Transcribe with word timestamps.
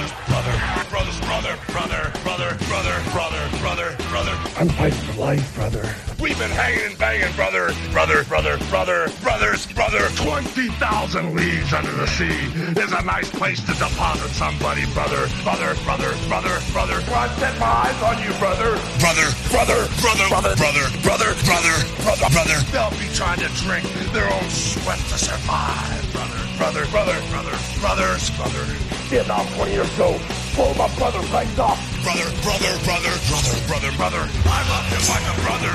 brothers, 0.00 0.12
brother, 0.28 0.56
brothers, 0.88 1.20
brother, 1.20 1.56
brother, 1.72 2.12
brother, 2.24 2.56
brother, 2.68 2.96
brother, 3.12 3.42
brother, 3.60 3.96
brother. 4.08 4.34
I'm 4.56 4.68
fighting 4.70 4.98
for 4.98 5.20
life, 5.20 5.54
brother. 5.54 5.84
We've 6.20 6.38
been 6.38 6.50
hanging 6.50 6.86
and 6.86 6.98
banging, 6.98 7.32
brother, 7.34 7.72
brother, 7.92 8.24
brother, 8.24 8.58
brother, 8.68 9.08
brothers, 9.22 9.66
brother. 9.72 10.08
20,000 10.16 11.34
leagues 11.34 11.72
under 11.72 11.92
the 11.92 12.06
sea 12.06 12.40
is 12.80 12.92
a 12.92 13.02
nice 13.02 13.30
place 13.30 13.60
to 13.60 13.72
deposit 13.72 14.30
somebody, 14.30 14.86
brother, 14.92 15.28
brother, 15.44 15.74
brother, 15.84 16.12
brother, 16.28 16.60
brother. 16.72 16.98
Well, 17.08 17.20
I 17.20 17.28
set 17.36 17.58
my 17.58 17.66
eyes 17.66 18.02
on 18.02 18.22
you, 18.22 18.32
brother. 18.38 18.76
Brother, 19.00 19.28
brother, 19.50 19.88
brother, 20.00 20.28
brother, 20.28 20.56
brother, 20.56 20.88
brother, 21.04 21.34
brother, 21.44 21.76
brother, 22.04 22.28
brother. 22.32 22.58
They'll 22.72 22.96
be 22.96 23.08
trying 23.12 23.40
to 23.40 23.48
drink 23.64 23.84
their 24.12 24.32
own 24.32 24.48
sweat 24.48 24.98
to 25.12 25.18
survive, 25.18 26.12
brother, 26.12 26.40
brother, 26.56 26.86
brother, 26.88 27.16
brother, 27.28 27.56
brothers, 27.80 28.30
brother. 28.36 28.99
Vietnam 29.10 29.44
20 29.56 29.72
years 29.72 29.92
ago. 29.94 30.16
Pull 30.54 30.72
my 30.74 30.86
brother's 30.94 31.28
legs 31.32 31.58
off. 31.58 31.78
Brother, 32.04 32.30
brother, 32.42 32.78
brother, 32.84 33.10
brother, 33.26 33.66
brother, 33.66 33.90
brother. 33.96 34.30
I 34.46 34.62
love 34.70 34.86
you 34.92 35.00
like 35.10 35.26
a 35.26 35.34
brother. 35.42 35.74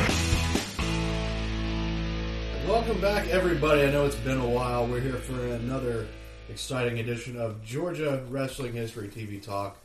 Welcome 2.71 3.02
back, 3.02 3.27
everybody. 3.27 3.84
I 3.84 3.91
know 3.91 4.05
it's 4.05 4.16
been 4.16 4.39
a 4.39 4.48
while. 4.48 4.88
We're 4.88 5.02
here 5.02 5.16
for 5.16 5.34
another 5.48 6.08
exciting 6.49 6.99
edition 6.99 7.38
of 7.38 7.61
Georgia 7.61 8.23
Wrestling 8.30 8.71
History 8.71 9.09
TV 9.09 9.44
Talk 9.44 9.75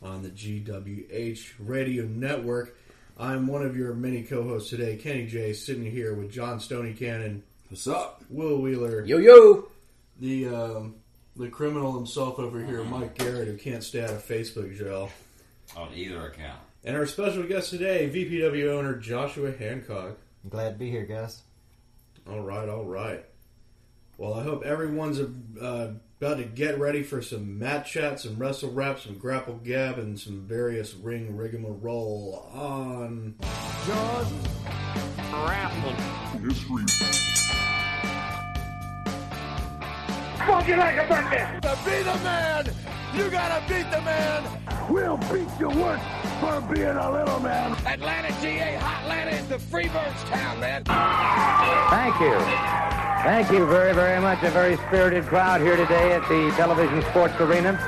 on 0.00 0.22
the 0.22 0.28
GWH 0.28 1.54
Radio 1.58 2.04
Network. 2.04 2.76
I'm 3.18 3.48
one 3.48 3.62
of 3.66 3.76
your 3.76 3.94
many 3.94 4.22
co-hosts 4.22 4.70
today, 4.70 4.94
Kenny 4.94 5.26
J, 5.26 5.54
sitting 5.54 5.90
here 5.90 6.14
with 6.14 6.30
John 6.30 6.60
Stoney 6.60 6.92
Cannon, 6.94 7.42
What's 7.68 7.88
up? 7.88 8.22
Will 8.30 8.58
Wheeler, 8.62 9.04
Yo 9.04 9.18
yo. 9.18 9.68
the 10.20 10.46
um, 10.46 10.94
the 11.36 11.48
criminal 11.48 11.94
himself 11.94 12.38
over 12.38 12.62
here, 12.64 12.84
Mike 12.84 13.16
Garrett, 13.16 13.48
who 13.48 13.56
can't 13.56 13.82
stay 13.82 14.02
out 14.02 14.10
of 14.10 14.24
Facebook 14.26 14.76
jail, 14.76 15.10
on 15.76 15.88
either 15.94 16.26
account. 16.26 16.58
and 16.84 16.96
our 16.96 17.06
special 17.06 17.44
guest 17.44 17.70
today, 17.70 18.10
VPW 18.12 18.70
owner 18.70 18.96
Joshua 18.96 19.52
Hancock. 19.52 20.18
I'm 20.44 20.50
glad 20.50 20.72
to 20.72 20.78
be 20.78 20.90
here, 20.90 21.04
guys. 21.06 21.42
All 22.28 22.40
right, 22.40 22.68
all 22.68 22.84
right. 22.84 23.24
Well, 24.18 24.34
I 24.34 24.42
hope 24.42 24.64
everyone's 24.64 25.18
uh, 25.18 25.92
about 26.20 26.36
to 26.36 26.44
get 26.44 26.78
ready 26.78 27.02
for 27.02 27.22
some 27.22 27.58
mat 27.58 27.86
chat, 27.86 28.20
some 28.20 28.36
wrestle 28.36 28.70
rap, 28.70 29.00
some 29.00 29.18
grapple 29.18 29.54
gab, 29.64 29.98
and 29.98 30.20
some 30.20 30.42
various 30.46 30.94
ring 30.94 31.36
rigmarole 31.36 32.48
on. 32.52 33.34
Funky 40.46 40.74
like 40.74 40.96
a 40.96 41.08
Batman. 41.08 41.60
To 41.62 41.78
be 41.84 42.02
the 42.02 42.18
man, 42.24 42.66
you 43.14 43.30
gotta 43.30 43.62
beat 43.68 43.90
the 43.90 44.00
man. 44.02 44.62
We'll 44.90 45.16
beat 45.16 45.48
you 45.60 45.68
worse 45.68 46.00
for 46.40 46.60
being 46.72 46.86
a 46.86 47.12
little 47.12 47.40
man. 47.40 47.72
Atlanta, 47.86 48.28
GA, 48.40 48.76
Hotlanta 48.80 49.32
is 49.40 49.46
the 49.48 49.56
Freebirds 49.56 50.24
town, 50.30 50.60
man. 50.60 50.84
Thank 51.90 52.20
you. 52.20 52.82
Thank 53.22 53.52
you 53.52 53.66
very, 53.66 53.94
very 53.94 54.20
much. 54.20 54.42
A 54.42 54.50
very 54.50 54.76
spirited 54.88 55.24
crowd 55.26 55.60
here 55.60 55.76
today 55.76 56.12
at 56.12 56.28
the 56.28 56.50
Television 56.56 57.02
Sports 57.02 57.34
Arena. 57.38 57.78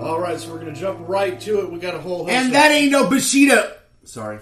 All 0.00 0.20
right, 0.20 0.38
so 0.38 0.52
we're 0.52 0.60
going 0.60 0.72
to 0.72 0.80
jump 0.80 1.00
right 1.08 1.40
to 1.40 1.60
it. 1.60 1.72
We 1.72 1.80
got 1.80 1.96
a 1.96 1.98
whole 1.98 2.18
host 2.18 2.30
And 2.30 2.46
of, 2.46 2.52
that 2.52 2.70
ain't 2.70 2.92
no 2.92 3.10
Bushido. 3.10 3.74
Sorry. 4.04 4.38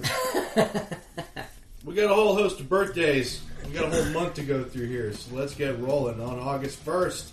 we 1.86 1.94
got 1.94 2.10
a 2.10 2.14
whole 2.14 2.34
host 2.34 2.60
of 2.60 2.68
birthdays. 2.68 3.40
We 3.66 3.72
got 3.72 3.84
a 3.84 3.90
whole 3.90 4.12
month 4.12 4.34
to 4.34 4.42
go 4.42 4.62
through 4.64 4.86
here, 4.88 5.12
so 5.14 5.34
let's 5.34 5.54
get 5.54 5.78
rolling. 5.80 6.20
On 6.20 6.38
August 6.38 6.78
first, 6.80 7.32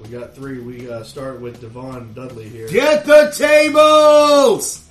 we 0.00 0.08
got 0.08 0.34
three. 0.34 0.58
We 0.58 0.90
uh, 0.90 1.02
start 1.04 1.40
with 1.40 1.60
D-Von 1.60 2.12
Dudley 2.14 2.48
here 2.48 2.68
Get 2.68 3.04
the 3.06 3.32
tables! 3.36 4.82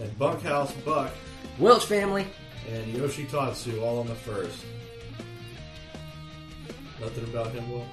and 0.00 0.18
Bunkhouse 0.18 0.72
Buck 0.84 1.10
Welch 1.58 1.86
family. 1.86 2.26
and 2.70 2.94
Yoshitatsu 2.94 3.82
all 3.82 3.98
on 4.00 4.06
the 4.06 4.14
first. 4.14 4.58
Nothing 7.00 7.24
about 7.24 7.52
him, 7.52 7.70
Will. 7.70 7.86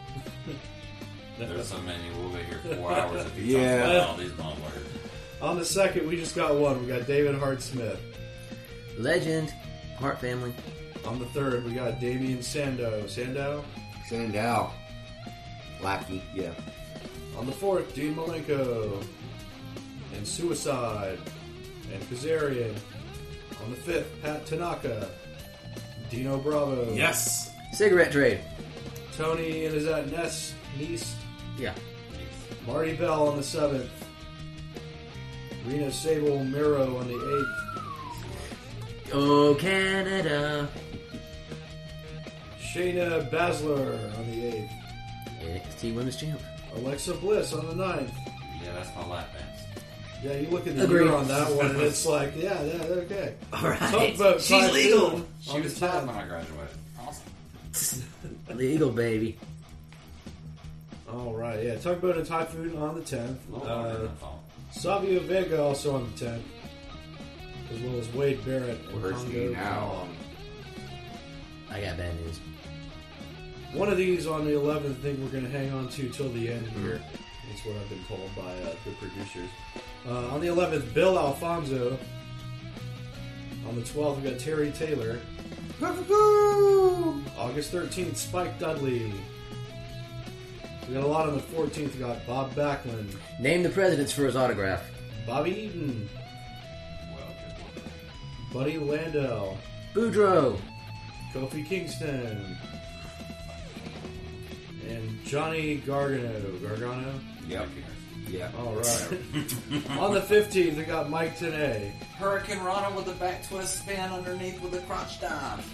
There's 1.39 1.67
so 1.67 1.81
many. 1.81 2.03
We'll 2.17 2.29
be 2.29 2.43
here 2.43 2.59
four 2.77 2.91
hours 2.97 3.25
if 3.25 3.35
he 3.37 3.53
Yeah. 3.53 3.79
talks 3.79 3.91
about 3.91 4.07
all 4.09 4.17
these 4.17 4.31
motherfuckers. 4.31 5.41
On 5.41 5.57
the 5.57 5.65
second, 5.65 6.07
we 6.07 6.15
just 6.15 6.35
got 6.35 6.55
one. 6.55 6.79
We 6.81 6.87
got 6.87 7.05
David 7.05 7.35
Hart 7.35 7.61
Smith. 7.61 7.99
Legend. 8.97 9.53
Hart 9.97 10.19
family. 10.19 10.53
On 11.05 11.19
the 11.19 11.25
third, 11.27 11.65
we 11.65 11.73
got 11.73 11.99
Damian 11.99 12.39
Sando. 12.39 13.07
Sandow. 13.09 13.63
Sandow. 14.07 14.71
Lackey, 15.81 16.21
yeah. 16.33 16.53
On 17.37 17.45
the 17.45 17.51
fourth, 17.51 17.93
Dean 17.93 18.15
Malenko. 18.15 19.03
And 20.15 20.27
Suicide. 20.27 21.19
And 21.91 22.01
Kazarian. 22.03 22.75
On 23.63 23.69
the 23.71 23.77
fifth, 23.77 24.09
Pat 24.21 24.45
Tanaka. 24.45 25.09
Dino 26.09 26.37
Bravo. 26.37 26.93
Yes. 26.93 27.51
Cigarette 27.73 28.11
trade. 28.11 28.39
Tony 29.17 29.65
and 29.65 29.75
is 29.75 29.85
that 29.85 30.11
Ness 30.11 30.53
Neist. 30.77 31.13
Yeah. 31.57 31.73
Marty 32.65 32.93
Bell 32.93 33.27
on 33.27 33.37
the 33.37 33.43
seventh. 33.43 33.89
Rena 35.65 35.91
Sable 35.91 36.43
Mero 36.43 36.97
on 36.97 37.07
the 37.07 37.13
eighth. 37.13 37.82
Oh, 39.13 39.55
Canada. 39.59 40.67
Shayna 42.59 43.29
Baszler 43.29 44.17
on 44.17 44.31
the 44.31 44.45
eighth. 44.45 44.71
NXT 45.41 45.95
Women's 45.95 46.15
Champ. 46.15 46.41
Alexa 46.75 47.13
Bliss 47.15 47.53
on 47.53 47.67
the 47.67 47.75
ninth. 47.75 48.11
Yeah, 48.63 48.73
that's 48.73 48.89
my 48.95 49.05
lap 49.07 49.27
dance. 49.33 49.83
Yeah, 50.23 50.33
you 50.39 50.47
look 50.47 50.65
at 50.65 50.75
the 50.75 50.85
Agreed. 50.85 51.03
year 51.05 51.13
on 51.13 51.27
that 51.27 51.51
one, 51.53 51.67
and 51.67 51.81
it's 51.81 52.05
like, 52.07 52.33
yeah, 52.35 52.63
yeah, 52.63 52.81
okay. 52.83 53.35
All 53.51 53.61
right. 53.69 53.77
Tugboat 53.79 54.41
She's 54.41 54.49
Typhoon 54.49 54.73
legal. 54.73 55.25
She 55.41 55.59
was 55.61 55.73
the 55.79 55.85
five 55.87 56.03
10th. 56.03 56.07
when 56.07 56.15
I 56.15 56.27
graduated. 56.27 56.77
Awesome. 56.99 58.03
Legal, 58.57 58.89
baby. 58.91 59.37
All 61.11 61.33
right, 61.33 61.63
yeah, 61.63 61.73
Talk 61.75 61.95
Tugboat 61.95 62.17
and 62.17 62.25
Typhoon 62.25 62.77
on 62.77 62.95
the 62.95 63.01
tenth. 63.01 63.39
A 63.49 63.53
little 63.53 63.67
Uh, 63.69 63.89
I 64.05 64.07
thought. 64.19 64.39
Savio 64.71 65.19
Vega 65.19 65.61
also 65.61 65.95
on 65.95 66.11
the 66.13 66.25
tenth, 66.25 66.43
as 67.71 67.79
well 67.81 67.95
as 67.99 68.11
Wade 68.13 68.43
Barrett 68.45 68.79
and 68.89 69.01
Where's 69.01 69.15
Congo 69.15 69.47
he 69.49 69.53
now? 69.53 70.07
I 71.69 71.81
got 71.81 71.97
bad 71.97 72.15
news. 72.21 72.39
One 73.73 73.89
of 73.89 73.97
these 73.97 74.27
on 74.27 74.45
the 74.45 74.53
eleventh, 74.55 74.99
I 74.99 75.01
think 75.01 75.19
we're 75.19 75.29
going 75.29 75.45
to 75.45 75.49
hang 75.49 75.71
on 75.73 75.87
to 75.89 76.09
till 76.09 76.29
the 76.29 76.49
end 76.51 76.67
here. 76.67 77.01
That's 77.49 77.65
what 77.65 77.75
I've 77.77 77.89
been 77.89 78.03
told 78.05 78.29
by 78.35 78.51
uh, 78.61 78.75
the 78.85 78.91
producers. 78.91 79.49
Uh, 80.07 80.27
on 80.33 80.41
the 80.41 80.47
eleventh, 80.47 80.93
Bill 80.93 81.17
Alfonso. 81.17 81.97
On 83.67 83.75
the 83.75 83.83
twelfth, 83.83 84.21
we 84.21 84.29
got 84.29 84.39
Terry 84.39 84.71
Taylor. 84.71 85.19
August 87.37 87.71
13th, 87.73 88.15
Spike 88.15 88.57
Dudley. 88.59 89.11
We 90.87 90.93
got 90.93 91.03
a 91.03 91.07
lot 91.07 91.27
on 91.27 91.35
the 91.35 91.41
14th. 91.41 91.93
We 91.93 91.99
got 91.99 92.25
Bob 92.27 92.53
Backlund, 92.53 93.15
Name 93.39 93.63
the 93.63 93.69
presidents 93.69 94.11
for 94.11 94.25
his 94.25 94.35
autograph. 94.35 94.83
Bobby 95.25 95.51
Eaton, 95.51 96.07
Well, 96.13 96.13
good 96.13 96.19
one. 96.19 96.22
Buddy 98.53 98.75
Landel, 98.75 99.57
Boudreaux. 99.93 100.59
Kofi 101.33 101.65
Kingston, 101.65 102.55
and 104.87 105.25
Johnny 105.25 105.77
Gargano. 105.77 106.51
Gargano? 106.61 107.19
Yep. 107.47 107.67
Yeah. 108.29 108.51
All 108.59 108.73
right. 108.75 109.11
on 109.97 110.13
the 110.13 110.21
15th, 110.21 110.77
we 110.77 110.83
got 110.83 111.09
Mike 111.09 111.35
today. 111.37 111.91
Hurricane 112.17 112.59
Rana 112.63 112.95
with 112.95 113.07
a 113.07 113.13
back 113.13 113.47
twist 113.47 113.79
spin 113.79 113.99
underneath 114.11 114.61
with 114.61 114.75
a 114.75 114.81
crotch 114.81 115.19
dive. 115.19 115.65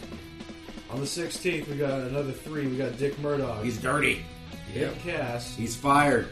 On 0.90 1.00
the 1.00 1.06
16th, 1.06 1.68
we 1.68 1.76
got 1.76 2.00
another 2.00 2.32
three. 2.32 2.66
We 2.68 2.78
got 2.78 2.98
Dick 2.98 3.20
Murdoch, 3.20 3.64
He's 3.64 3.78
dirty. 3.78 4.24
Nick 4.74 4.98
Cass, 5.04 5.56
He's 5.56 5.76
fired. 5.76 6.30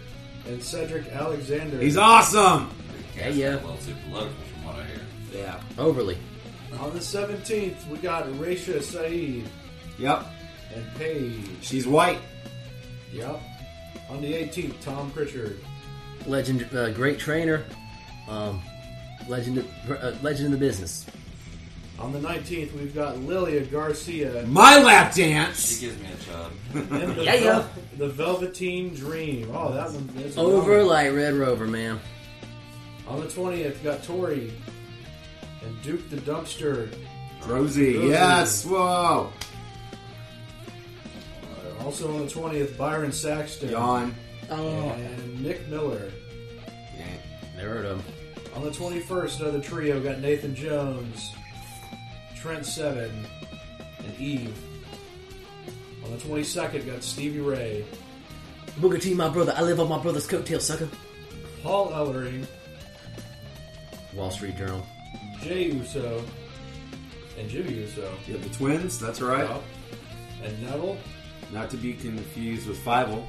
and 0.48 0.64
Cedric 0.64 1.08
Alexander. 1.10 1.80
He's 1.80 1.98
awesome. 1.98 2.70
Yeah, 3.18 3.28
yeah. 3.30 3.56
A 3.56 3.56
little 3.56 3.78
too 3.78 3.94
political 4.08 4.34
from 4.54 4.64
what 4.66 4.76
I 4.76 4.86
hear. 4.86 5.02
Yeah. 5.34 5.62
Overly. 5.78 6.18
On 6.80 6.94
the 6.94 7.00
17th, 7.00 7.88
we 7.90 7.98
got 7.98 8.26
Raisha 8.34 8.82
Saeed 8.82 9.46
Yep. 9.98 10.26
and 10.76 10.86
Paige. 10.96 11.34
She's 11.62 11.88
white. 11.88 12.20
Yep. 13.12 13.40
On 14.10 14.22
the 14.22 14.34
18th, 14.34 14.80
Tom 14.82 15.10
Pritchard. 15.12 15.60
Legend. 16.26 16.68
Uh, 16.76 16.90
great 16.92 17.20
trainer. 17.20 17.64
Um, 18.30 18.62
legend. 19.28 19.66
Uh, 19.90 20.12
legend 20.22 20.46
in 20.48 20.52
the 20.52 20.58
business. 20.58 21.06
On 22.00 22.12
the 22.12 22.20
19th, 22.20 22.74
we've 22.74 22.94
got 22.94 23.18
Lilian 23.22 23.68
Garcia 23.72 24.46
My 24.46 24.78
lap 24.84 25.16
dance! 25.16 25.80
She 25.80 25.88
dance. 25.88 25.98
gives 25.98 26.00
me 26.00 26.08
a 26.14 26.84
chub. 26.84 26.92
and 27.02 27.16
the, 27.16 27.24
Yeah, 27.24 27.34
yeah. 27.36 27.68
The 27.98 28.10
Velveteen 28.10 28.94
Dream. 28.94 29.50
Oh, 29.52 29.74
that 29.74 29.92
one 29.92 30.08
is 30.24 30.38
a 30.38 30.42
Over 30.42 30.80
long- 30.84 30.90
like 30.90 31.14
Red 31.14 31.34
Rover, 31.34 31.66
man. 31.66 32.00
On 33.08 33.20
the 33.20 33.26
20th, 33.26 33.82
got 33.84 34.04
Tori 34.04 34.54
and 35.68 35.82
Duke 35.84 36.10
the 36.10 36.18
Dumpster. 36.18 36.90
Rosie. 37.46 37.96
Rosie. 37.98 38.08
Yes. 38.10 38.66
Whoa. 38.66 39.32
Uh, 41.44 41.84
Also 41.84 42.14
on 42.14 42.20
the 42.26 42.32
20th, 42.32 42.78
Byron 42.78 43.12
Saxton. 43.12 43.70
Yawn. 43.70 44.16
Oh, 44.50 44.90
And 44.90 45.44
Nick 45.44 45.68
Miller. 45.68 46.12
Yeah. 46.98 47.06
never 47.56 47.70
heard 47.76 47.86
of 47.86 48.00
him. 48.06 48.14
On 48.56 48.64
the 48.64 48.72
21st, 48.72 49.40
another 49.42 49.62
trio 49.62 50.00
got 50.02 50.20
Nathan 50.20 50.56
Jones, 50.56 51.32
Trent 52.36 52.66
Seven, 52.66 53.12
and 54.00 54.20
Eve. 54.20 54.58
On 56.04 56.12
the 56.12 56.18
22nd, 56.18 56.86
got 56.88 57.04
Stevie 57.04 57.40
Ray, 57.42 57.86
Booker 58.78 58.98
T, 58.98 59.14
my 59.14 59.30
brother. 59.30 59.54
I 59.56 59.62
live 59.62 59.80
on 59.80 59.90
my 59.90 60.00
brother's 60.00 60.26
coattail, 60.28 60.60
sucker. 60.62 60.88
Paul 61.62 61.92
Ellering, 61.92 62.48
Wall 64.14 64.32
Street 64.32 64.58
Journal. 64.58 64.84
Jay 65.42 65.66
Uso, 65.72 66.24
and 67.38 67.50
Jimmy 67.50 67.74
Uso. 67.74 68.12
You 68.28 68.34
have 68.34 68.44
the 68.44 68.50
twins, 68.56 69.00
that's 69.00 69.22
right. 69.22 69.48
Yup. 69.48 69.64
And 70.44 70.62
Neville, 70.64 70.98
Not 71.52 71.70
to 71.72 71.78
be 71.78 71.94
confused 71.94 72.68
with 72.68 72.78
Fievel. 72.84 73.24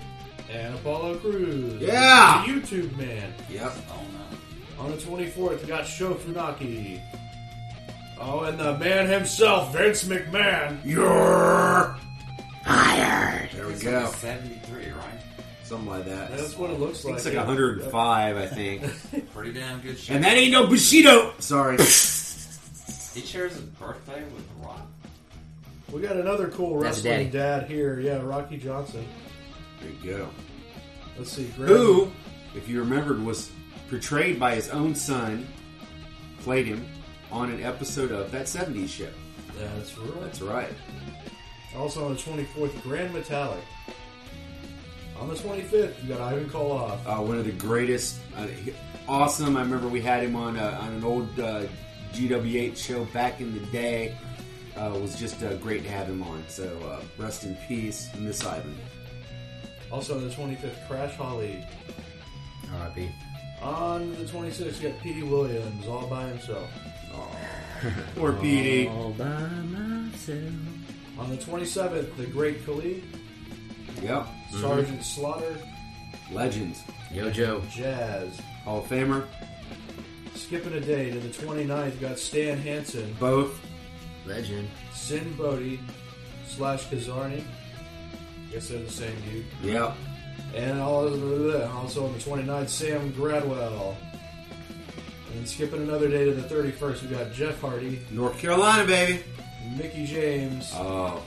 and 0.51 0.75
Apollo 0.75 1.19
Crews. 1.19 1.81
Yeah! 1.83 2.43
The 2.47 2.53
YouTube 2.53 2.97
man. 2.97 3.33
Yep. 3.51 3.73
Oh 3.91 4.03
no. 4.13 4.85
On 4.85 4.91
the 4.91 4.97
24th, 4.97 5.61
we 5.63 5.67
got 5.69 5.87
Sho 5.87 6.15
Funaki. 6.15 7.01
Oh, 8.21 8.41
and 8.41 8.59
the 8.59 8.77
man 8.79 9.07
himself, 9.09 9.73
Vince 9.73 10.05
McMahon. 10.05 10.79
You're 10.85 11.97
Fired. 12.65 13.51
There 13.55 13.67
we 13.67 13.73
It's 13.75 13.83
go. 13.83 13.93
like 14.05 14.15
73, 14.15 14.91
right? 14.91 15.18
Something 15.69 15.91
like 15.91 16.05
that. 16.07 16.31
That's 16.31 16.57
what 16.57 16.71
it 16.71 16.81
looks 16.81 17.05
like. 17.05 17.17
It's 17.17 17.27
like 17.27 17.37
105, 17.37 18.37
I 18.37 18.47
think. 18.47 18.83
Pretty 19.35 19.53
damn 19.53 19.81
good 19.81 19.99
shit. 19.99 20.17
and 20.17 20.25
that 20.25 20.37
ain't 20.37 20.53
no 20.53 20.67
Bushido! 20.67 21.35
Sorry. 21.41 21.77
he 21.77 21.85
shares 23.21 23.53
his 23.53 23.63
birthday 23.63 24.23
with 24.25 24.49
The 24.61 24.67
Rock. 24.67 24.87
We 25.93 26.01
got 26.01 26.17
another 26.17 26.49
cool 26.49 26.81
That's 26.81 26.97
wrestling 27.05 27.31
dad 27.31 27.67
here. 27.69 28.01
Yeah, 28.01 28.23
Rocky 28.23 28.57
Johnson. 28.57 29.07
There 29.81 29.91
you 29.91 30.19
go. 30.19 30.29
Let's 31.19 31.33
see. 31.33 31.45
Graham- 31.57 31.69
Who, 31.69 32.13
if 32.55 32.67
you 32.69 32.81
remembered, 32.81 33.23
was 33.23 33.51
portrayed 33.91 34.41
by 34.41 34.55
his 34.55 34.71
own 34.71 34.95
son, 34.95 35.47
played 36.41 36.67
him 36.67 36.87
on 37.31 37.51
an 37.51 37.63
episode 37.63 38.11
of 38.11 38.31
that 38.33 38.47
70s 38.47 38.89
show. 38.89 39.09
That's 39.59 39.97
right. 39.99 40.21
That's 40.23 40.41
right. 40.41 40.73
Also 41.77 42.07
on 42.07 42.15
the 42.15 42.21
24th, 42.21 42.83
Gran 42.83 43.13
Metalik. 43.13 43.61
On 45.21 45.29
the 45.29 45.35
25th, 45.35 46.01
you 46.03 46.09
got 46.15 46.21
Ivan 46.21 46.49
Koloff. 46.49 46.99
Uh, 47.07 47.21
one 47.23 47.39
of 47.39 47.45
the 47.45 47.53
greatest, 47.53 48.21
uh, 48.37 48.47
he- 48.47 48.73
awesome. 49.09 49.57
I 49.57 49.63
remember 49.63 49.89
we 49.89 50.01
had 50.01 50.23
him 50.23 50.37
on 50.37 50.57
uh, 50.57 50.79
on 50.81 50.93
an 50.95 51.05
old 51.05 51.41
uh, 51.41 51.63
GWH 52.13 52.77
show 52.77 53.05
back 53.07 53.41
in 53.41 53.53
the 53.53 53.67
day. 53.67 54.17
Uh, 54.77 54.93
it 54.95 55.03
was 55.03 55.19
just 55.19 55.43
uh, 55.43 55.55
great 55.57 55.83
to 55.83 55.91
have 55.91 56.07
him 56.07 56.23
on. 56.23 56.45
So 56.49 56.65
uh, 56.89 57.03
rest 57.21 57.43
in 57.45 57.57
peace, 57.67 58.09
Miss 58.19 58.45
Ivan. 58.47 58.77
Also 59.91 60.15
on 60.17 60.29
the 60.29 60.33
25th, 60.35 60.87
Crash 60.87 61.15
Holly. 61.17 61.65
R.I.P. 62.75 63.09
On 63.63 64.11
the 64.17 64.25
26th, 64.25 64.81
you 64.81 64.89
got 64.91 65.01
Petey 65.01 65.23
Williams 65.25 65.87
all 65.89 66.07
by 66.07 66.29
himself. 66.29 66.69
Poor 68.15 68.33
Petey. 68.35 68.87
All 68.89 69.11
by 69.11 69.25
myself. 69.49 70.53
On 71.19 71.31
the 71.31 71.37
27th, 71.39 72.15
the 72.17 72.27
Great 72.27 72.65
Khali, 72.65 73.03
Yep. 74.03 74.29
Mm-hmm. 74.51 74.61
Sergeant 74.61 75.05
Slaughter, 75.05 75.57
Legend. 76.31 76.77
Yo, 77.13 77.31
Joe. 77.31 77.63
Jazz. 77.71 78.41
Hall 78.65 78.81
of 78.81 78.87
Famer. 78.89 79.27
Skipping 80.35 80.73
a 80.75 80.81
day 80.81 81.11
to 81.11 81.19
the 81.19 81.29
29th, 81.29 81.95
you 81.95 82.01
got 82.01 82.19
Stan 82.19 82.59
Hansen, 82.59 83.15
Both. 83.19 83.61
Legend. 84.27 84.69
Sin 84.95 85.33
Bodhi, 85.37 85.81
slash 86.47 86.87
Kizarny. 86.87 87.43
Guess 88.53 88.69
they're 88.69 88.79
the 88.81 88.91
same 88.91 89.17
dude. 89.31 89.45
Yep. 89.63 89.97
And 90.55 90.81
also 90.81 92.07
on 92.07 92.13
the 92.13 92.19
29th, 92.19 92.69
Sam 92.69 93.13
Gradwell. 93.13 93.97
And 95.35 95.47
skipping 95.47 95.83
another 95.83 96.09
day 96.09 96.25
to 96.25 96.33
the 96.33 96.43
31st, 96.55 97.03
we 97.03 97.09
got 97.09 97.33
Jeff 97.33 97.61
Hardy, 97.61 98.01
North 98.11 98.39
Carolina, 98.39 98.87
baby. 98.87 99.23
Mickie 99.77 100.07
James, 100.07 100.71
Oh, 100.75 101.23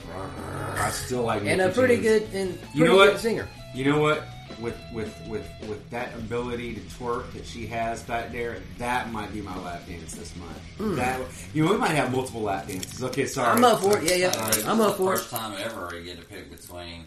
I 0.78 0.90
still 0.90 1.22
like 1.22 1.42
And 1.44 1.60
a 1.60 1.68
pretty 1.70 1.96
James. 1.96 2.06
good 2.06 2.22
and 2.34 2.60
pretty 2.60 2.78
You 2.78 2.84
know 2.86 2.96
good 2.98 3.12
what? 3.12 3.20
singer. 3.20 3.48
You 3.74 3.84
know 3.90 3.98
what? 4.00 4.24
With 4.60 4.76
with 4.92 5.14
with 5.28 5.46
with 5.66 5.90
that 5.90 6.14
ability 6.14 6.74
to 6.74 6.80
twerk 6.80 7.32
that 7.32 7.46
she 7.46 7.66
has 7.68 8.02
back 8.02 8.32
there, 8.32 8.58
that 8.78 9.10
might 9.10 9.32
be 9.32 9.40
my 9.40 9.56
lap 9.58 9.86
dance 9.88 10.14
this 10.14 10.32
month. 10.36 10.96
That 10.96 11.20
you 11.54 11.64
know 11.64 11.72
we 11.72 11.78
might 11.78 11.88
have 11.92 12.12
multiple 12.12 12.42
lap 12.42 12.66
dances. 12.68 13.02
Okay, 13.02 13.26
sorry. 13.26 13.58
Hmm. 13.58 13.64
I'm 13.64 13.72
up 13.72 13.80
for 13.80 13.98
it. 13.98 14.04
Yeah, 14.04 14.16
yeah. 14.16 14.26
Uh, 14.28 14.70
I'm 14.70 14.80
is 14.80 14.86
up 14.86 14.96
for 14.98 15.14
it. 15.14 15.18
First 15.18 15.30
time 15.30 15.54
ever 15.58 15.94
you 15.96 16.04
get 16.04 16.18
to 16.20 16.24
pick 16.26 16.50
between 16.50 17.06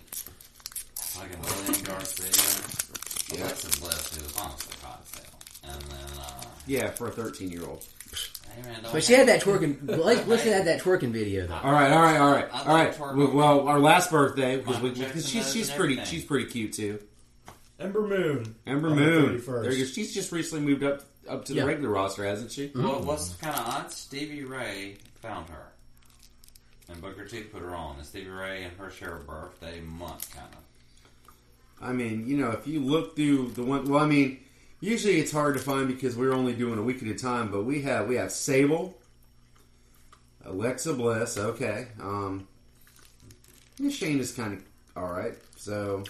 fucking 0.96 1.42
Lilian 1.44 1.84
Garcia, 1.84 3.42
Alexa 3.44 3.80
Bliss, 3.80 4.16
who 4.18 4.24
was 4.24 4.38
honestly 4.38 4.76
hot 4.84 5.02
as 5.06 5.20
hell, 5.20 5.72
and 5.74 5.82
then 5.84 6.20
uh, 6.20 6.42
Yeah, 6.66 6.90
for 6.92 7.08
a 7.08 7.12
13 7.12 7.52
year 7.52 7.64
old. 7.66 7.86
Hey 8.56 8.62
man, 8.64 8.80
But 8.92 9.04
she 9.04 9.14
had 9.14 9.28
that 9.28 9.42
twerking. 9.42 9.98
Like, 9.98 10.28
listen 10.28 10.58
to 10.58 10.64
that 10.66 10.82
twerking 10.82 11.12
video 11.12 11.48
though. 11.48 11.56
All 11.56 11.72
right, 11.72 11.92
all 11.92 12.02
right, 12.02 12.18
all 12.18 12.32
right, 12.32 12.48
I 12.54 12.60
all 12.64 12.76
right. 12.76 12.96
thought 12.96 13.16
Well, 13.16 13.32
well, 13.32 13.68
our 13.68 13.80
last 13.80 14.12
birthday 14.12 14.58
because 14.58 14.76
Michael 14.82 14.90
we, 15.00 15.06
because 15.06 15.30
she's 15.30 15.52
she's 15.52 15.70
pretty 15.72 15.94
everything. 15.96 16.06
she's 16.20 16.26
pretty 16.26 16.46
cute 16.46 16.74
too. 16.74 17.00
Ember 17.80 18.08
Moon. 18.08 18.56
Ember 18.66 18.90
on 18.92 18.96
the 18.96 19.02
Moon. 19.02 19.40
31st. 19.42 19.62
There 19.64 19.72
you 19.74 19.86
go. 19.86 19.92
She's 19.92 20.14
just 20.14 20.32
recently 20.32 20.66
moved 20.66 20.84
up 20.84 21.02
up 21.28 21.46
to 21.46 21.54
the 21.54 21.60
Yeah. 21.60 21.66
regular 21.66 21.90
roster, 21.90 22.24
hasn't 22.24 22.52
she? 22.52 22.72
Well, 22.74 23.02
what's 23.04 23.34
kind 23.36 23.56
of 23.56 23.68
odd? 23.68 23.92
Stevie 23.92 24.44
Ray 24.46 24.98
found 25.16 25.50
her, 25.50 25.72
and 26.88 27.02
Booker 27.02 27.26
T 27.26 27.42
put 27.42 27.62
her 27.62 27.76
on. 27.76 27.98
And 27.98 28.06
Stevie 28.06 28.30
Ray 28.30 28.64
and 28.64 28.78
her 28.78 28.90
share 28.90 29.18
a 29.18 29.20
birthday 29.20 29.82
month, 29.82 30.34
kind 30.34 30.48
of. 30.54 30.60
I 31.82 31.92
mean, 31.92 32.26
you 32.26 32.38
know, 32.38 32.52
if 32.52 32.66
you 32.68 32.80
look 32.80 33.16
through 33.18 33.50
the 33.52 33.64
one, 33.64 33.90
well, 33.90 34.02
I 34.02 34.08
mean, 34.08 34.40
usually 34.80 35.20
it's 35.20 35.32
hard 35.32 35.56
to 35.56 35.60
find 35.60 35.88
because 35.88 36.16
we're 36.16 36.34
only 36.34 36.54
doing 36.54 36.80
a 36.80 36.84
week 36.84 37.02
at 37.02 37.08
a 37.08 37.16
time. 37.16 37.52
But 37.52 37.64
we 37.64 37.82
have 37.84 38.08
we 38.08 38.16
have 38.16 38.32
Sable, 38.32 38.98
Alexa 40.46 40.94
Bliss. 40.94 41.38
Okay, 41.38 41.88
um, 42.02 42.48
yeah, 43.78 43.90
Shane 43.90 44.20
is 44.20 44.32
kind 44.32 44.54
of 44.54 44.64
all 44.96 45.12
right. 45.12 45.36
So 45.58 46.04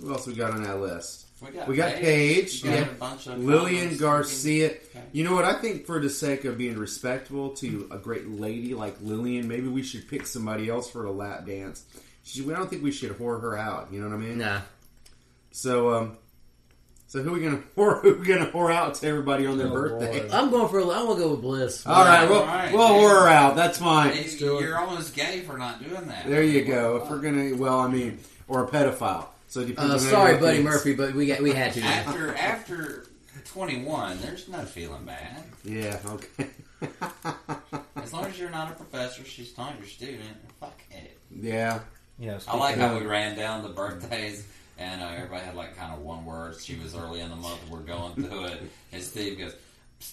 who 0.00 0.12
else 0.12 0.26
we 0.26 0.34
got 0.34 0.52
on 0.52 0.62
that 0.64 0.80
list? 0.80 1.26
We 1.40 1.50
got, 1.50 1.68
We 1.68 1.76
got 1.76 1.94
Paige, 1.96 2.62
We 2.62 2.70
got 2.70 2.78
yeah. 2.78 2.84
a 2.84 2.94
bunch 2.94 3.26
of 3.26 3.38
Lilian 3.38 3.80
comments. 3.80 4.00
Garcia. 4.00 4.66
Okay. 4.66 5.02
You 5.10 5.24
know 5.24 5.34
what? 5.34 5.44
I 5.44 5.54
think 5.54 5.86
for 5.86 5.98
the 5.98 6.08
sake 6.08 6.44
of 6.44 6.56
being 6.56 6.78
respectful 6.78 7.50
to 7.56 7.88
a 7.90 7.98
great 7.98 8.28
lady 8.28 8.74
like 8.74 8.96
Lilian, 9.00 9.48
maybe 9.48 9.66
we 9.66 9.82
should 9.82 10.08
pick 10.08 10.26
somebody 10.26 10.68
else 10.68 10.88
for 10.88 11.04
a 11.04 11.10
lap 11.10 11.44
dance. 11.44 11.84
She, 12.22 12.44
I 12.48 12.54
don't 12.54 12.70
think 12.70 12.84
we 12.84 12.92
should 12.92 13.10
whore 13.18 13.40
her 13.40 13.56
out. 13.58 13.88
You 13.92 14.00
know 14.00 14.08
what 14.08 14.14
I 14.14 14.18
mean? 14.18 14.38
Nah. 14.38 14.60
So, 15.50 15.92
um, 15.94 16.16
so 17.12 17.22
who 17.22 17.32
we 17.32 17.40
gonna 17.40 17.62
whore? 17.76 18.00
Who 18.00 18.14
we 18.14 18.26
gonna 18.26 18.46
whore 18.46 18.72
out 18.72 18.94
to 18.96 19.06
everybody 19.06 19.46
on 19.46 19.58
their 19.58 19.66
Oh, 19.66 19.72
birthday? 19.72 20.26
boy. 20.28 20.34
I'm 20.34 20.50
going 20.50 20.68
for. 20.70 20.78
a- 20.78 20.88
I'm 20.88 21.06
gonna 21.06 21.20
go 21.20 21.30
with 21.32 21.42
Bliss. 21.42 21.86
All 21.86 22.04
right, 22.04 22.26
we'll, 22.28 22.38
All 22.40 22.46
right, 22.46 22.72
we'll 22.72 22.88
yeah. 22.88 23.02
whore 23.02 23.20
her 23.22 23.28
out. 23.28 23.54
That's 23.54 23.76
fine. 23.78 24.12
Hey. 24.14 24.30
You're 24.38 24.78
almost 24.78 25.14
gay 25.14 25.40
for 25.42 25.58
not 25.58 25.82
doing 25.86 26.06
that. 26.06 26.26
There 26.26 26.42
you 26.42 26.64
go. 26.64 26.96
If 26.96 27.10
we're 27.10 27.18
gonna, 27.18 27.54
well, 27.56 27.78
I 27.80 27.88
mean, 27.88 28.18
or 28.48 28.64
a 28.64 28.68
pedophile. 28.68 29.26
So 29.48 29.60
it 29.60 29.66
depends 29.66 29.90
Uh, 29.90 29.94
on 29.94 30.00
sorry, 30.12 30.36
Buddy 30.38 30.56
think. 30.58 30.64
Murphy, 30.70 30.94
but 30.94 31.12
we 31.14 31.26
got 31.26 31.42
we 31.42 31.52
had 31.52 31.74
to. 31.74 31.82
After 31.82 32.34
after 32.34 33.06
21, 33.44 34.18
there's 34.22 34.48
no 34.48 34.64
feeling 34.64 35.04
bad. 35.04 35.44
Yeah. 35.64 35.98
Okay. 36.06 36.46
As 37.96 38.12
long 38.12 38.24
as 38.24 38.38
you're 38.38 38.50
not 38.50 38.72
a 38.72 38.74
professor, 38.74 39.24
she's 39.24 39.56
not 39.58 39.76
your 39.78 39.86
student. 39.86 40.36
Fuck 40.58 40.80
it. 40.90 41.18
yeah. 41.30 41.80
Yeah, 42.18 42.38
I 42.46 42.56
like 42.56 42.76
how 42.76 42.98
we 42.98 43.04
ran 43.06 43.36
down 43.36 43.62
the 43.62 43.70
birthdays 43.70 44.46
and 44.82 45.02
uh, 45.02 45.08
everybody 45.16 45.44
had 45.44 45.54
like 45.54 45.76
kind 45.76 45.92
of 45.94 46.00
one 46.00 46.24
word. 46.24 46.56
She 46.60 46.76
was 46.76 46.94
early 46.94 47.20
in 47.20 47.30
the 47.30 47.36
month. 47.36 47.60
We're 47.70 47.78
going 47.80 48.14
through 48.14 48.46
it, 48.46 48.62
and 48.92 49.02
Steve 49.02 49.38
goes. 49.38 49.54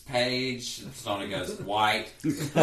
Paige, 0.08 0.84
Stoney 0.94 1.30
goes 1.30 1.60
white. 1.62 2.14
shit. 2.24 2.54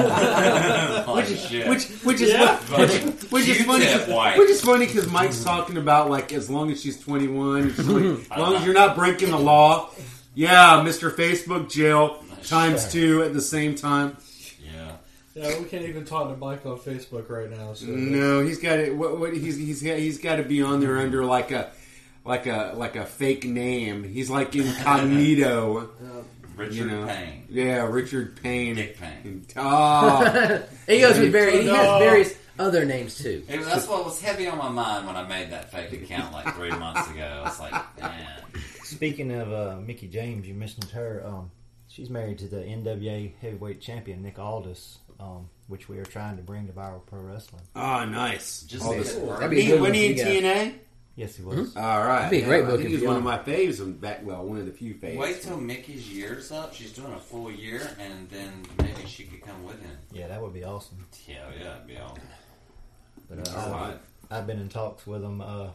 Which 1.69 1.85
which 2.05 2.21
is 2.21 2.31
Yeah. 2.31 2.57
which, 2.79 2.93
which 3.31 3.49
is 3.49 3.65
funny. 3.65 3.87
White. 4.13 4.39
Which 4.39 4.51
is 4.51 4.61
funny 4.61 4.87
because 4.87 5.11
Mike's 5.11 5.43
talking 5.43 5.77
about 5.77 6.11
like 6.11 6.33
as 6.33 6.49
long 6.49 6.71
as 6.71 6.81
she's 6.81 7.01
twenty 7.01 7.27
one, 7.27 7.71
as 7.79 7.89
long 7.89 8.55
as 8.55 8.65
you're 8.65 8.75
not 8.75 8.97
breaking 8.97 9.31
the 9.31 9.39
law. 9.39 9.91
Yeah, 10.35 10.85
Mr. 10.87 11.11
Facebook 11.11 11.71
jail 11.71 12.23
times 12.45 12.91
two 12.93 13.23
at 13.23 13.33
the 13.33 13.41
same 13.43 13.75
time. 13.75 14.17
yeah. 14.73 14.93
Yeah, 15.35 15.59
we 15.59 15.65
can't 15.67 15.85
even 15.85 16.05
talk 16.05 16.31
to 16.31 16.37
Mike 16.37 16.65
on 16.65 16.79
Facebook 16.79 17.29
right 17.29 17.51
now. 17.51 17.75
So 17.75 17.87
No, 17.87 18.41
he's 18.41 18.59
got 18.59 18.79
it. 18.79 18.97
What, 18.97 19.19
what 19.19 19.35
he's 19.35 19.57
he's 19.57 19.81
he's 19.81 20.19
got 20.19 20.37
to 20.37 20.43
be 20.45 20.63
on 20.63 20.81
there 20.81 20.99
under 20.99 21.25
like 21.25 21.51
a 21.51 21.71
like 22.27 22.47
a 22.47 22.73
like 22.77 22.97
a 22.97 23.07
fake 23.07 23.45
name. 23.45 24.05
He's 24.05 24.29
like 24.31 24.55
incognito. 24.55 25.91
Richard 26.57 26.75
You 26.75 26.85
know. 26.87 27.07
Payne. 27.07 27.45
Yeah, 27.51 27.87
Richard 27.87 28.41
Payne. 28.43 28.77
Dick 28.77 28.99
Payne. 28.99 29.45
Oh, 29.57 30.63
he 30.89 31.01
goes 31.01 31.19
with 31.19 31.31
very. 31.31 31.63
He 31.63 31.69
has 31.69 31.99
various 32.03 32.35
other 32.59 32.87
names 32.87 33.19
too. 33.19 33.45
It 33.47 33.59
was, 33.59 33.67
that's 33.67 33.87
what 33.87 34.07
was 34.07 34.21
heavy 34.23 34.47
on 34.47 34.57
my 34.57 34.71
mind 34.71 35.07
when 35.07 35.17
I 35.17 35.29
made 35.29 35.51
that 35.51 35.71
fake 35.71 35.93
account 35.93 36.33
like 36.33 36.55
three 36.55 36.71
months 36.79 37.11
ago. 37.11 37.45
It's 37.47 37.61
like, 37.61 37.73
man. 38.01 38.41
Speaking 38.85 39.33
of 39.33 39.53
uh, 39.53 39.77
Mickie 39.85 40.09
James, 40.09 40.49
you 40.49 40.55
mentioned 40.55 40.85
her. 40.93 41.23
Um, 41.27 41.51
she's 41.89 42.09
married 42.09 42.39
to 42.39 42.47
the 42.49 42.59
NWA 42.59 43.35
heavyweight 43.43 43.83
champion 43.83 44.23
Nick 44.23 44.39
Aldis, 44.39 44.97
um, 45.21 45.51
which 45.67 45.91
we 45.91 45.99
are 45.99 46.05
trying 46.07 46.39
to 46.39 46.43
bring 46.43 46.67
to 46.69 46.73
Viral 46.73 47.05
Pro 47.05 47.21
Wrestling. 47.21 47.65
Oh, 47.75 48.07
nice. 48.07 48.63
Just 48.63 48.83
All 48.87 48.93
to 48.95 48.99
this- 49.01 49.13
get 49.15 49.27
That'd 49.29 49.51
be 49.51 49.61
a 49.61 49.67
good 49.67 49.73
when 49.75 49.91
one 49.91 49.95
he 49.95 50.07
in 50.19 50.25
for 50.27 50.33
you. 50.33 50.41
TNA? 50.41 50.75
Yes, 51.17 51.35
he 51.37 51.43
was. 51.43 51.75
All 51.77 52.05
right. 52.05 52.25
That'd 52.25 52.31
be 52.31 52.43
a 52.43 52.47
great 52.47 52.59
Yeah, 52.61 52.65
I 52.67 52.71
booking 52.71 52.79
think 52.83 52.91
He's 52.91 53.01
for 53.01 53.07
one 53.09 53.17
of 53.17 53.23
my 53.25 53.39
faves. 53.39 53.81
and 53.81 53.99
Back 53.99 54.25
well, 54.25 54.45
one 54.45 54.59
of 54.59 54.67
the 54.67 54.73
few 54.73 54.95
faves. 54.95 55.17
Wait 55.17 55.41
till 55.41 55.57
Mickie's 55.57 56.13
year's 56.13 56.53
up. 56.53 56.75
She's 56.75 56.93
doing 56.93 57.13
a 57.15 57.19
full 57.19 57.51
year, 57.51 57.89
and 57.99 58.29
then 58.29 58.53
maybe 58.79 59.07
she 59.07 59.25
could 59.25 59.41
come 59.41 59.65
with 59.65 59.81
him. 59.81 59.97
Yeah, 60.13 60.29
that 60.29 60.41
would 60.43 60.53
be 60.53 60.63
awesome. 60.65 61.07
Yeah, 61.27 61.37
yeah, 61.59 61.77
it'd 61.77 61.87
be 61.87 61.97
awesome. 61.97 62.23
But 63.31 63.49
uh, 63.49 63.57
All 63.59 63.65
I've, 63.75 63.81
right. 63.89 63.99
I've 64.31 64.47
been 64.47 64.61
in 64.61 64.69
talks 64.69 65.07
with 65.07 65.25
him 65.25 65.41
uh, 65.41 65.69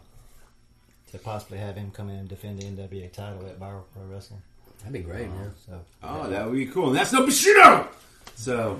to 1.12 1.17
possibly 1.17 1.57
have 1.57 1.75
him 1.75 1.89
come 1.91 2.10
in 2.10 2.17
and 2.17 2.29
defend 2.29 2.62
the 2.62 2.65
NWA 2.65 3.12
title 3.12 3.43
at 3.48 3.60
Viral 3.60 3.83
Pro 3.93 4.03
Wrestling. 4.05 4.41
That'd 4.79 4.93
be 4.93 5.00
great, 5.00 5.27
man. 5.27 5.51
So 5.65 5.79
Oh, 6.03 6.29
that 6.29 6.45
would 6.45 6.55
be 6.55 6.65
cool. 6.67 6.89
And 6.89 6.95
that's 6.95 7.12
no 7.13 7.25
Bushido. 7.25 7.88
So 8.36 8.79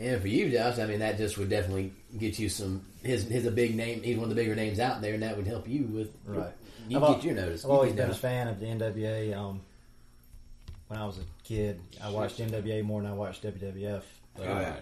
And 0.00 0.20
for 0.20 0.28
you, 0.28 0.50
Josh, 0.50 0.78
I 0.78 0.86
mean, 0.86 1.00
that 1.00 1.18
just 1.18 1.36
would 1.36 1.50
definitely 1.50 1.92
get 2.18 2.38
you 2.38 2.48
some. 2.48 2.84
His 3.02 3.24
his 3.28 3.44
a 3.46 3.50
big 3.50 3.76
name. 3.76 4.02
He's 4.02 4.16
one 4.16 4.24
of 4.24 4.30
the 4.30 4.34
bigger 4.34 4.54
names 4.54 4.80
out 4.80 5.02
there, 5.02 5.12
and 5.14 5.22
that 5.22 5.36
would 5.36 5.46
help 5.46 5.68
you 5.68 5.82
with. 5.84 6.10
Right. 6.24 6.52
You 6.88 6.96
I've 6.96 7.02
al- 7.02 7.14
get 7.16 7.24
your 7.24 7.34
notice. 7.34 7.64
I've 7.64 7.68
You 7.68 7.74
always 7.74 7.92
get 7.92 8.02
been 8.06 8.10
a 8.10 8.14
fan 8.14 8.48
of 8.48 8.58
the 8.60 8.66
NWA. 8.66 9.36
Um, 9.36 9.60
when 10.88 10.98
I 10.98 11.04
was 11.06 11.18
a 11.18 11.44
kid, 11.44 11.80
I 12.02 12.10
watched 12.10 12.38
NWA 12.38 12.82
more 12.82 13.02
than 13.02 13.10
I 13.10 13.14
watched 13.14 13.42
WWF. 13.44 14.02
But, 14.36 14.46
Oh, 14.46 14.60
yeah. 14.60 14.76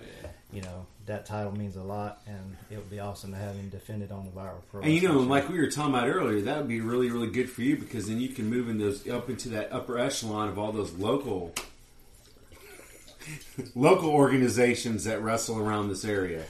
you 0.52 0.62
know 0.62 0.86
that 1.06 1.26
title 1.26 1.52
means 1.56 1.74
a 1.76 1.82
lot, 1.82 2.22
and 2.26 2.56
it 2.70 2.76
would 2.76 2.90
be 2.90 3.00
awesome 3.00 3.32
to 3.32 3.38
have 3.38 3.56
him 3.56 3.68
defend 3.70 4.02
it 4.02 4.12
on 4.12 4.24
the 4.24 4.30
Viral 4.30 4.60
Pro. 4.70 4.82
And 4.82 4.92
you 4.94 5.08
know, 5.08 5.18
like 5.20 5.48
we 5.48 5.58
were 5.58 5.70
talking 5.70 5.94
about 5.94 6.06
earlier, 6.08 6.40
that 6.42 6.58
would 6.58 6.68
be 6.68 6.80
really, 6.80 7.10
really 7.10 7.28
good 7.30 7.50
for 7.50 7.62
you 7.62 7.76
because 7.76 8.06
then 8.08 8.20
you 8.20 8.28
can 8.28 8.48
move 8.48 8.68
in 8.68 8.78
those 8.78 9.08
up 9.08 9.28
into 9.28 9.48
that 9.50 9.72
upper 9.72 9.98
echelon 9.98 10.48
of 10.48 10.58
all 10.58 10.70
those 10.70 10.92
local 10.92 11.54
local 13.74 14.10
organizations 14.10 15.04
that 15.04 15.22
wrestle 15.22 15.58
around 15.58 15.88
this 15.88 16.04
area. 16.04 16.44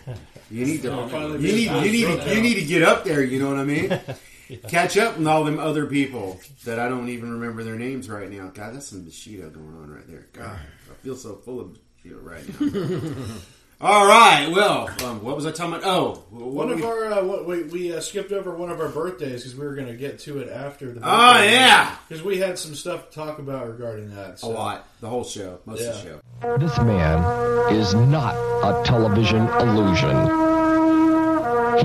You 0.50 0.64
need 0.64 0.82
to 0.82 0.88
you 1.40 1.52
need 1.52 1.70
you 1.70 1.80
need 1.80 2.20
to, 2.20 2.34
you 2.34 2.42
need 2.42 2.54
to 2.54 2.64
get 2.64 2.82
up 2.82 3.04
there. 3.04 3.22
You 3.22 3.40
know 3.40 3.48
what 3.48 3.58
I 3.58 3.64
mean? 3.64 4.00
Catch 4.68 4.96
up 4.96 5.18
with 5.18 5.26
all 5.26 5.44
them 5.44 5.58
other 5.58 5.84
people 5.84 6.40
that 6.64 6.78
I 6.78 6.88
don't 6.88 7.10
even 7.10 7.32
remember 7.32 7.62
their 7.62 7.76
names 7.76 8.08
right 8.08 8.30
now. 8.30 8.48
God, 8.48 8.74
that's 8.74 8.88
some 8.88 9.04
Bushido 9.04 9.50
going 9.50 9.76
on 9.76 9.90
right 9.90 10.08
there. 10.08 10.26
God, 10.32 10.58
I 10.90 10.94
feel 11.04 11.16
so 11.16 11.34
full 11.36 11.60
of 11.60 11.76
Bushido 12.02 12.18
right 12.20 12.60
now. 12.60 13.26
all 13.80 14.06
right, 14.08 14.48
well, 14.50 14.88
um, 15.04 15.22
what 15.22 15.36
was 15.36 15.46
I 15.46 15.52
talking 15.52 15.74
about? 15.74 15.86
Oh, 15.86 16.24
what 16.30 16.46
One 16.50 16.70
of 16.70 16.80
we- 16.80 16.84
our 16.86 17.04
uh, 17.12 17.22
what, 17.24 17.46
we 17.46 17.62
we 17.64 17.94
uh, 17.94 18.00
skipped 18.00 18.32
over 18.32 18.52
one 18.54 18.70
of 18.70 18.80
our 18.80 18.88
birthdays 18.88 19.42
because 19.42 19.54
we 19.56 19.64
were 19.64 19.74
going 19.76 19.86
to 19.86 19.94
get 19.96 20.18
to 20.20 20.38
it 20.40 20.50
after 20.50 20.92
the. 20.92 21.00
Oh, 21.02 21.42
yeah. 21.42 21.94
because 22.08 22.24
we 22.24 22.38
had 22.38 22.58
some 22.58 22.74
stuff 22.74 23.10
to 23.10 23.14
talk 23.14 23.38
about 23.38 23.68
regarding 23.68 24.14
that. 24.16 24.30
a 24.34 24.38
So. 24.38 24.48
lot, 24.50 24.86
the 25.00 25.08
whole 25.08 25.22
show, 25.24 25.60
most 25.64 25.80
of 25.82 25.94
the 25.94 26.02
show. 26.02 26.58
This 26.58 26.76
man 26.78 27.72
is 27.72 27.94
not 27.94 28.34
a 28.34 28.82
television 28.84 29.46
illusion. 29.46 30.16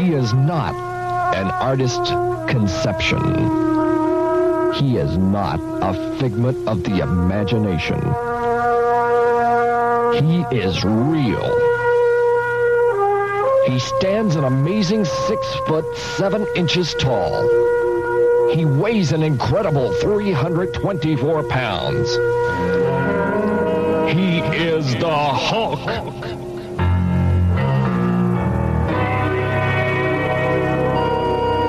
He 0.02 0.14
is 0.16 0.34
not 0.34 0.74
an 1.36 1.48
artist 1.52 2.04
conception. 2.50 3.20
He 4.74 4.98
is 4.98 5.16
not 5.20 5.60
a 5.84 6.18
figment 6.20 6.68
of 6.68 6.84
the 6.84 7.00
imagination. 7.04 8.02
He 10.28 10.42
is 10.58 10.84
real. 10.84 11.73
He 13.68 13.80
stands 13.80 14.36
an 14.36 14.44
amazing 14.44 15.06
six 15.06 15.56
foot 15.68 15.86
seven 15.96 16.46
inches 16.54 16.94
tall. 16.96 17.32
He 18.54 18.66
weighs 18.66 19.14
an 19.14 19.24
incredible 19.24 19.94
324 19.94 21.44
pounds. 21.44 22.10
He 24.14 24.40
is 24.40 24.94
the 24.96 25.10
Hulk. 25.10 25.80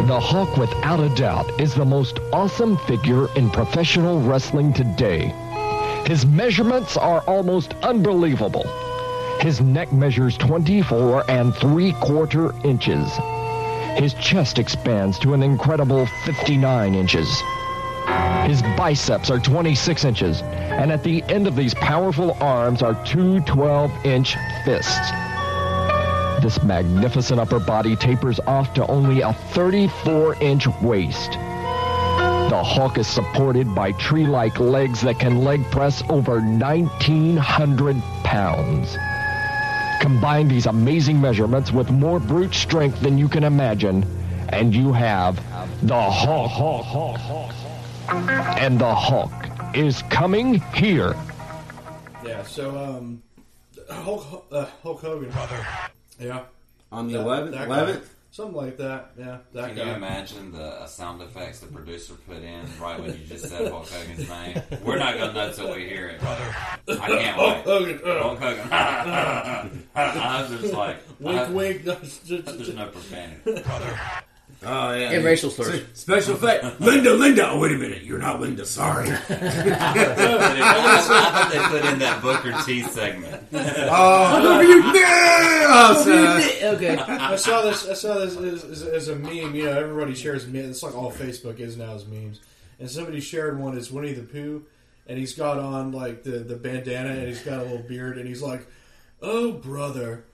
The 0.09 0.21
Hulk, 0.21 0.57
without 0.57 0.99
a 0.99 1.15
doubt, 1.15 1.61
is 1.61 1.75
the 1.75 1.85
most 1.85 2.19
awesome 2.33 2.77
figure 2.79 3.33
in 3.37 3.51
professional 3.51 4.21
wrestling 4.21 4.73
today. 4.73 5.33
His 6.07 6.27
measurements 6.27 6.97
are 6.97 7.21
almost 7.21 7.75
unbelievable. 7.83 8.67
His 9.41 9.61
neck 9.61 9.93
measures 9.93 10.37
24 10.39 11.31
and 11.31 11.55
3 11.55 11.93
quarter 11.95 12.55
inches. 12.65 13.11
His 13.97 14.15
chest 14.15 14.59
expands 14.59 15.19
to 15.21 15.35
an 15.35 15.43
incredible 15.43 16.07
59 16.25 16.95
inches. 16.95 17.29
His 18.45 18.63
biceps 18.77 19.31
are 19.31 19.39
26 19.39 20.05
inches, 20.05 20.43
and 20.43 20.91
at 20.93 21.03
the 21.03 21.23
end 21.29 21.47
of 21.47 21.57
these 21.57 21.75
powerful 21.75 22.37
arms 22.41 22.83
are 22.83 22.95
two 23.05 23.41
12 23.41 23.91
inch 24.05 24.37
fists. 24.65 25.11
This 26.43 26.63
magnificent 26.63 27.41
upper 27.41 27.59
body 27.61 27.97
tapers 27.97 28.41
off 28.41 28.75
to 28.75 28.87
only 28.89 29.23
a 29.23 29.33
34 29.33 30.35
inch 30.43 30.67
waist. 30.83 31.33
The 32.51 32.63
Hulk 32.63 32.99
is 32.99 33.07
supported 33.07 33.75
by 33.75 33.93
tree 33.93 34.27
like 34.27 34.61
legs 34.61 35.01
that 35.01 35.19
can 35.19 35.43
leg 35.45 35.65
press 35.71 36.03
over 36.11 36.41
1,900 36.41 38.03
pounds. 38.23 38.99
Combine 40.05 40.49
these 40.49 40.67
amazing 40.67 41.19
measurements 41.19 41.73
with 41.73 41.91
more 41.91 42.21
brute 42.21 42.53
strength 42.53 43.01
than 43.01 43.17
you 43.17 43.27
can 43.27 43.43
imagine, 43.43 44.05
and 44.51 44.75
you 44.75 44.93
have 44.93 45.37
the 45.81 45.99
Hulk. 45.99 46.51
Hulk, 46.51 46.85
Hulk, 46.85 47.17
Hulk. 47.17 48.59
And 48.61 48.79
the 48.79 48.95
Hulk 48.95 49.33
is 49.75 50.03
coming 50.11 50.61
here. 50.75 51.17
Yeah. 52.23 52.43
So 52.43 52.77
um, 52.77 53.23
Hulk 53.89 54.45
uh, 54.53 54.67
Hulk 54.83 55.01
Hogan, 55.01 55.31
brother. 55.31 55.67
Yeah. 56.21 56.43
On 56.93 57.09
the 57.09 57.15
11th, 57.15 57.67
11th. 57.67 58.09
Something 58.35 58.57
like 58.57 58.77
that. 58.79 59.13
Yeah. 59.17 59.39
That 59.53 59.69
Can 59.69 59.77
guy. 59.77 59.85
you 59.85 59.93
imagine 59.93 60.51
the 60.51 60.65
uh, 60.65 60.87
sound 60.87 61.23
effects 61.23 61.61
the 61.61 61.69
producer 61.69 62.15
put 62.15 62.39
in 62.39 62.63
right 62.81 62.99
when 63.01 63.13
you 63.13 63.25
just 63.29 63.49
said 63.49 63.71
Hulk 63.71 63.89
Hogan's 63.89 64.29
name? 64.29 64.61
We're 64.85 64.99
not 64.99 65.13
to 65.15 65.33
know 65.33 65.53
till 65.53 65.73
we 65.73 65.87
hear 65.89 66.09
it. 66.09 66.21
Brother. 66.21 66.57
I 66.89 66.95
can't 67.07 67.37
Hulk 67.37 67.65
wait. 67.65 67.65
Hogan. 67.65 68.01
uh, 68.05 68.23
Hulk 68.25 68.39
Hogan. 68.41 68.69
I 69.95 70.43
was 70.51 70.61
just 70.61 70.75
like, 70.75 70.97
Wink, 71.21 71.39
I- 71.39 71.49
wink. 71.51 71.85
No, 71.85 71.95
There's 71.95 72.75
no 72.75 72.89
profanity. 72.89 73.63
Oh 74.67 74.95
yeah, 74.95 75.11
And 75.11 75.25
racial 75.25 75.51
slurs. 75.51 75.83
Special 75.93 76.35
effect, 76.35 76.81
Linda, 76.81 77.15
Linda. 77.15 77.51
Oh 77.51 77.59
wait 77.59 77.73
a 77.73 77.79
minute, 77.79 78.03
you're 78.03 78.19
not 78.19 78.41
Linda. 78.41 78.65
Sorry. 78.65 79.11
I 79.11 79.15
hope 80.65 81.53
they 81.53 81.59
put 81.81 81.93
in 81.93 81.99
that 81.99 82.23
Booker 82.23 82.55
T 82.65 82.83
segment. 82.83 83.43
oh, 83.53 84.41
look 84.43 84.63
at 84.63 84.69
you 84.69 84.83
oh, 84.85 85.95
now. 85.95 86.03
son. 86.03 86.43
Uh, 86.65 86.75
okay. 86.77 86.97
I 86.97 87.37
saw 87.37 87.63
this. 87.63 87.89
I 87.89 87.95
saw 87.95 88.15
this 88.15 88.37
as, 88.37 88.65
as, 88.65 88.83
as 88.83 89.09
a 89.09 89.17
meme. 89.17 89.55
You 89.55 89.67
know, 89.67 89.79
everybody 89.79 90.15
shares 90.15 90.47
memes. 90.47 90.69
It's 90.69 90.83
like 90.83 90.95
all 90.95 91.13
Facebook 91.13 91.61
is 91.61 91.77
now 91.77 91.95
is 91.95 92.07
memes. 92.07 92.41
And 92.79 92.91
somebody 92.91 93.21
shared 93.21 93.59
one 93.59 93.77
as 93.77 93.91
Winnie 93.91 94.13
the 94.13 94.23
Pooh, 94.23 94.65
and 95.07 95.19
he's 95.19 95.35
got 95.35 95.59
on 95.59 95.93
like 95.93 96.23
the 96.23 96.39
the 96.39 96.57
bandana, 96.57 97.11
and 97.11 97.29
he's 97.29 97.43
got 97.43 97.61
a 97.61 97.63
little 97.63 97.87
beard, 97.87 98.19
and 98.19 98.27
he's 98.27 98.43
like, 98.43 98.67
"Oh 99.23 99.53
brother," 99.53 100.25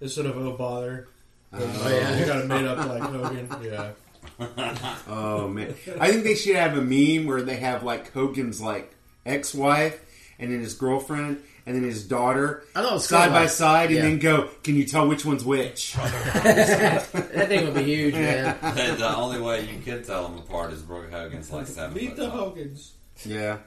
instead 0.00 0.26
of 0.26 0.36
"Oh 0.36 0.56
bother." 0.56 1.08
Oh 1.54 1.88
yeah. 1.88 2.16
he 2.16 2.24
got 2.24 2.38
it 2.38 2.46
made 2.46 2.64
up 2.64 2.78
like 2.88 3.02
Hogan. 3.02 3.48
Yeah, 3.62 3.90
Oh 5.08 5.48
man, 5.48 5.74
I 6.00 6.10
think 6.10 6.24
they 6.24 6.34
should 6.34 6.56
have 6.56 6.76
a 6.76 6.80
meme 6.82 7.26
where 7.26 7.42
they 7.42 7.56
have 7.56 7.82
like 7.82 8.12
Hogan's 8.12 8.60
like 8.60 8.94
ex-wife 9.26 10.00
and 10.38 10.50
then 10.52 10.60
his 10.60 10.74
girlfriend 10.74 11.42
and 11.66 11.76
then 11.76 11.84
his 11.84 12.04
daughter 12.08 12.64
I 12.74 12.82
thought 12.82 12.90
it 12.90 12.94
was 12.94 13.06
side 13.08 13.18
kinda 13.24 13.34
by 13.34 13.40
like- 13.42 13.50
side, 13.50 13.86
and 13.88 13.96
yeah. 13.96 14.02
then 14.02 14.18
go. 14.18 14.48
Can 14.64 14.74
you 14.76 14.84
tell 14.84 15.06
which 15.08 15.24
one's 15.24 15.44
which? 15.44 15.94
That 15.96 17.48
thing 17.48 17.64
would 17.66 17.74
be 17.74 17.82
huge, 17.84 18.14
man. 18.14 18.56
the 18.74 18.94
the 18.98 19.14
only 19.16 19.40
way 19.40 19.68
you 19.70 19.80
could 19.80 20.04
tell 20.04 20.28
them 20.28 20.38
apart 20.38 20.72
is 20.72 20.82
Brooke 20.82 21.10
Hogan's 21.10 21.50
like 21.52 21.66
seven 21.66 21.94
meet 21.96 22.08
foot 22.10 22.16
the 22.16 22.26
tall. 22.28 22.36
Hogans. 22.50 22.92
Yeah. 23.24 23.58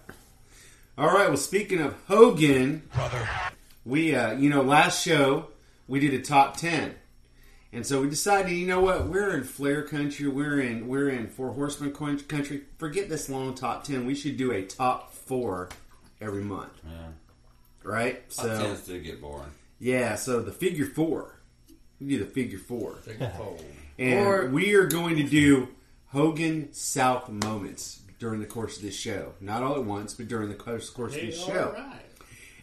All 0.97 1.07
right. 1.07 1.27
Well, 1.27 1.37
speaking 1.37 1.81
of 1.81 1.93
Hogan, 2.07 2.81
brother, 2.93 3.29
we 3.85 4.15
uh, 4.15 4.33
you 4.33 4.49
know 4.49 4.61
last 4.61 5.03
show 5.05 5.47
we 5.87 5.99
did 5.99 6.13
a 6.13 6.21
top 6.21 6.57
ten, 6.57 6.95
and 7.75 7.85
so 7.85 8.01
we 8.01 8.09
decided 8.09 8.51
you 8.53 8.65
know 8.65 8.81
what 8.81 9.05
we're 9.07 9.35
in 9.35 9.43
Flair 9.43 9.83
country, 9.83 10.27
we're 10.27 10.59
in 10.61 10.87
we're 10.87 11.09
in 11.09 11.27
Four 11.27 11.51
Horsemen 11.51 11.91
country. 11.93 12.61
Forget 12.77 13.09
this 13.09 13.29
long 13.29 13.53
top 13.53 13.83
ten. 13.83 14.05
We 14.05 14.15
should 14.15 14.37
do 14.37 14.51
a 14.51 14.63
top 14.63 15.13
four 15.13 15.69
every 16.21 16.43
month, 16.43 16.71
Yeah. 16.85 17.07
right? 17.83 18.29
Top 18.29 18.45
So 18.45 18.57
tens 18.63 18.81
do 18.81 18.99
get 18.99 19.21
boring. 19.21 19.51
yeah, 19.79 20.15
so 20.15 20.41
the 20.41 20.51
figure 20.51 20.85
four, 20.85 21.39
we 21.99 22.07
do 22.07 22.19
the 22.19 22.25
figure 22.25 22.59
four, 22.59 22.95
Figure 23.03 23.31
four. 23.37 23.57
and 23.99 24.25
Or- 24.25 24.47
we 24.49 24.73
are 24.75 24.87
going 24.87 25.17
to 25.17 25.23
do 25.23 25.67
Hogan 26.07 26.71
South 26.73 27.29
moments 27.29 27.99
during 28.19 28.39
the 28.39 28.45
course 28.47 28.77
of 28.77 28.83
this 28.83 28.95
show. 28.95 29.33
Not 29.41 29.61
all 29.61 29.75
at 29.75 29.83
once, 29.83 30.13
but 30.13 30.29
during 30.29 30.47
the 30.47 30.55
course, 30.55 30.89
course 30.89 31.13
of 31.15 31.21
this 31.21 31.37
show. 31.43 31.73
All 31.77 31.83
right. 31.83 32.01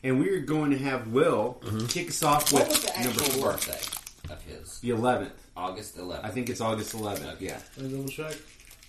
And 0.03 0.19
we 0.19 0.31
are 0.31 0.41
going 0.41 0.71
to 0.71 0.79
have 0.79 1.09
Will 1.09 1.61
mm-hmm. 1.63 1.87
kick 1.87 2.09
us 2.09 2.23
off 2.23 2.53
What 2.53 2.69
was 2.69 2.83
with 2.83 2.95
the 2.97 3.05
number 3.05 3.21
four. 3.23 3.53
birthday 3.53 3.79
of 4.33 4.43
his? 4.45 4.79
The 4.81 4.91
11th. 4.91 5.31
August 5.57 5.97
11th. 5.99 6.25
I 6.25 6.31
think 6.31 6.49
it's 6.51 6.61
August 6.61 6.95
11th. 6.97 7.41
Yeah. 7.41 7.59
Let 7.77 7.87
me 7.87 7.97
double 7.97 8.09
check. 8.09 8.35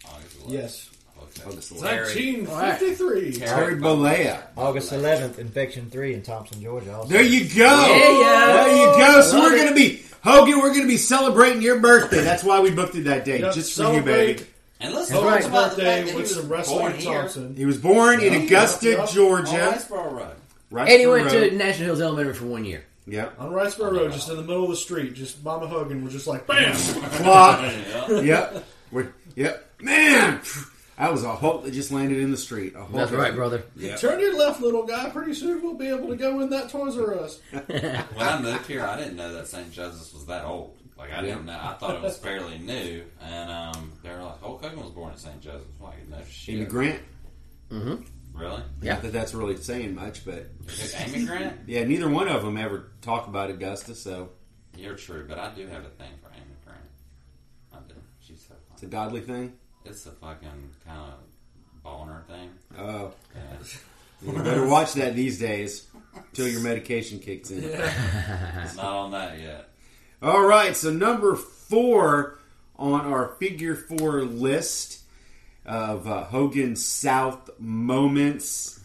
August 0.06 0.40
11th. 0.40 0.52
Yes. 0.52 0.90
Okay. 1.22 1.50
August 1.50 1.74
11th. 1.74 1.82
Terry- 2.14 2.42
1953. 2.42 3.34
Terry 3.34 3.76
Bollea. 3.76 4.42
August 4.58 4.92
11th, 4.92 5.38
Infection 5.40 5.90
3 5.90 6.14
in 6.16 6.22
Thomson, 6.22 6.62
Georgia. 6.62 6.96
Also. 6.96 7.10
There 7.10 7.22
you 7.22 7.42
go. 7.42 7.66
Yeah. 7.66 8.54
There 8.54 8.78
you 8.78 8.98
go. 8.98 9.22
So 9.22 9.38
Love 9.40 9.52
we're 9.52 9.58
going 9.58 9.70
to 9.70 9.76
be, 9.76 10.04
Hogan, 10.24 10.58
we're 10.60 10.70
going 10.70 10.82
to 10.82 10.88
be 10.88 10.98
celebrating 10.98 11.62
your 11.62 11.80
birthday. 11.80 12.22
That's 12.22 12.44
why 12.44 12.60
we 12.62 12.72
booked 12.72 12.96
it 12.96 13.04
that 13.06 13.26
day. 13.26 13.40
Yep, 13.42 13.54
just 13.54 13.72
for 13.72 13.84
celebrate 13.84 14.28
you, 14.28 14.36
baby. 14.36 14.46
And 14.80 14.94
let's 14.94 15.10
Hogan's 15.12 15.46
talk 15.46 15.52
about 15.52 15.70
the 15.72 15.76
birthday 15.84 15.84
fact 15.84 16.06
that 16.06 16.10
he 16.10 16.16
with 16.16 16.22
was 16.24 16.34
some 16.34 16.42
born 16.48 16.52
wrestling 16.60 16.96
here 16.96 17.22
Thomson. 17.22 17.56
He 17.56 17.66
was 17.66 17.78
born 17.78 18.22
in 18.22 18.34
Augusta, 18.34 18.86
yeah, 18.90 18.96
yeah. 18.96 19.02
on 19.02 19.08
Georgia. 19.08 19.52
Riceboro 19.52 20.12
Road. 20.12 20.36
Right 20.72 20.90
And 20.90 21.00
he 21.00 21.06
for 21.06 21.12
went 21.12 21.30
to. 21.30 21.52
National 21.52 21.86
Hills 21.86 22.02
Elementary 22.02 22.34
for 22.34 22.46
one 22.48 22.66
year. 22.66 22.84
Yep. 23.06 23.36
On 23.40 23.52
Riceboro 23.52 23.92
Road, 23.92 24.14
just 24.14 24.30
in 24.30 24.38
the 24.38 24.44
middle 24.44 24.64
of 24.64 24.70
the 24.70 24.76
street, 24.78 25.14
just 25.14 25.44
Mama 25.44 25.68
Hogan 25.68 26.04
was 26.04 26.14
just 26.14 26.28
like, 26.28 26.48
bam! 26.48 26.74
Clock. 26.76 27.60
Yeah. 28.10 28.22
yep. 28.22 28.66
We're, 28.92 29.14
yep. 29.36 29.70
Man, 29.82 30.40
that 30.98 31.12
was 31.12 31.24
a 31.24 31.36
Hulk 31.36 31.66
that 31.66 31.74
just 31.74 31.92
landed 31.92 32.20
in 32.20 32.32
the 32.32 32.38
street. 32.38 32.76
A 32.76 32.80
Hulk 32.80 32.92
That's 32.94 33.12
right, 33.12 33.36
brother. 33.36 33.64
Yep. 33.76 34.00
Turn 34.00 34.20
your 34.20 34.38
left, 34.38 34.62
little 34.62 34.86
guy. 34.86 35.10
Pretty 35.10 35.34
soon 35.34 35.62
we'll 35.62 35.74
be 35.74 35.88
able 35.88 36.08
to 36.10 36.16
go 36.16 36.40
in 36.40 36.50
that 36.52 36.70
Toys 36.70 36.98
R 36.98 37.20
Us. 37.20 37.42
When 37.52 38.06
I 38.28 38.42
moved 38.42 38.68
here, 38.68 38.86
I 38.86 38.98
didn't 38.98 39.18
know 39.18 39.34
that 39.34 39.48
St. 39.48 39.72
Joseph's 39.72 40.14
was 40.14 40.26
that 40.28 40.46
old. 40.46 40.78
Like 40.98 41.12
I 41.12 41.22
didn't 41.22 41.46
know. 41.46 41.60
I 41.60 41.74
thought 41.74 41.96
it 41.96 42.02
was 42.02 42.18
fairly 42.18 42.60
new, 42.60 43.04
and 43.20 43.52
um, 43.52 43.92
they 44.04 44.10
were 44.12 44.22
like, 44.24 44.40
"Hulk 44.40 44.64
Hogan 44.64 44.80
was 44.80 44.92
born 44.92 45.12
at 45.12 45.20
St. 45.20 45.42
Joseph's." 45.42 45.66
I'm 45.82 45.88
Like, 45.88 46.08
no 46.08 46.18
shit. 46.30 46.56
Amy 46.56 46.66
Grant. 46.66 47.02
Really? 48.34 48.64
Yeah. 48.82 48.94
Not 48.94 49.04
that 49.04 49.14
that's 49.14 49.34
really 49.34 49.58
saying 49.58 49.94
much, 49.96 50.26
but 50.26 50.50
Is 50.68 50.94
it 50.94 51.08
Amy 51.16 51.26
Grant? 51.26 51.60
yeah, 51.68 51.84
neither 51.84 52.10
one 52.10 52.28
of 52.28 52.44
them 52.44 52.58
ever 52.58 52.92
talk 53.02 53.28
about 53.28 53.50
Augusta, 53.52 53.94
so 53.96 54.30
You're 54.76 54.96
true, 54.96 55.26
but 55.28 55.38
I 55.38 55.54
do 55.54 55.68
have 55.68 55.84
a 55.86 55.90
thing 55.90 56.12
for 56.22 56.30
Amy 56.34 56.56
Grant. 56.66 56.80
I 57.74 57.78
do. 57.88 57.96
She's 58.20 58.44
so 58.48 58.56
it's 58.74 58.82
a 58.82 58.86
fun. 58.86 58.90
godly 58.90 59.22
thing. 59.22 59.54
It's 59.86 60.06
a 60.08 60.12
fucking 60.12 60.72
kind 60.86 61.00
of 61.12 61.84
boner 61.84 62.24
thing. 62.28 62.50
Oh, 62.78 63.12
Yeah. 63.36 64.32
you 64.34 64.44
better 64.44 64.66
watch 64.68 64.94
that 64.94 65.16
these 65.16 65.38
days 65.40 65.88
until 66.16 66.48
your 66.48 66.62
medication 66.62 67.20
kicks 67.20 67.52
in. 67.52 67.64
It's 67.64 68.76
not 68.78 68.86
on 68.86 69.12
that 69.12 69.40
yet. 69.40 69.70
All 70.24 70.42
right, 70.42 70.76
so 70.76 70.92
number 70.92 71.36
four 71.36 72.40
on 72.78 73.02
our 73.02 73.36
figure 73.40 73.76
four 73.76 74.24
list 74.24 75.03
of 75.66 76.08
uh, 76.08 76.24
Hogan 76.26 76.76
South 76.76 77.50
moments. 77.60 78.80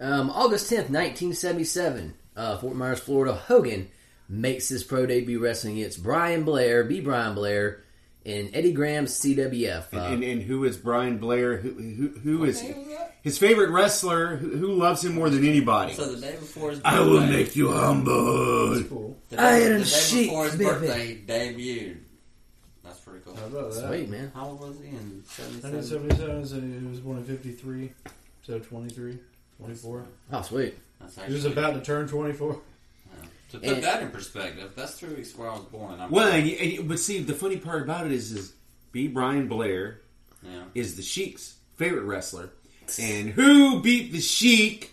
Um, 0.00 0.30
August 0.30 0.70
10th, 0.70 0.90
1977, 0.90 2.14
uh, 2.36 2.58
Fort 2.58 2.76
Myers, 2.76 3.00
Florida, 3.00 3.34
Hogan 3.34 3.88
makes 4.28 4.68
his 4.68 4.82
pro 4.84 5.06
debut 5.06 5.38
wrestling 5.42 5.78
against 5.78 6.02
Brian 6.02 6.44
Blair, 6.44 6.84
B. 6.84 7.00
Brian 7.00 7.34
Blair, 7.34 7.80
in 8.24 8.50
Eddie 8.54 8.72
Graham's 8.72 9.12
CWF. 9.20 9.92
Uh, 9.92 9.98
And, 9.98 10.24
and 10.24 10.42
who 10.42 10.64
is 10.64 10.76
Brian 10.78 11.18
Blair? 11.18 11.58
Who, 11.58 11.70
who, 11.74 12.08
who 12.20 12.44
is 12.44 12.62
name 12.62 12.74
his 13.22 13.36
favorite 13.38 13.70
wrestler? 13.70 14.36
Who, 14.36 14.56
who 14.56 14.72
loves 14.72 15.04
him 15.04 15.14
more 15.14 15.28
than 15.28 15.46
anybody? 15.46 15.92
So 15.92 16.12
the 16.14 16.20
day 16.20 16.32
before 16.32 16.70
his 16.70 16.80
I 16.84 17.00
will 17.00 17.20
make 17.20 17.54
you 17.54 17.70
humble. 17.70 18.82
Cool. 18.88 19.16
The 19.28 19.36
day, 19.36 19.42
Iron 19.42 19.80
the 19.80 19.84
day 19.84 20.24
before 20.24 20.44
his 20.46 20.56
baby. 20.56 20.64
birthday 20.70 21.16
debuted. 21.26 21.98
That's 23.34 23.48
pretty 23.48 23.52
cool. 23.52 23.60
How 23.62 23.68
about 23.68 23.74
that? 23.74 23.88
Sweet, 23.88 24.08
man. 24.10 24.32
How 24.34 24.46
old 24.46 24.60
was 24.60 24.76
he 24.78 24.88
in 24.88 25.22
77? 25.26 25.72
1977, 25.72 26.46
so 26.46 26.60
he 26.60 26.86
was 26.86 27.00
born 27.00 27.18
in 27.18 27.24
53, 27.24 27.92
so 28.46 28.58
23, 28.58 29.18
24. 29.58 30.04
Oh, 30.32 30.42
sweet. 30.42 30.74
That's 31.00 31.14
He 31.26 31.32
was 31.32 31.44
actually- 31.46 31.52
about 31.52 31.74
to 31.74 31.80
turn 31.82 32.08
24. 32.08 32.60
To 33.50 33.58
put 33.60 33.68
And- 33.68 33.84
that 33.84 34.02
in 34.02 34.10
perspective, 34.10 34.72
that's 34.74 34.94
three 34.98 35.14
weeks 35.14 35.34
where 35.36 35.48
I 35.48 35.54
was 35.54 35.64
born. 35.66 36.00
I'm 36.00 36.10
Well, 36.10 36.28
and, 36.32 36.46
you- 36.48 36.56
and, 36.56 36.72
you- 36.72 36.82
but 36.82 36.98
see, 36.98 37.20
the 37.22 37.34
funny 37.34 37.56
part 37.58 37.82
about 37.82 38.04
it 38.06 38.10
is, 38.12 38.32
is 38.32 38.52
B. 38.90 39.06
Brian 39.06 39.46
Blair 39.46 40.00
yeah. 40.42 40.64
is 40.74 40.96
the 40.96 41.02
Sheik's 41.02 41.54
favorite 41.76 42.02
wrestler, 42.02 42.50
and 42.98 43.28
who 43.30 43.80
beat 43.80 44.10
the 44.12 44.20
Sheik 44.20 44.90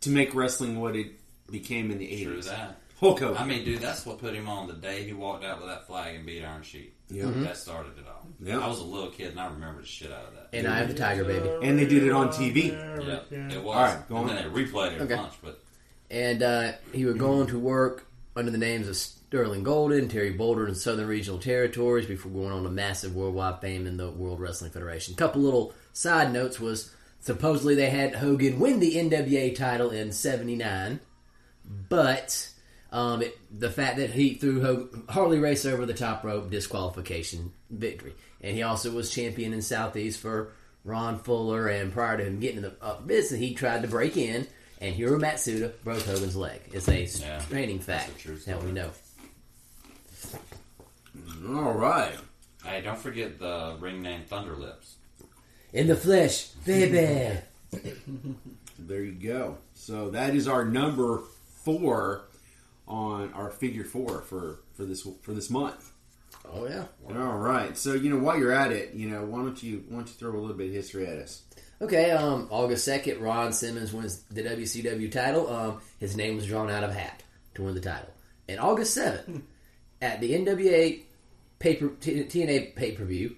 to 0.00 0.10
make 0.10 0.34
wrestling 0.34 0.80
what 0.80 0.96
it 0.96 1.12
became 1.50 1.90
in 1.92 1.98
the 1.98 2.06
True 2.24 2.32
eighties? 2.32 2.46
that. 2.46 2.80
Hulk 3.02 3.20
Hogan. 3.20 3.36
I 3.36 3.44
mean, 3.44 3.64
dude, 3.64 3.80
that's 3.80 4.06
what 4.06 4.18
put 4.18 4.32
him 4.34 4.48
on 4.48 4.68
the 4.68 4.72
day 4.74 5.02
he 5.02 5.12
walked 5.12 5.44
out 5.44 5.58
with 5.58 5.68
that 5.68 5.86
flag 5.86 6.14
and 6.14 6.24
beat 6.24 6.42
Iron 6.44 6.62
Sheik. 6.62 6.94
Yeah. 7.10 7.26
That 7.26 7.56
started 7.58 7.98
it 7.98 8.04
all. 8.08 8.26
Yeah. 8.42 8.58
I 8.60 8.68
was 8.68 8.78
a 8.78 8.84
little 8.84 9.10
kid 9.10 9.32
and 9.32 9.40
I 9.40 9.46
remember 9.50 9.80
the 9.82 9.86
shit 9.86 10.10
out 10.12 10.24
of 10.28 10.34
that. 10.34 10.48
And 10.52 10.66
I 10.66 10.78
have 10.78 10.88
the 10.88 10.94
Tiger, 10.94 11.24
baby. 11.24 11.50
and 11.62 11.78
they 11.78 11.84
did 11.84 12.04
it 12.04 12.12
on 12.12 12.28
TV. 12.28 12.68
Yeah, 12.72 13.54
it 13.54 13.62
was. 13.62 13.76
All 13.76 13.82
right, 13.82 14.08
go 14.08 14.16
and 14.18 14.28
then 14.30 14.36
they 14.36 14.62
replayed 14.64 14.92
it 14.92 15.02
Okay. 15.02 15.14
a 15.14 15.16
bunch, 15.18 15.34
but 15.42 15.60
And 16.10 16.42
uh, 16.42 16.72
he 16.92 17.04
would 17.04 17.18
go 17.18 17.40
on 17.40 17.48
to 17.48 17.58
work 17.58 18.06
under 18.36 18.50
the 18.50 18.56
names 18.58 18.88
of 18.88 18.96
Sterling 18.96 19.62
Golden, 19.62 20.08
Terry 20.08 20.30
Boulder, 20.30 20.66
and 20.66 20.76
Southern 20.76 21.06
Regional 21.08 21.38
Territories 21.38 22.06
before 22.06 22.30
going 22.30 22.52
on 22.52 22.62
to 22.62 22.70
massive 22.70 23.14
worldwide 23.16 23.60
fame 23.60 23.86
in 23.86 23.96
the 23.96 24.10
World 24.10 24.40
Wrestling 24.40 24.70
Federation. 24.70 25.12
A 25.14 25.16
couple 25.16 25.42
little 25.42 25.74
side 25.92 26.32
notes 26.32 26.60
was 26.60 26.94
supposedly 27.20 27.74
they 27.74 27.90
had 27.90 28.14
Hogan 28.14 28.58
win 28.60 28.78
the 28.80 28.94
NWA 28.96 29.54
title 29.56 29.90
in 29.90 30.12
'79, 30.12 31.00
but 31.88 32.48
um, 32.92 33.22
it, 33.22 33.36
the 33.58 33.70
fact 33.70 33.96
that 33.96 34.10
he 34.10 34.34
threw 34.34 34.60
Hogan, 34.62 35.04
Harley 35.08 35.38
Race 35.40 35.64
over 35.66 35.86
the 35.86 35.94
top 35.94 36.22
rope 36.24 36.50
disqualification 36.50 37.50
victory, 37.70 38.14
and 38.40 38.54
he 38.54 38.62
also 38.62 38.90
was 38.92 39.10
champion 39.10 39.52
in 39.52 39.62
Southeast 39.62 40.20
for 40.20 40.52
Ron 40.84 41.18
Fuller. 41.18 41.68
And 41.68 41.92
prior 41.92 42.16
to 42.18 42.24
him 42.24 42.38
getting 42.38 42.58
in 42.58 42.62
the 42.64 42.74
uh, 42.82 43.00
business, 43.00 43.40
he 43.40 43.54
tried 43.54 43.82
to 43.82 43.88
break 43.88 44.16
in, 44.16 44.46
and 44.80 44.94
Hiro 44.94 45.18
Matsuda 45.18 45.72
broke 45.82 46.02
Hogan's 46.02 46.36
leg. 46.36 46.60
It's 46.72 46.86
a 46.88 47.02
Yeah. 47.04 47.40
straining 47.40 47.78
fact 47.80 48.08
That's 48.08 48.20
a 48.20 48.22
true 48.28 48.36
that 48.46 48.62
we 48.62 48.72
know. 48.72 48.90
All 51.48 51.72
right. 51.72 52.16
hey, 52.64 52.80
don't 52.82 52.98
forget 52.98 53.38
the 53.38 53.76
ring 53.80 54.02
name 54.02 54.22
Thunder 54.26 54.54
Lips. 54.56 54.96
In 55.72 55.86
the 55.86 55.96
flesh, 55.96 56.48
baby. 56.66 57.38
There 58.78 59.02
you 59.02 59.12
go. 59.12 59.56
So 59.74 60.10
that 60.10 60.34
is 60.34 60.46
our 60.46 60.64
number 60.64 61.22
four 61.64 62.24
on 62.92 63.32
our 63.32 63.50
figure 63.50 63.84
four 63.84 64.20
for 64.20 64.60
for 64.74 64.84
this 64.84 65.06
for 65.22 65.32
this 65.32 65.48
month. 65.48 65.90
oh 66.52 66.68
yeah. 66.68 66.84
All 67.08 67.38
right. 67.38 67.76
So 67.76 67.94
you 67.94 68.10
know 68.10 68.18
while 68.18 68.38
you're 68.38 68.52
at 68.52 68.70
it, 68.70 68.92
you 68.92 69.08
know 69.08 69.24
why 69.24 69.38
don't 69.38 69.60
you 69.62 69.84
why 69.88 69.96
don't 69.96 70.08
you 70.08 70.14
throw 70.14 70.32
a 70.32 70.40
little 70.40 70.56
bit 70.56 70.68
of 70.68 70.74
history 70.74 71.06
at 71.06 71.18
us? 71.18 71.42
Okay, 71.80 72.12
um, 72.12 72.46
August 72.50 72.86
2nd, 72.86 73.20
Ron 73.20 73.52
Simmons 73.52 73.92
wins 73.92 74.22
the 74.30 74.42
WCW 74.42 75.10
title. 75.10 75.52
Um, 75.52 75.80
his 75.98 76.16
name 76.16 76.36
was 76.36 76.46
drawn 76.46 76.70
out 76.70 76.84
of 76.84 76.90
a 76.90 76.94
hat 76.94 77.24
to 77.54 77.62
win 77.62 77.74
the 77.74 77.80
title. 77.80 78.10
And 78.46 78.60
August 78.60 78.96
7th, 78.96 79.42
at 80.00 80.20
the 80.20 80.30
NWA 80.30 81.02
paper, 81.58 81.88
TNA 81.88 82.76
pay 82.76 82.92
per 82.92 83.04
view 83.04 83.34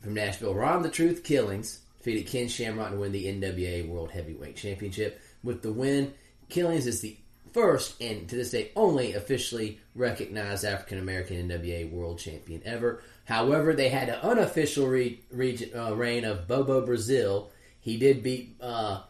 from 0.00 0.14
Nashville, 0.14 0.54
Ron 0.54 0.82
the 0.82 0.90
Truth 0.90 1.24
Killings 1.24 1.80
defeated 1.98 2.28
Ken 2.28 2.46
Shamrock 2.48 2.92
to 2.92 2.96
win 2.96 3.12
the 3.12 3.26
NWA 3.26 3.88
World 3.88 4.12
Heavyweight 4.12 4.56
Championship. 4.56 5.20
With 5.42 5.62
the 5.62 5.72
win, 5.72 6.14
Killings 6.48 6.86
is 6.86 7.00
the 7.00 7.16
first 7.52 8.00
and 8.00 8.28
to 8.28 8.36
this 8.36 8.50
day 8.50 8.70
only 8.76 9.14
officially 9.14 9.78
recognized 9.94 10.64
African 10.64 10.98
American 10.98 11.48
NWA 11.48 11.90
World 11.90 12.18
Champion 12.18 12.62
ever. 12.64 13.02
However, 13.24 13.72
they 13.74 13.88
had 13.88 14.08
an 14.08 14.20
unofficial 14.22 14.86
re- 14.88 15.20
region, 15.30 15.70
uh, 15.78 15.94
reign 15.94 16.24
of 16.24 16.48
Bobo 16.48 16.84
Brazil. 16.84 17.50
He 17.80 17.96
did 17.96 18.22
beat 18.22 18.56
uh, 18.60 19.02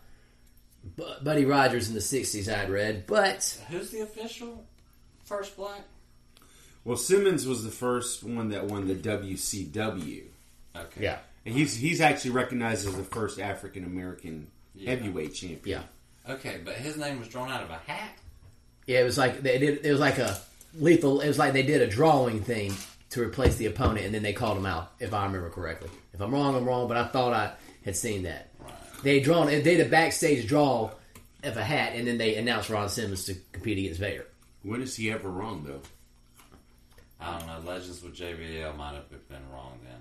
B- 0.96 1.14
Buddy 1.22 1.44
Rogers 1.44 1.88
in 1.88 1.94
the 1.94 2.00
'60s. 2.00 2.52
I'd 2.52 2.70
read, 2.70 3.06
but 3.06 3.58
Who's 3.70 3.90
the 3.90 4.00
official 4.00 4.64
first 5.24 5.56
black? 5.56 5.80
Well, 6.84 6.96
Simmons 6.96 7.46
was 7.46 7.62
the 7.64 7.70
first 7.70 8.22
one 8.24 8.48
that 8.50 8.64
won 8.66 8.86
the 8.88 8.94
WCW. 8.94 10.22
Okay. 10.76 11.02
yeah, 11.02 11.18
And 11.44 11.54
he's 11.54 11.74
he's 11.76 12.00
actually 12.00 12.30
recognized 12.30 12.86
as 12.86 12.94
the 12.96 13.02
first 13.04 13.38
African 13.40 13.84
American 13.84 14.48
Yeah. 14.74 14.90
heavyweight 14.90 15.34
champion. 15.34 15.82
yeah, 16.26 16.32
Okay, 16.34 16.60
but 16.64 16.74
his 16.76 16.96
name 16.96 17.18
was 17.18 17.28
drawn 17.28 17.50
out 17.50 17.62
of 17.62 17.70
a 17.70 17.76
hat. 17.90 18.12
Yeah. 18.90 19.00
It 19.00 19.04
was 19.04 19.18
like 19.18 19.40
they 19.42 19.58
did. 19.58 19.84
It 19.84 19.90
was 19.90 20.00
like 20.00 20.18
a 20.18 20.36
lethal. 20.74 21.20
It 21.20 21.28
was 21.28 21.38
like 21.38 21.52
they 21.52 21.62
did 21.62 21.82
a 21.82 21.86
drawing 21.86 22.42
thing 22.42 22.72
to 23.10 23.22
replace 23.22 23.56
the 23.56 23.66
opponent, 23.66 24.06
and 24.06 24.14
then 24.14 24.22
they 24.22 24.32
called 24.32 24.56
him 24.58 24.66
out. 24.66 24.92
If 25.00 25.12
I 25.14 25.24
remember 25.26 25.50
correctly. 25.50 25.90
If 26.12 26.20
I'm 26.20 26.32
wrong, 26.32 26.54
I'm 26.56 26.64
wrong. 26.64 26.88
But 26.88 26.96
I 26.96 27.06
thought 27.08 27.32
I 27.32 27.52
had 27.84 27.96
seen 27.96 28.22
that. 28.24 28.50
They 29.02 29.14
had 29.16 29.24
drawn. 29.24 29.46
They 29.46 29.62
did 29.62 29.80
a 29.86 29.88
backstage 29.88 30.46
draw 30.46 30.90
of 31.42 31.56
a 31.56 31.64
hat, 31.64 31.92
and 31.94 32.06
then 32.06 32.18
they 32.18 32.36
announced 32.36 32.68
Ron 32.70 32.88
Simmons 32.88 33.24
to 33.24 33.34
compete 33.52 33.78
against 33.78 34.00
Vader. 34.00 34.26
When 34.62 34.82
is 34.82 34.94
he 34.96 35.10
ever 35.10 35.28
wrong 35.28 35.64
though? 35.66 35.80
I 37.20 37.38
don't 37.38 37.46
know. 37.64 37.70
Legends 37.70 38.02
with 38.02 38.14
JBL 38.16 38.76
might 38.76 38.94
have 38.94 39.08
been 39.28 39.48
wrong 39.52 39.78
then. 39.84 40.00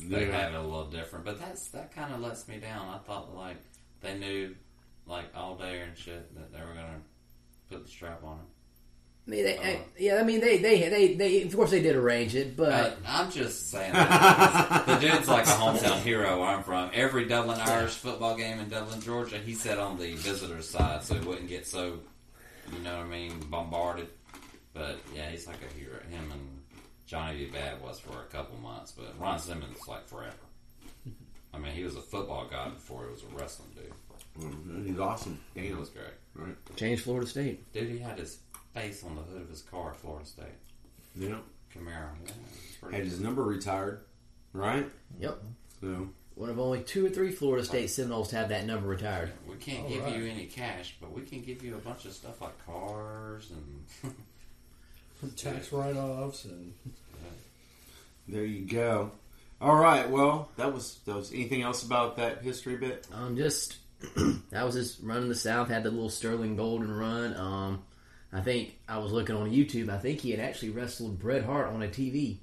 they 0.08 0.26
Yeah. 0.26 0.32
have 0.44 0.54
it 0.54 0.56
a 0.56 0.62
little 0.62 0.86
different, 0.86 1.24
but 1.24 1.38
that's 1.40 1.68
that 1.68 1.94
kind 1.94 2.12
of 2.14 2.20
lets 2.20 2.46
me 2.48 2.58
down. 2.58 2.88
I 2.88 2.98
thought 2.98 3.34
like 3.36 3.56
they 4.00 4.18
knew 4.18 4.54
like 5.06 5.26
all 5.36 5.54
day 5.56 5.80
and 5.80 5.96
shit 5.96 6.34
that 6.34 6.52
they 6.52 6.58
were 6.60 6.74
gonna 6.74 7.00
put 7.70 7.84
the 7.84 7.90
strap 7.90 8.22
on 8.24 8.38
him. 8.38 8.46
I 9.26 9.30
mean, 9.30 9.44
they, 9.44 9.58
I- 9.58 9.80
yeah. 9.98 10.16
I 10.16 10.22
mean, 10.22 10.40
they, 10.40 10.56
they, 10.58 10.88
they, 10.88 11.14
they. 11.14 11.42
Of 11.42 11.54
course, 11.54 11.70
they 11.70 11.82
did 11.82 11.96
arrange 11.96 12.34
it, 12.34 12.56
but 12.56 12.72
Uh, 12.72 12.90
I'm 13.06 13.30
just 13.30 13.70
saying, 13.70 13.92
that 13.92 14.86
the 14.86 14.96
dude's 14.96 15.28
like 15.28 15.44
a 15.46 15.50
hometown 15.50 16.00
hero 16.00 16.40
where 16.40 16.48
I'm 16.48 16.62
from. 16.62 16.90
Every 16.94 17.26
Dublin 17.26 17.60
Irish 17.60 17.92
football 17.94 18.36
game 18.36 18.58
in 18.58 18.68
Dublin, 18.70 19.00
Georgia, 19.02 19.36
he 19.38 19.52
sat 19.54 19.78
on 19.78 19.98
the 19.98 20.14
visitors' 20.14 20.68
side 20.70 21.02
so 21.02 21.14
he 21.14 21.26
wouldn't 21.26 21.48
get 21.48 21.66
so, 21.66 21.98
you 22.72 22.78
know 22.82 22.96
what 22.96 23.06
I 23.06 23.08
mean, 23.08 23.38
bombarded. 23.50 24.08
But 24.72 24.96
yeah, 25.14 25.28
he's 25.28 25.46
like 25.46 25.58
a 25.62 25.78
hero. 25.78 25.96
Him 26.10 26.30
and 26.32 26.62
Johnny 27.06 27.44
B. 27.44 27.50
Bad 27.50 27.82
was 27.82 27.98
for 28.00 28.18
a 28.22 28.26
couple 28.32 28.56
months, 28.58 28.92
but 28.92 29.14
Ron 29.20 29.38
Simmons 29.38 29.76
like 29.86 30.06
forever. 30.08 30.32
I 31.52 31.58
mean, 31.58 31.72
he 31.72 31.82
was 31.84 31.96
a 31.96 32.00
football 32.02 32.46
guy 32.50 32.68
before 32.70 33.04
he 33.06 33.10
was 33.12 33.22
a 33.24 33.36
wrestling 33.36 33.68
dude. 33.74 33.92
Mhm, 34.42 34.86
He's 34.86 34.98
awesome. 34.98 35.38
He 35.54 35.68
Damn. 35.68 35.80
was 35.80 35.88
great. 35.90 36.06
Right. 36.38 36.76
Changed 36.76 37.02
Florida 37.02 37.26
State. 37.26 37.70
Dude, 37.72 37.88
he 37.90 37.98
had 37.98 38.18
his 38.18 38.38
face 38.72 39.02
on 39.04 39.16
the 39.16 39.22
hood 39.22 39.42
of 39.42 39.48
his 39.50 39.62
car 39.62 39.90
at 39.90 39.96
Florida 39.96 40.24
State. 40.24 40.46
Yeah. 41.16 41.38
Camaro. 41.74 42.10
Yeah, 42.24 42.90
Had 42.92 43.04
his 43.04 43.18
number 43.20 43.42
retired. 43.42 44.00
Right? 44.52 44.88
Yep. 45.18 45.42
So 45.80 46.08
One 46.36 46.48
of 46.50 46.58
only 46.60 46.82
two 46.82 47.04
or 47.04 47.10
three 47.10 47.32
Florida 47.32 47.64
State 47.64 47.88
Seminoles 47.90 48.28
to 48.30 48.36
have 48.36 48.48
that 48.50 48.64
number 48.66 48.86
retired. 48.88 49.32
We 49.48 49.56
can't 49.56 49.82
All 49.84 49.88
give 49.90 50.04
right. 50.04 50.16
you 50.16 50.26
any 50.30 50.46
cash, 50.46 50.96
but 51.00 51.12
we 51.12 51.22
can 51.22 51.42
give 51.42 51.62
you 51.64 51.74
a 51.74 51.78
bunch 51.78 52.04
of 52.04 52.12
stuff 52.12 52.40
like 52.40 52.64
cars 52.64 53.50
and 53.50 54.14
Tax 55.36 55.72
write-offs 55.72 56.44
and 56.44 56.72
there 58.28 58.44
you 58.44 58.64
go. 58.66 59.10
All 59.60 59.74
right. 59.74 60.08
Well, 60.08 60.50
that 60.56 60.72
was 60.72 60.98
that 61.06 61.16
was 61.16 61.32
anything 61.32 61.62
else 61.62 61.82
about 61.82 62.16
that 62.18 62.42
history 62.42 62.76
bit? 62.76 63.06
Um, 63.12 63.36
just 63.36 63.76
that 64.50 64.64
was 64.64 64.74
his 64.74 65.00
run 65.00 65.22
in 65.22 65.28
the 65.28 65.34
South. 65.34 65.68
Had 65.68 65.82
the 65.82 65.90
little 65.90 66.10
Sterling 66.10 66.56
Golden 66.56 66.90
run. 66.90 67.36
Um, 67.36 67.82
I 68.32 68.40
think 68.40 68.78
I 68.88 68.98
was 68.98 69.12
looking 69.12 69.36
on 69.36 69.50
YouTube. 69.50 69.88
I 69.88 69.98
think 69.98 70.20
he 70.20 70.30
had 70.30 70.40
actually 70.40 70.70
wrestled 70.70 71.18
Bret 71.18 71.44
Hart 71.44 71.68
on 71.68 71.82
a 71.82 71.88
TV 71.88 72.38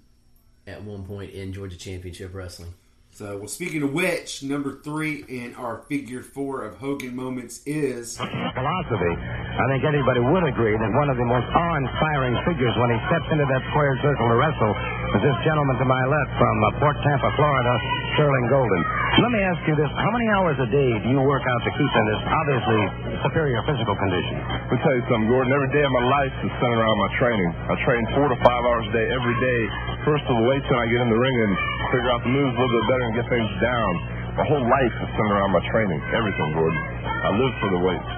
at 0.67 0.83
one 0.83 1.03
point 1.05 1.31
in 1.31 1.53
Georgia 1.53 1.77
Championship 1.77 2.33
Wrestling. 2.33 2.73
So, 3.15 3.39
well, 3.39 3.47
speaking 3.47 3.79
of 3.79 3.95
which, 3.95 4.43
number 4.43 4.83
three 4.83 5.23
in 5.31 5.55
our 5.55 5.87
figure 5.87 6.19
four 6.19 6.67
of 6.67 6.75
Hogan 6.75 7.15
moments 7.15 7.63
is 7.63 8.19
philosophy, 8.19 9.13
I 9.15 9.65
think 9.71 9.87
anybody 9.87 10.19
would 10.19 10.43
agree 10.43 10.75
that 10.75 10.91
one 10.99 11.07
of 11.07 11.15
the 11.15 11.23
most 11.23 11.47
awe-inspiring 11.47 12.35
figures 12.43 12.75
when 12.75 12.91
he 12.91 12.99
steps 13.07 13.27
into 13.31 13.47
that 13.47 13.63
square 13.71 13.95
circle 14.03 14.27
to 14.27 14.35
wrestle 14.35 14.73
is 15.15 15.21
this 15.31 15.37
gentleman 15.47 15.79
to 15.79 15.87
my 15.87 16.03
left 16.11 16.31
from 16.35 16.55
uh, 16.59 16.67
Port 16.83 16.97
Tampa, 17.07 17.29
Florida, 17.39 17.73
Sterling 18.19 18.47
Golden. 18.51 18.81
Let 19.15 19.31
me 19.31 19.39
ask 19.47 19.63
you 19.63 19.79
this: 19.79 19.87
How 19.95 20.11
many 20.11 20.27
hours 20.35 20.59
a 20.59 20.67
day 20.67 20.91
do 20.99 21.07
you 21.07 21.23
work 21.23 21.39
out 21.47 21.61
to 21.63 21.71
keep 21.71 21.87
in 21.87 22.05
this 22.11 22.21
obviously 22.27 22.81
superior 23.23 23.63
physical 23.63 23.95
condition? 23.95 24.35
Let 24.43 24.75
me 24.75 24.79
tell 24.83 24.91
you 24.91 25.03
something, 25.07 25.31
Gordon. 25.31 25.55
Every 25.55 25.71
day 25.71 25.87
of 25.87 25.93
my 25.95 26.03
life 26.19 26.35
is 26.43 26.51
centered 26.59 26.83
around 26.83 26.99
my 26.99 27.11
training. 27.15 27.49
I 27.71 27.73
train 27.87 28.03
four 28.11 28.27
to 28.27 28.35
five 28.43 28.63
hours 28.67 28.83
a 28.91 28.93
day 28.93 29.07
every 29.15 29.37
day. 29.39 29.61
First 30.03 30.27
of 30.27 30.35
the 30.35 30.45
weights, 30.51 30.67
and 30.67 30.79
I 30.83 30.85
get 30.91 30.99
in 30.99 31.07
the 31.07 31.15
ring 31.15 31.37
and 31.47 31.51
figure 31.95 32.11
out 32.11 32.21
the 32.27 32.33
moves 32.35 32.51
a 32.51 32.59
little 32.59 32.75
bit 32.75 32.85
better 32.91 33.05
and 33.07 33.13
get 33.15 33.27
things 33.31 33.51
down. 33.63 33.91
My 34.35 34.45
whole 34.51 34.65
life 34.67 34.95
is 34.99 35.09
centered 35.15 35.31
around 35.31 35.51
my 35.55 35.63
training. 35.71 35.99
Everything, 36.11 36.49
Gordon. 36.51 36.81
I 37.07 37.29
live 37.39 37.53
for 37.63 37.69
the 37.71 37.81
weights. 37.87 38.11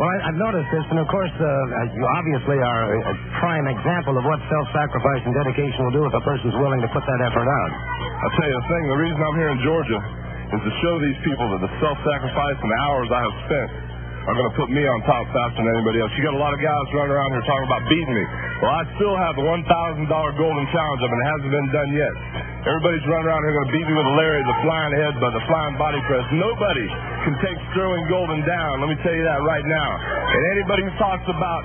Well, 0.00 0.08
I, 0.08 0.32
I've 0.32 0.40
noticed 0.40 0.72
this, 0.72 0.86
and 0.88 0.96
of 0.96 1.12
course, 1.12 1.34
uh, 1.36 1.44
you 1.92 2.04
obviously 2.16 2.56
are 2.56 2.82
a, 2.88 2.98
a 3.12 3.14
prime 3.36 3.68
example 3.68 4.16
of 4.16 4.24
what 4.24 4.40
self-sacrifice 4.48 5.28
and 5.28 5.36
dedication 5.44 5.84
will 5.84 5.92
do 5.92 6.08
if 6.08 6.14
a 6.16 6.24
person's 6.24 6.56
willing 6.56 6.80
to 6.80 6.88
put 6.88 7.04
that 7.04 7.20
effort 7.20 7.44
out. 7.44 7.72
I'll 8.24 8.34
tell 8.40 8.48
you 8.48 8.56
a 8.56 8.66
thing, 8.72 8.82
the 8.88 9.00
reason 9.04 9.20
I'm 9.20 9.36
here 9.36 9.52
in 9.52 9.60
Georgia 9.60 10.21
is 10.52 10.60
to 10.62 10.72
show 10.84 10.94
these 11.00 11.18
people 11.24 11.46
that 11.56 11.60
the 11.64 11.72
self-sacrifice 11.80 12.58
and 12.60 12.70
the 12.70 12.80
hours 12.84 13.08
I 13.08 13.20
have 13.24 13.36
spent 13.48 13.70
are 14.22 14.36
going 14.38 14.50
to 14.54 14.56
put 14.56 14.70
me 14.70 14.86
on 14.86 15.02
top 15.02 15.26
faster 15.34 15.58
than 15.58 15.66
anybody 15.66 15.98
else. 15.98 16.14
You 16.14 16.22
got 16.22 16.38
a 16.38 16.42
lot 16.42 16.54
of 16.54 16.62
guys 16.62 16.84
running 16.94 17.10
around 17.10 17.30
here 17.34 17.42
talking 17.42 17.66
about 17.66 17.82
beating 17.90 18.14
me. 18.14 18.24
Well, 18.62 18.70
I 18.70 18.82
still 18.94 19.16
have 19.18 19.34
the 19.34 19.42
$1,000 19.42 19.66
golden 20.38 20.64
challenge 20.70 21.00
up, 21.02 21.10
and 21.10 21.18
it 21.18 21.28
hasn't 21.34 21.50
been 21.50 21.70
done 21.74 21.90
yet. 21.90 22.14
Everybody's 22.62 23.02
running 23.10 23.26
around 23.26 23.42
here 23.42 23.50
going 23.58 23.66
to 23.66 23.74
beat 23.74 23.86
me 23.90 23.94
with 23.98 24.06
a 24.06 24.14
Larry, 24.14 24.42
the 24.46 24.58
flying 24.62 24.94
headbutt, 24.94 25.32
the 25.34 25.46
flying 25.50 25.74
body 25.74 25.98
press. 26.06 26.22
Nobody 26.38 26.86
can 27.26 27.34
take 27.42 27.58
Sterling 27.74 28.06
Golden 28.06 28.46
down. 28.46 28.78
Let 28.78 28.94
me 28.94 28.98
tell 29.02 29.16
you 29.16 29.26
that 29.26 29.42
right 29.42 29.66
now. 29.66 29.90
And 29.98 30.40
anybody 30.54 30.86
who 30.86 30.92
talks 31.02 31.26
about 31.26 31.62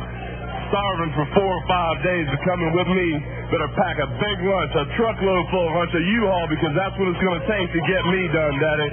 starving 0.70 1.12
for 1.16 1.26
four 1.36 1.52
or 1.52 1.64
five 1.68 2.00
days 2.04 2.28
of 2.32 2.40
coming 2.46 2.72
with 2.76 2.90
me 2.92 3.10
better 3.48 3.72
pack 3.80 3.96
a 4.04 4.08
big 4.20 4.38
lunch, 4.44 4.72
a 4.76 4.86
truckload 5.00 5.44
full 5.52 5.68
of 5.68 5.74
lunch, 5.80 5.92
a 5.96 6.04
U-Haul, 6.04 6.48
because 6.52 6.74
that's 6.76 6.96
what 7.00 7.08
it's 7.08 7.24
going 7.24 7.40
to 7.40 7.48
take 7.48 7.68
to 7.72 7.82
get 7.88 8.04
me 8.12 8.22
done, 8.36 8.54
Daddy. 8.60 8.88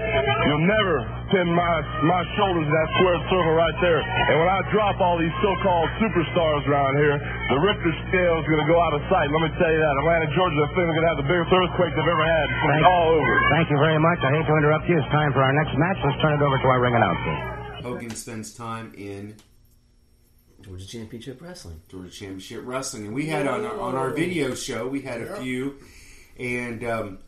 You'll 0.46 0.66
never 0.66 1.02
pin 1.34 1.50
my 1.50 1.74
my 2.06 2.22
shoulders 2.38 2.62
in 2.62 2.74
that 2.74 2.88
square 2.94 3.18
circle 3.26 3.54
right 3.58 3.78
there. 3.82 3.98
And 3.98 4.36
when 4.38 4.50
I 4.50 4.60
drop 4.70 4.96
all 5.02 5.18
these 5.18 5.34
so-called 5.42 5.88
superstars 5.98 6.62
around 6.70 6.94
here, 7.02 7.16
the 7.18 7.58
Richter 7.58 7.94
scale 8.10 8.36
is 8.38 8.46
going 8.46 8.62
to 8.62 8.70
go 8.70 8.78
out 8.78 8.94
of 8.94 9.02
sight. 9.10 9.26
Let 9.26 9.42
me 9.42 9.50
tell 9.58 9.72
you 9.72 9.80
that. 9.82 9.94
Atlanta, 10.06 10.28
Georgia, 10.38 10.58
I 10.62 10.68
think 10.70 10.86
they're 10.86 10.94
going 10.94 11.06
to 11.08 11.12
have 11.18 11.20
the 11.22 11.30
biggest 11.30 11.50
earthquake 11.50 11.92
they've 11.98 12.12
ever 12.14 12.26
had. 12.26 12.44
It's 12.46 12.62
going 12.62 12.74
to 12.78 12.82
be 12.82 12.88
all 12.88 13.08
over. 13.18 13.32
Thank 13.58 13.66
you 13.74 13.78
very 13.82 13.98
much. 13.98 14.18
I 14.22 14.30
hate 14.38 14.46
to 14.46 14.54
interrupt 14.54 14.86
you. 14.86 14.96
It's 14.98 15.10
time 15.10 15.34
for 15.34 15.42
our 15.42 15.54
next 15.54 15.74
match. 15.74 15.98
Let's 16.06 16.20
turn 16.22 16.38
it 16.38 16.42
over 16.44 16.56
to 16.62 16.66
our 16.70 16.80
ring 16.80 16.94
announcer. 16.94 17.34
Hogan 17.82 18.14
spends 18.14 18.54
time 18.54 18.94
in 18.96 19.34
Georgia 20.64 20.86
Championship 20.86 21.40
Wrestling. 21.42 21.80
Georgia 21.90 22.10
Championship 22.10 22.62
Wrestling, 22.64 23.06
and 23.06 23.14
we 23.14 23.26
had 23.26 23.46
on 23.46 23.64
our, 23.64 23.78
on 23.80 23.94
our 23.94 24.10
video 24.10 24.54
show, 24.54 24.86
we 24.88 25.02
had 25.02 25.20
a 25.20 25.36
few, 25.40 25.76
and 26.38 26.82
um, 26.84 27.18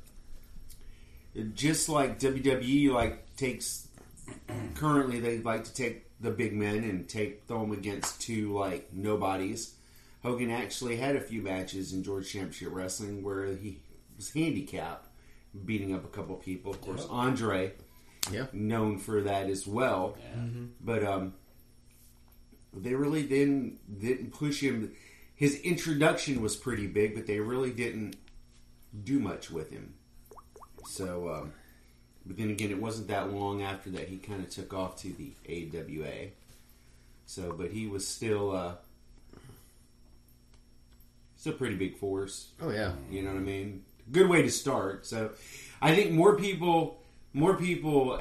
just 1.54 1.88
like 1.88 2.18
WWE, 2.18 2.90
like 2.92 3.36
takes 3.36 3.88
currently 4.74 5.20
they 5.20 5.38
like 5.38 5.64
to 5.64 5.74
take 5.74 6.04
the 6.20 6.30
big 6.30 6.54
men 6.54 6.76
and 6.84 7.08
take 7.08 7.44
throw 7.46 7.60
them 7.60 7.72
against 7.72 8.20
two 8.20 8.52
like 8.56 8.92
nobodies. 8.92 9.74
Hogan 10.22 10.50
actually 10.50 10.96
had 10.96 11.14
a 11.14 11.20
few 11.20 11.42
matches 11.42 11.92
in 11.92 12.02
Georgia 12.02 12.26
Championship 12.26 12.68
Wrestling 12.72 13.22
where 13.22 13.46
he 13.54 13.78
was 14.16 14.32
handicapped, 14.32 15.08
beating 15.64 15.94
up 15.94 16.04
a 16.04 16.08
couple 16.08 16.34
people. 16.36 16.72
Of 16.72 16.80
course, 16.80 17.06
Andre, 17.10 17.72
Yeah. 18.32 18.46
known 18.52 18.98
for 18.98 19.20
that 19.22 19.48
as 19.50 19.66
well. 19.66 20.16
But 20.80 21.04
um, 21.04 21.34
they 22.82 22.94
really 22.94 23.22
didn't 23.22 24.00
didn't 24.00 24.32
push 24.32 24.60
him. 24.60 24.92
His 25.34 25.60
introduction 25.60 26.40
was 26.40 26.56
pretty 26.56 26.86
big, 26.86 27.14
but 27.14 27.26
they 27.26 27.40
really 27.40 27.70
didn't 27.70 28.16
do 29.04 29.18
much 29.18 29.50
with 29.50 29.70
him. 29.70 29.94
So, 30.86 31.28
um, 31.30 31.52
but 32.24 32.36
then 32.36 32.50
again, 32.50 32.70
it 32.70 32.80
wasn't 32.80 33.08
that 33.08 33.32
long 33.32 33.62
after 33.62 33.90
that 33.90 34.08
he 34.08 34.16
kind 34.16 34.42
of 34.42 34.50
took 34.50 34.72
off 34.72 34.96
to 35.02 35.12
the 35.12 35.32
AWA. 35.48 36.30
So, 37.26 37.52
but 37.52 37.72
he 37.72 37.86
was 37.86 38.06
still 38.06 38.54
uh, 38.54 38.74
still 41.36 41.52
a 41.52 41.56
pretty 41.56 41.76
big 41.76 41.96
force. 41.96 42.48
Oh 42.60 42.70
yeah. 42.70 42.92
You 43.10 43.22
know 43.22 43.30
what 43.30 43.38
I 43.38 43.42
mean? 43.42 43.84
Good 44.10 44.28
way 44.28 44.42
to 44.42 44.50
start. 44.50 45.06
So, 45.06 45.30
I 45.82 45.94
think 45.94 46.12
more 46.12 46.36
people, 46.36 47.00
more 47.32 47.56
people 47.56 48.20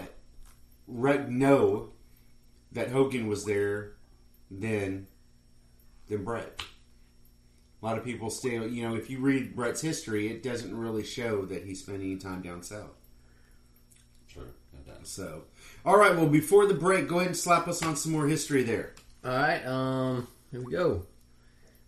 re- 0.88 1.26
know 1.28 1.90
that 2.72 2.90
Hogan 2.90 3.28
was 3.28 3.46
there 3.46 3.95
than 4.60 5.08
than 6.08 6.24
Bret. 6.24 6.62
A 7.82 7.86
lot 7.86 7.98
of 7.98 8.04
people 8.04 8.30
still, 8.30 8.68
you 8.68 8.88
know, 8.88 8.96
if 8.96 9.10
you 9.10 9.20
read 9.20 9.56
Bret's 9.56 9.82
history, 9.82 10.28
it 10.30 10.42
doesn't 10.42 10.76
really 10.76 11.04
show 11.04 11.46
that 11.46 11.66
he 11.66 11.76
spent 11.76 12.02
any 12.02 12.16
time 12.16 12.42
down 12.42 12.64
south. 12.64 12.96
True. 14.28 14.50
It 14.74 14.88
does. 14.88 15.10
So, 15.10 15.44
all 15.86 15.98
right. 15.98 16.16
Well, 16.16 16.28
before 16.28 16.66
the 16.66 16.74
break, 16.74 17.08
go 17.08 17.18
ahead 17.18 17.28
and 17.28 17.38
slap 17.38 17.68
us 17.68 17.84
on 17.84 17.96
some 17.96 18.12
more 18.12 18.28
history 18.28 18.64
there. 18.64 18.94
All 19.24 19.32
right, 19.32 19.66
um, 19.66 20.28
here 20.52 20.62
we 20.62 20.72
go. 20.72 21.04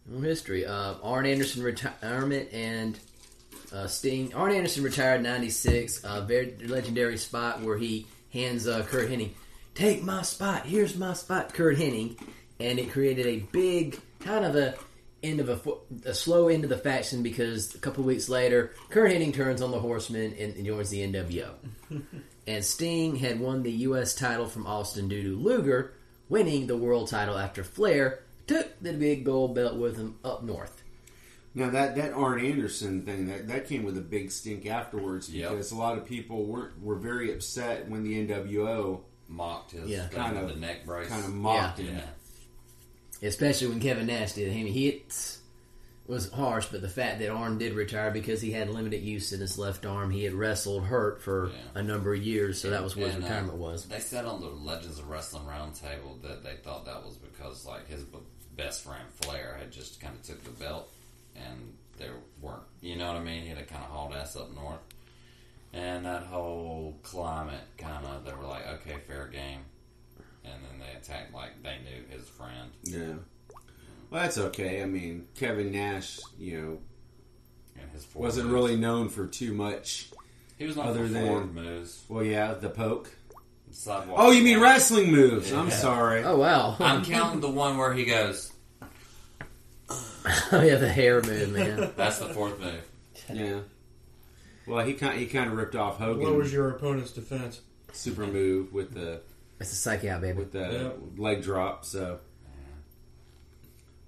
More 0.09 0.23
history. 0.23 0.65
Uh, 0.65 0.95
Arn 1.03 1.25
Anderson 1.25 1.61
retirement 1.63 2.49
and 2.53 2.97
uh, 3.73 3.87
Sting. 3.87 4.33
Arn 4.33 4.53
Anderson 4.53 4.83
retired 4.83 5.21
'96. 5.21 6.03
A 6.03 6.21
very 6.21 6.55
legendary 6.65 7.17
spot 7.17 7.61
where 7.61 7.77
he 7.77 8.07
hands 8.31 8.67
uh, 8.67 8.83
Curt 8.83 9.09
Hennig, 9.09 9.31
"Take 9.75 10.03
my 10.03 10.21
spot. 10.21 10.65
Here's 10.65 10.95
my 10.95 11.13
spot." 11.13 11.53
Curt 11.53 11.77
Hennig, 11.77 12.19
and 12.59 12.79
it 12.79 12.91
created 12.91 13.25
a 13.25 13.39
big 13.51 13.99
kind 14.19 14.45
of 14.45 14.55
a 14.55 14.75
end 15.23 15.39
of 15.39 15.49
a, 15.49 16.09
a 16.09 16.13
slow 16.13 16.47
end 16.47 16.63
of 16.63 16.69
the 16.69 16.77
faction 16.77 17.23
because 17.23 17.73
a 17.75 17.79
couple 17.79 18.03
weeks 18.03 18.29
later, 18.29 18.71
Curt 18.89 19.11
Hennig 19.11 19.33
turns 19.33 19.61
on 19.61 19.71
the 19.71 19.79
Horsemen 19.79 20.33
and, 20.39 20.55
and 20.55 20.65
joins 20.65 20.89
the 20.89 20.99
NWO. 21.11 21.49
and 22.47 22.63
Sting 22.63 23.15
had 23.15 23.39
won 23.39 23.63
the 23.63 23.71
U.S. 23.71 24.13
title 24.15 24.45
from 24.47 24.67
Austin 24.67 25.07
due 25.07 25.23
to 25.23 25.35
Luger 25.35 25.93
winning 26.29 26.67
the 26.67 26.77
world 26.77 27.09
title 27.09 27.37
after 27.37 27.63
Flair 27.63 28.23
took 28.45 28.67
the 28.81 28.93
big 28.93 29.23
gold 29.25 29.55
belt 29.55 29.75
with 29.75 29.97
him 29.97 30.17
up 30.23 30.43
north. 30.43 30.83
Now 31.55 31.71
that 31.71 31.95
that 31.95 32.13
Arn 32.13 32.39
Anderson 32.45 33.01
thing 33.03 33.25
that 33.27 33.47
that 33.47 33.67
came 33.67 33.83
with 33.83 33.97
a 33.97 34.01
big 34.01 34.29
stink 34.31 34.67
afterwards 34.67 35.27
Yep. 35.29 35.49
because 35.51 35.71
a 35.71 35.75
lot 35.75 35.97
of 35.97 36.05
people 36.05 36.45
weren't 36.45 36.79
were 36.83 36.95
very 36.95 37.33
upset 37.33 37.89
when 37.89 38.03
the 38.03 38.27
NWO 38.27 39.01
Mocked 39.29 39.71
his 39.71 39.89
Yeah. 39.89 40.07
thing 40.07 40.19
Kind 40.19 40.35
with 40.35 40.43
of- 40.43 40.49
the 40.55 40.59
neck 40.61 40.85
brace. 40.85 41.07
kind 41.09 41.25
of 41.25 41.33
mocked 41.33 41.79
Yeah. 41.79 41.85
him. 41.85 41.95
Yeah. 41.97 42.03
Especially 43.23 43.67
when 43.67 43.79
Kevin 43.79 44.07
Nash 44.07 44.33
did. 44.33 44.51
I 44.51 44.55
mean, 44.55 44.67
he 44.67 44.87
it 44.89 45.39
was 46.05 46.31
harsh, 46.31 46.67
but 46.67 46.81
the 46.81 46.87
fact 46.89 47.19
that 47.19 47.29
Arn 47.29 47.57
did 47.57 47.73
retire 47.73 48.11
because 48.11 48.39
he 48.41 48.51
had 48.51 48.69
limited 48.69 49.01
use 49.01 49.33
in 49.33 49.41
his 49.41 49.57
left 49.57 49.85
arm, 49.85 50.09
he 50.11 50.23
had 50.23 50.33
wrestled 50.33 50.83
hurt 50.85 51.21
for 51.21 51.49
Yeah. 51.49 51.55
a 51.75 51.83
number 51.83 52.13
of 52.13 52.23
years, 52.23 52.61
so 52.61 52.69
that 52.69 52.83
was 52.83 52.95
what 52.95 53.07
his 53.07 53.15
And, 53.15 53.23
uh, 53.25 53.27
retirement 53.27 53.57
was. 53.57 53.85
They 53.85 53.99
said 53.99 54.23
on 54.25 54.39
the 54.39 54.47
Legends 54.47 54.99
of 54.99 55.09
Wrestling 55.09 55.43
Roundtable 55.45 56.21
that 56.21 56.43
they 56.43 56.55
thought 56.63 56.85
that 56.85 57.03
was 57.05 57.15
because 57.17 57.65
like 57.65 57.87
his 57.89 58.03
best 58.55 58.83
friend 58.83 59.03
Flair 59.21 59.57
had 59.59 59.71
just 59.71 59.99
kind 59.99 60.15
of 60.15 60.23
took 60.23 60.43
the 60.43 60.51
belt, 60.51 60.89
and 61.35 61.73
they 61.97 62.09
weren't. 62.41 62.63
You 62.81 62.95
know 62.95 63.07
what 63.07 63.17
I 63.17 63.23
mean? 63.23 63.41
He 63.43 63.49
had 63.49 63.67
kind 63.67 63.83
of 63.83 63.89
hauled 63.89 64.13
ass 64.13 64.35
up 64.37 64.53
north, 64.55 64.79
and 65.73 66.05
that 66.05 66.23
whole 66.23 66.97
climate 67.03 67.63
kind 67.77 68.05
of 68.05 68.23
they 68.23 68.33
were 68.33 68.45
like, 68.45 68.65
okay, 68.65 68.97
fair 69.07 69.27
game, 69.27 69.59
and 70.53 70.63
then 70.63 70.79
they 70.87 70.97
attacked 70.97 71.33
like 71.33 71.61
they 71.63 71.77
knew 71.83 72.03
his 72.17 72.27
friend. 72.27 72.71
Yeah. 72.83 73.13
Well, 74.09 74.21
that's 74.23 74.37
okay. 74.37 74.81
I 74.81 74.85
mean, 74.85 75.27
Kevin 75.35 75.71
Nash, 75.71 76.19
you 76.39 76.61
know, 76.61 76.77
And 77.81 77.91
his 77.91 78.07
wasn't 78.15 78.47
forwards. 78.47 78.67
really 78.69 78.79
known 78.79 79.09
for 79.09 79.27
too 79.27 79.53
much 79.53 80.09
He 80.57 80.65
was 80.65 80.75
not 80.77 80.87
Other 80.87 81.05
for 81.07 81.13
than- 81.13 81.53
moves. 81.53 82.03
Well, 82.07 82.23
yeah, 82.23 82.53
the 82.53 82.69
poke. 82.69 83.09
Sidewalk. 83.71 84.17
Oh, 84.19 84.31
you 84.31 84.43
mean 84.43 84.59
wrestling 84.59 85.11
moves? 85.11 85.51
I'm 85.51 85.69
sorry. 85.69 86.23
Oh 86.23 86.37
wow! 86.37 86.77
I'm 86.79 87.03
counting 87.03 87.41
the 87.41 87.49
one 87.49 87.77
where 87.77 87.93
he 87.93 88.05
goes. 88.05 88.51
Oh 90.51 90.61
yeah, 90.61 90.75
the 90.75 90.89
hair 90.89 91.21
move, 91.21 91.51
man. 91.53 91.91
That's 91.97 92.19
the 92.19 92.27
fourth 92.29 92.59
move. 92.59 92.81
Yeah. 93.31 93.59
Well, 94.65 94.85
he 94.85 94.93
kind 94.93 95.17
he 95.19 95.25
kind 95.25 95.49
of 95.49 95.57
ripped 95.57 95.75
off 95.75 95.97
Hogan. 95.99 96.23
What 96.23 96.35
was 96.35 96.51
your 96.51 96.69
opponent's 96.69 97.11
defense? 97.11 97.61
super 97.93 98.27
move 98.27 98.71
with 98.73 98.93
the 98.93 99.21
It's 99.59 99.71
a 99.71 99.75
psych 99.75 100.05
out, 100.05 100.21
baby. 100.21 100.37
with 100.37 100.51
the 100.51 100.59
Yep. 100.59 100.97
leg 101.17 101.41
drop? 101.43 101.83
So. 101.85 102.19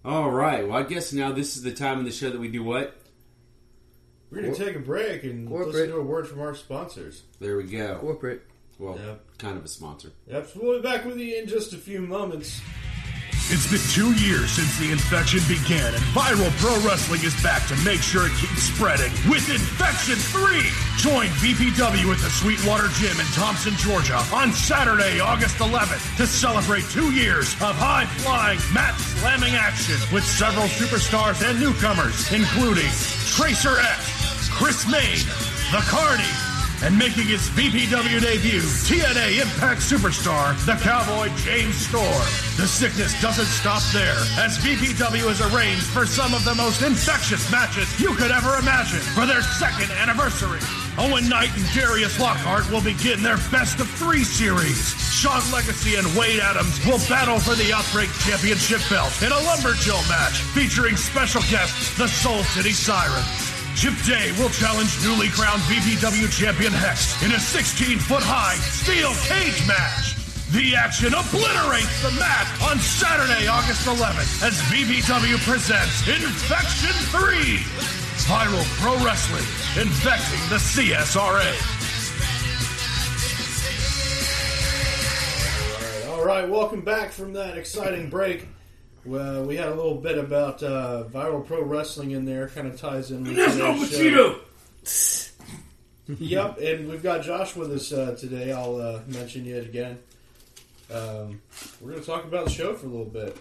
All 0.05 0.29
right. 0.31 0.67
Well, 0.67 0.77
I 0.77 0.83
guess 0.83 1.11
now 1.11 1.31
this 1.31 1.57
is 1.57 1.63
the 1.63 1.73
time 1.73 1.99
of 1.99 2.05
the 2.05 2.11
show 2.11 2.29
that 2.29 2.39
we 2.39 2.47
do 2.47 2.63
what? 2.63 2.95
We're 4.31 4.41
going 4.43 4.53
to 4.53 4.65
take 4.65 4.75
a 4.75 4.79
break 4.79 5.23
and 5.23 5.47
Corporate. 5.47 5.73
listen 5.73 5.89
to 5.89 5.97
a 5.97 6.03
word 6.03 6.27
from 6.27 6.39
our 6.39 6.53
sponsors. 6.55 7.23
There 7.39 7.57
we 7.57 7.63
go. 7.63 7.97
Corporate. 7.99 8.43
Well, 8.77 8.97
Yep. 8.97 9.37
kind 9.39 9.57
of 9.57 9.65
a 9.65 9.67
sponsor. 9.67 10.11
Yep, 10.27 10.47
so 10.53 10.59
we'll 10.61 10.77
be 10.77 10.83
back 10.83 11.03
with 11.03 11.17
you 11.17 11.35
in 11.37 11.47
just 11.47 11.73
a 11.73 11.77
few 11.77 11.99
moments. 12.01 12.61
It's 13.51 13.65
been 13.65 13.81
two 13.89 14.13
years 14.13 14.51
since 14.51 14.77
the 14.77 14.91
infection 14.91 15.41
began, 15.49 15.95
and 15.95 16.03
Viral 16.13 16.53
Pro 16.61 16.77
Wrestling 16.85 17.23
is 17.23 17.33
back 17.41 17.65
to 17.65 17.75
make 17.81 17.99
sure 17.99 18.27
it 18.27 18.33
keeps 18.37 18.61
spreading 18.61 19.09
with 19.25 19.49
Infection 19.49 20.21
3. 20.21 20.61
Join 21.01 21.25
VPW 21.41 22.13
at 22.13 22.21
the 22.21 22.29
Sweetwater 22.29 22.89
Gym 23.01 23.19
in 23.19 23.25
Thomson, 23.33 23.73
Georgia 23.73 24.21
on 24.31 24.53
Saturday, 24.53 25.19
August 25.19 25.57
11th 25.57 25.97
to 26.17 26.27
celebrate 26.27 26.85
two 26.93 27.09
years 27.11 27.53
of 27.57 27.73
high 27.73 28.05
flying, 28.21 28.59
mat 28.71 28.93
slamming 29.17 29.55
action 29.55 29.97
with 30.13 30.23
several 30.23 30.67
superstars 30.67 31.41
and 31.41 31.59
newcomers, 31.59 32.31
including 32.31 32.85
Tracer 33.33 33.81
X, 33.81 34.49
Chris 34.53 34.85
Main, 34.85 35.25
The 35.73 35.81
Carney, 35.89 36.48
and 36.83 36.97
making 36.97 37.27
his 37.27 37.49
VPW 37.51 38.21
debut, 38.21 38.61
TNA 38.61 39.41
Impact 39.41 39.81
Superstar, 39.81 40.55
the 40.65 40.75
Cowboy 40.83 41.29
James 41.37 41.75
Storm. 41.75 42.27
The 42.57 42.67
sickness 42.67 43.19
doesn't 43.21 43.45
stop 43.45 43.83
there, 43.91 44.19
as 44.39 44.57
VPW 44.59 45.27
has 45.27 45.41
arranged 45.53 45.85
for 45.85 46.05
some 46.05 46.33
of 46.33 46.43
the 46.45 46.55
most 46.55 46.81
infectious 46.81 47.49
matches 47.51 47.87
you 47.99 48.13
could 48.15 48.31
ever 48.31 48.55
imagine 48.57 49.01
for 49.15 49.25
their 49.25 49.41
second 49.41 49.91
anniversary. 49.91 50.59
Owen 50.97 51.29
Knight 51.29 51.55
and 51.55 51.65
Darius 51.73 52.19
Lockhart 52.19 52.69
will 52.71 52.81
begin 52.83 53.23
their 53.23 53.37
best 53.51 53.79
of 53.79 53.89
three 53.89 54.23
series. 54.23 54.95
Sean 55.13 55.43
Legacy 55.51 55.95
and 55.95 56.07
Wade 56.15 56.39
Adams 56.39 56.83
will 56.85 56.99
battle 57.07 57.39
for 57.39 57.55
the 57.55 57.71
Outbreak 57.73 58.09
Championship 58.27 58.81
belt 58.89 59.15
in 59.21 59.31
a 59.31 59.41
lumberjill 59.47 60.01
match 60.09 60.39
featuring 60.55 60.95
special 60.95 61.41
guests, 61.49 61.97
the 61.97 62.07
Soul 62.07 62.43
City 62.43 62.71
Sirens. 62.71 63.48
Chip 63.75 63.93
Day 64.05 64.31
will 64.37 64.49
challenge 64.49 64.91
newly 65.03 65.29
crowned 65.29 65.61
VPW 65.63 66.27
champion 66.31 66.73
Hex 66.73 67.21
in 67.23 67.31
a 67.31 67.39
16-foot 67.39 68.23
high 68.23 68.55
steel 68.55 69.13
cage 69.29 69.65
match. 69.67 70.17
The 70.51 70.75
action 70.75 71.13
obliterates 71.13 72.01
the 72.01 72.11
mat 72.17 72.49
on 72.65 72.79
Saturday, 72.79 73.47
August 73.47 73.85
11th, 73.85 74.41
as 74.41 74.59
VPW 74.67 75.37
presents 75.45 76.07
Infection 76.09 76.93
3. 77.13 77.61
Viral 78.25 78.65
Pro 78.81 78.93
Wrestling, 79.05 79.45
infecting 79.79 80.41
the 80.49 80.57
CSRA. 80.57 81.53
All 86.09 86.25
right, 86.25 86.49
welcome 86.49 86.81
back 86.81 87.11
from 87.11 87.33
that 87.33 87.57
exciting 87.57 88.09
break. 88.09 88.47
Well, 89.05 89.45
we 89.45 89.55
had 89.55 89.69
a 89.69 89.75
little 89.75 89.95
bit 89.95 90.17
about 90.17 90.61
uh, 90.61 91.05
viral 91.11 91.45
pro 91.45 91.63
wrestling 91.63 92.11
in 92.11 92.25
there, 92.25 92.49
kind 92.49 92.67
of 92.67 92.79
ties 92.79 93.11
in 93.11 93.23
with 93.23 93.35
There's 93.35 93.57
no 93.57 93.73
today's 93.73 94.13
show. 94.13 94.39
Pacino. 94.83 95.31
Yep, 96.19 96.57
and 96.59 96.89
we've 96.89 97.03
got 97.03 97.21
Josh 97.23 97.55
with 97.55 97.71
us 97.71 97.93
uh, 97.93 98.15
today. 98.19 98.51
I'll 98.51 98.81
uh, 98.81 98.99
mention 99.07 99.45
yet 99.45 99.63
again. 99.63 99.99
Um, 100.91 101.39
we're 101.79 101.91
going 101.91 102.01
to 102.01 102.05
talk 102.05 102.23
about 102.23 102.45
the 102.45 102.51
show 102.51 102.73
for 102.73 102.87
a 102.87 102.89
little 102.89 103.05
bit. 103.05 103.37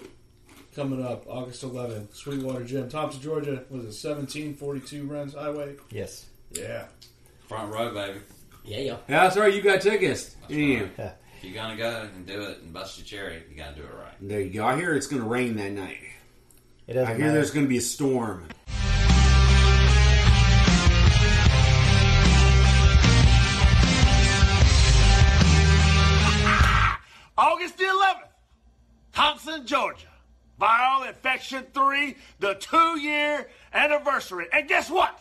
Coming 0.77 1.05
up 1.05 1.25
August 1.27 1.65
11th, 1.65 2.15
Sweetwater 2.15 2.63
Gym, 2.65 2.89
Thomson, 2.89 3.21
Georgia. 3.21 3.65
Was 3.71 3.83
it 3.85 4.09
1742 4.09 5.07
Wrens 5.07 5.35
Highway? 5.35 5.77
Yes. 5.91 6.27
Yeah. 6.53 6.85
Front 7.49 7.73
row, 7.73 7.93
baby. 7.93 8.21
Yeah, 8.65 8.79
yeah. 8.79 8.97
Yeah, 9.09 9.25
that's 9.25 9.37
right. 9.37 9.53
You 9.53 9.63
got 9.63 9.81
tickets. 9.81 10.37
Yeah. 10.49 10.87
If 11.39 11.45
you're 11.45 11.55
gonna 11.55 11.77
go 11.77 12.09
and 12.13 12.27
do 12.27 12.43
it 12.43 12.59
and 12.63 12.73
bust 12.73 12.99
your 12.99 13.07
cherry, 13.07 13.45
you 13.49 13.57
gotta 13.57 13.77
do 13.77 13.83
it 13.83 13.95
right. 13.95 14.15
There 14.21 14.41
you 14.41 14.51
go. 14.51 14.67
I 14.67 14.75
hear 14.75 14.93
it's 14.95 15.07
going 15.07 15.23
to 15.23 15.29
rain 15.29 15.55
that 15.55 15.71
night. 15.71 16.01
It 16.89 16.95
doesn't 16.95 17.09
I 17.09 17.15
hear 17.15 17.27
matter. 17.27 17.35
there's 17.35 17.53
going 17.53 17.65
to 17.67 17.69
be 17.71 17.77
a 17.77 17.81
storm. 17.81 18.49
August 27.37 27.79
the 27.79 27.85
11th, 27.85 28.29
Thomson, 29.13 29.65
Georgia. 29.67 30.07
Viral 30.61 31.07
Infection 31.07 31.65
3, 31.73 32.17
the 32.41 32.55
two 32.55 32.99
year 32.99 33.49
anniversary. 33.73 34.47
And 34.53 34.69
guess 34.69 34.91
what? 34.91 35.21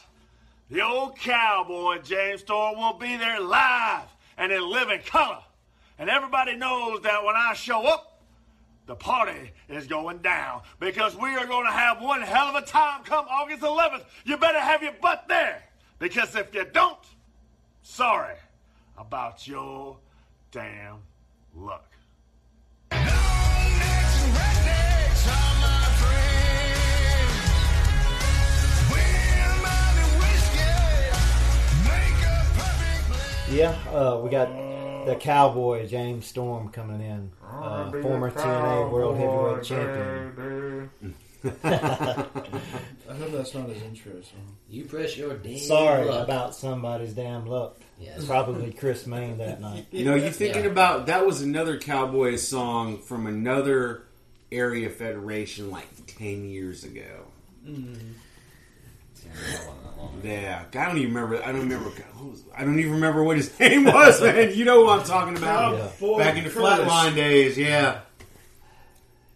The 0.71 0.82
old 0.82 1.15
cowboy 1.19 2.01
James 2.01 2.41
Storm 2.41 2.75
will 2.77 2.97
be 2.97 3.15
there 3.17 3.39
live 3.39 4.08
and 4.36 4.51
in 4.51 4.67
living 4.67 5.01
color. 5.06 5.43
And 5.99 6.10
everybody 6.10 6.55
knows 6.55 7.01
that 7.01 7.23
when 7.23 7.36
I 7.36 7.53
show 7.53 7.86
up, 7.86 8.21
the 8.86 8.95
party 8.95 9.51
is 9.67 9.88
going 9.88 10.19
down 10.19 10.62
because 10.79 11.15
we 11.15 11.36
are 11.36 11.45
going 11.45 11.65
to 11.65 11.71
have 11.71 12.01
one 12.01 12.21
hell 12.21 12.47
of 12.47 12.63
a 12.63 12.65
time 12.65 13.03
come 13.03 13.25
August 13.29 13.62
11th. 13.62 14.05
You 14.23 14.38
better 14.38 14.60
have 14.62 14.81
your 14.81 14.93
butt 15.01 15.25
there 15.27 15.63
because 15.99 16.36
if 16.36 16.53
you 16.53 16.65
don't, 16.71 16.97
sorry 17.81 18.36
about 18.97 19.47
your 19.47 19.97
damn 20.51 20.99
luck. 21.55 21.83
Yeah, 33.49 33.71
uh, 33.93 34.19
we 34.21 34.29
got 34.29 34.49
the 35.08 35.15
Cowboy 35.15 35.88
James 35.88 36.26
Storm 36.28 36.70
coming 36.70 37.02
in, 37.02 37.32
uh, 37.43 37.91
former 38.02 38.32
TNA 38.32 38.91
World 38.91 39.17
Heavyweight 39.17 39.63
Champion. 39.63 40.89
I 41.63 43.13
hope 43.13 43.32
that's 43.32 43.54
not 43.54 43.70
his 43.70 43.82
intro 43.84 44.13
song. 44.22 44.58
You 44.70 44.86
press 44.86 45.15
your 45.17 45.36
damn 45.38 45.58
Sorry 45.60 46.06
luck. 46.06 46.24
about 46.26 46.56
somebody's 46.56 47.13
damn 47.13 47.46
luck. 47.46 47.78
Yes. 48.00 48.26
Probably 48.26 48.72
Chris 48.74 49.08
Main 49.08 49.38
that 49.38 49.62
night. 49.62 49.86
You 49.91 50.06
know, 50.06 50.15
you 50.15 50.30
thinking 50.32 50.63
Yeah. 50.65 50.72
about 50.72 51.06
that 51.08 51.26
was 51.26 51.41
another 51.41 51.78
Cowboy 51.80 52.36
song 52.36 52.98
from 53.00 53.28
another 53.28 54.04
area 54.52 54.89
federation 54.89 55.72
like 55.72 55.88
ten 56.08 56.43
years 56.46 56.84
ago. 56.84 57.26
Yeah, 60.23 60.63
I 60.73 60.86
don't 60.86 60.97
even 60.97 61.13
remember. 61.13 61.43
I 61.43 61.51
don't 61.51 61.62
remember. 61.62 61.89
who 61.89 62.30
was- 62.30 62.43
I 62.56 62.63
don't 62.63 62.80
even 62.80 62.93
remember 62.93 63.23
what 63.23 63.38
his 63.38 63.58
name 63.60 63.86
was, 63.86 64.21
man. 64.21 64.53
You 64.56 64.65
know 64.65 64.84
what 64.84 64.99
I'm 65.01 65.06
talking 65.06 65.38
about? 65.38 65.77
Cowboy 65.99 66.17
Back 66.19 66.38
in 66.38 66.43
the 66.43 66.49
Curtis. 66.49 66.63
flatline 66.86 67.15
days, 67.15 67.58
yeah. 67.58 68.01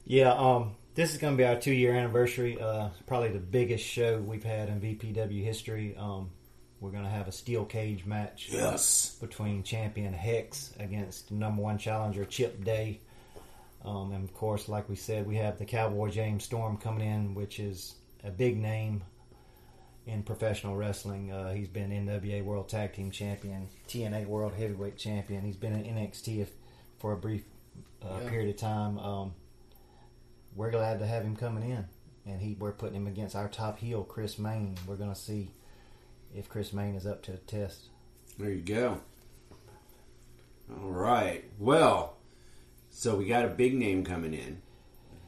Yeah, 0.06 0.34
um, 0.34 0.76
this 0.96 1.12
is 1.13 1.17
going 1.20 1.34
to 1.34 1.38
be 1.38 1.46
our 1.46 1.56
two 1.56 1.72
year 1.74 1.94
anniversary. 1.94 2.60
Uh, 2.60 2.89
probably 3.08 3.30
the 3.30 3.39
biggest 3.39 3.86
show 3.86 4.20
we've 4.20 4.44
had 4.44 4.70
in 4.70 4.82
VPW 4.82 5.44
history. 5.44 5.96
Um, 5.98 6.32
we're 6.80 6.91
going 6.91 7.04
to 7.04 7.10
have 7.10 7.28
a 7.28 7.32
steel 7.32 7.63
cage 7.63 8.06
match 8.06 8.50
Yes. 8.52 9.15
between 9.22 9.62
champion 9.63 10.13
Hex 10.13 10.74
against 10.80 11.32
number 11.32 11.62
one 11.62 11.78
challenger 11.78 12.26
Chip 12.26 12.63
Day. 12.63 13.02
Um, 13.86 14.12
and 14.12 14.24
of 14.24 14.34
course, 14.34 14.67
like 14.67 14.89
we 14.89 14.96
said, 14.96 15.28
we 15.28 15.38
have 15.38 15.58
the 15.60 15.65
Cowboy 15.65 16.10
James 16.10 16.44
Storm 16.44 16.78
coming 16.78 17.08
in, 17.08 17.36
which 17.36 17.60
is 17.60 17.96
a 18.24 18.32
big 18.32 18.58
name 18.58 19.04
in 20.08 20.24
professional 20.24 20.76
wrestling. 20.76 21.32
Uh, 21.32 21.54
he's 21.54 21.68
been 21.68 21.92
NWA 21.92 22.44
World 22.44 22.70
Tag 22.70 22.94
Team 22.94 23.12
Champion, 23.12 23.68
TNA 23.88 24.26
World 24.28 24.54
Heavyweight 24.54 24.98
Champion. 24.98 25.44
He's 25.44 25.56
been 25.56 25.74
in 25.74 25.96
NXT 25.96 26.48
for 27.00 27.14
a 27.14 27.18
brief 27.18 27.44
uh, 28.04 28.20
Yeah. 28.24 28.30
period 28.30 28.50
of 28.50 28.58
time. 28.58 28.98
Um, 29.00 29.34
we're 30.56 30.72
glad 30.72 31.00
to 31.00 31.06
have 31.08 31.24
him 31.24 31.36
coming 31.36 31.70
in, 31.70 31.86
and 32.26 32.42
he 32.42 32.56
we're 32.60 32.72
putting 32.72 32.96
him 32.96 33.08
against 33.08 33.36
our 33.36 33.48
top 33.48 33.80
heel, 33.80 34.04
Chris 34.04 34.38
Main. 34.40 34.76
We're 34.88 34.96
going 34.98 35.14
to 35.14 35.20
see 35.20 35.52
if 36.36 36.50
Chris 36.50 36.74
Main 36.74 36.96
is 36.96 37.06
up 37.06 37.22
to 37.24 37.32
the 37.32 37.38
test. 37.38 37.86
There 38.40 38.50
you 38.50 38.62
go. 38.62 39.00
All 40.82 40.90
right. 40.90 41.44
Well, 41.60 42.16
so 42.90 43.16
we 43.16 43.26
got 43.26 43.46
a 43.46 43.50
big 43.50 43.74
name 43.76 44.04
coming 44.04 44.34
in, 44.34 44.62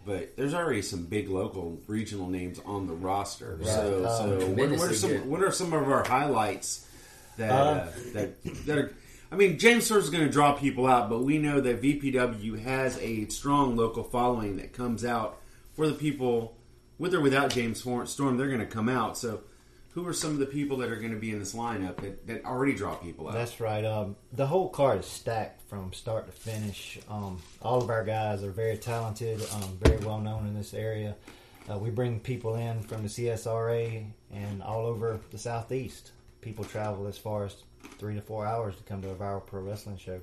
but 0.05 0.35
there's 0.37 0.53
already 0.53 0.81
some 0.81 1.05
big 1.05 1.29
local 1.29 1.79
regional 1.87 2.27
names 2.27 2.59
on 2.65 2.87
the 2.87 2.93
roster. 2.93 3.59
So, 3.63 4.05
Um, 4.05 4.39
so 4.39 4.47
what, 4.49 4.69
what 4.71 4.91
are 4.91 4.93
some 4.93 5.09
good. 5.11 5.25
what 5.25 5.43
are 5.43 5.51
some 5.51 5.73
of 5.73 5.89
our 5.89 6.03
highlights 6.07 6.87
that 7.37 7.51
uh, 7.51 7.55
Uh, 7.55 7.91
that 8.13 8.43
that 8.65 8.77
are? 8.77 8.93
I 9.31 9.35
mean, 9.35 9.57
James 9.57 9.85
Storm's 9.85 10.11
going 10.11 10.23
to 10.25 10.29
draw 10.31 10.53
people 10.53 10.85
out, 10.85 11.09
but 11.09 11.23
we 11.23 11.39
know 11.39 11.59
that 11.59 11.81
VPW 11.81 12.59
has 12.63 12.97
a 12.99 13.25
strong 13.29 13.75
local 13.75 14.03
following 14.03 14.57
that 14.57 14.73
comes 14.73 15.03
out 15.03 15.39
for 15.75 15.87
the 15.87 15.93
people 15.95 16.55
with 16.99 17.15
or 17.15 17.19
without 17.19 17.49
James 17.49 17.79
Storm. 17.79 18.37
They're 18.37 18.47
going 18.47 18.59
to 18.59 18.65
come 18.67 18.87
out. 18.89 19.17
So, 19.17 19.41
who 19.93 20.07
are 20.07 20.13
some 20.13 20.31
of 20.31 20.39
the 20.39 20.45
people 20.45 20.77
that 20.77 20.91
are 20.91 20.95
going 20.95 21.11
to 21.11 21.19
be 21.19 21.31
in 21.31 21.39
this 21.39 21.53
lineup 21.53 21.97
that, 21.97 22.25
that 22.25 22.45
already 22.45 22.73
draw 22.73 22.95
people 22.95 23.27
out? 23.27 23.33
That's 23.35 23.59
right. 23.59 23.85
Um, 23.85 24.15
the 24.31 24.47
whole 24.47 24.69
card 24.69 25.01
is 25.01 25.05
stacked 25.05 25.61
from 25.69 25.93
start 25.93 26.25
to 26.25 26.31
finish. 26.31 26.99
Um, 27.09 27.39
all 27.61 27.81
of 27.81 27.89
our 27.89 28.03
guys 28.03 28.43
are 28.43 28.51
very 28.51 28.77
talented, 28.77 29.41
um, 29.53 29.77
very 29.81 30.03
well 30.03 30.19
known 30.19 30.47
in 30.47 30.55
this 30.55 30.73
area. 30.73 31.15
Uh, 31.71 31.77
we 31.77 31.91
bring 31.91 32.19
people 32.19 32.55
in 32.55 32.81
from 32.81 33.03
the 33.03 33.07
CSRA 33.07 34.05
and 34.33 34.63
all 34.63 34.85
over 34.85 35.19
the 35.31 35.37
southeast. 35.37 36.11
People 36.41 36.65
travel 36.65 37.07
as 37.07 37.17
far 37.17 37.45
as 37.45 37.55
three 37.99 38.15
to 38.15 38.21
four 38.21 38.45
hours 38.45 38.75
to 38.75 38.83
come 38.83 39.01
to 39.01 39.09
a 39.09 39.15
viral 39.15 39.45
pro 39.45 39.61
wrestling 39.61 39.97
show. 39.97 40.19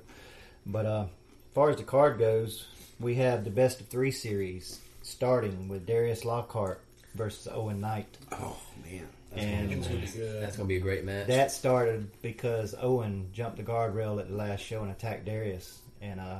But 0.65 0.85
uh, 0.85 1.03
as 1.03 1.53
far 1.53 1.69
as 1.69 1.77
the 1.77 1.83
card 1.83 2.19
goes, 2.19 2.67
we 2.99 3.15
have 3.15 3.43
the 3.43 3.49
best 3.49 3.79
of 3.79 3.87
three 3.87 4.11
series, 4.11 4.79
starting 5.01 5.67
with 5.67 5.87
Darius 5.87 6.25
Lockhart 6.25 6.81
versus 7.15 7.47
Owen 7.51 7.81
Knight. 7.81 8.17
oh 8.33 8.57
man, 8.83 9.07
And 9.35 9.71
That's 9.83 10.57
gonna 10.57 10.67
be 10.67 10.75
a 10.75 10.81
great 10.81 11.05
match. 11.05 11.27
that 11.27 11.51
started 11.51 12.09
because 12.21 12.75
Owen 12.79 13.29
jumped 13.31 13.57
the 13.57 13.63
guardrail 13.63 14.19
at 14.19 14.29
the 14.29 14.35
last 14.35 14.61
show 14.61 14.81
and 14.81 14.91
attacked 14.91 15.25
Darius. 15.25 15.79
And 16.01 16.19
uh, 16.19 16.39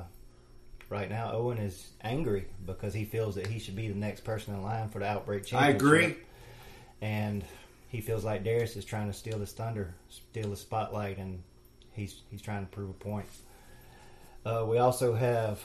right 0.89 1.09
now, 1.09 1.31
Owen 1.31 1.57
is 1.57 1.89
angry 2.01 2.47
because 2.65 2.93
he 2.93 3.05
feels 3.05 3.35
that 3.35 3.47
he 3.47 3.59
should 3.59 3.75
be 3.75 3.87
the 3.87 3.95
next 3.95 4.25
person 4.25 4.53
in 4.55 4.61
line 4.61 4.89
for 4.89 4.99
the 4.99 5.05
Outbreak 5.05 5.53
I 5.53 5.69
agree. 5.69 6.17
And 7.01 7.45
he 7.87 8.01
feels 8.01 8.25
like 8.25 8.43
Darius 8.43 8.75
is 8.75 8.85
trying 8.85 9.07
to 9.07 9.13
steal 9.13 9.39
his 9.39 9.51
thunder, 9.53 9.93
steal 10.09 10.49
the 10.49 10.57
spotlight, 10.57 11.17
and 11.17 11.41
he's 11.93 12.21
he's 12.29 12.41
trying 12.41 12.65
to 12.65 12.71
prove 12.71 12.89
a 12.89 12.93
point. 12.93 13.25
Uh, 14.45 14.65
we 14.67 14.79
also 14.79 15.13
have 15.13 15.63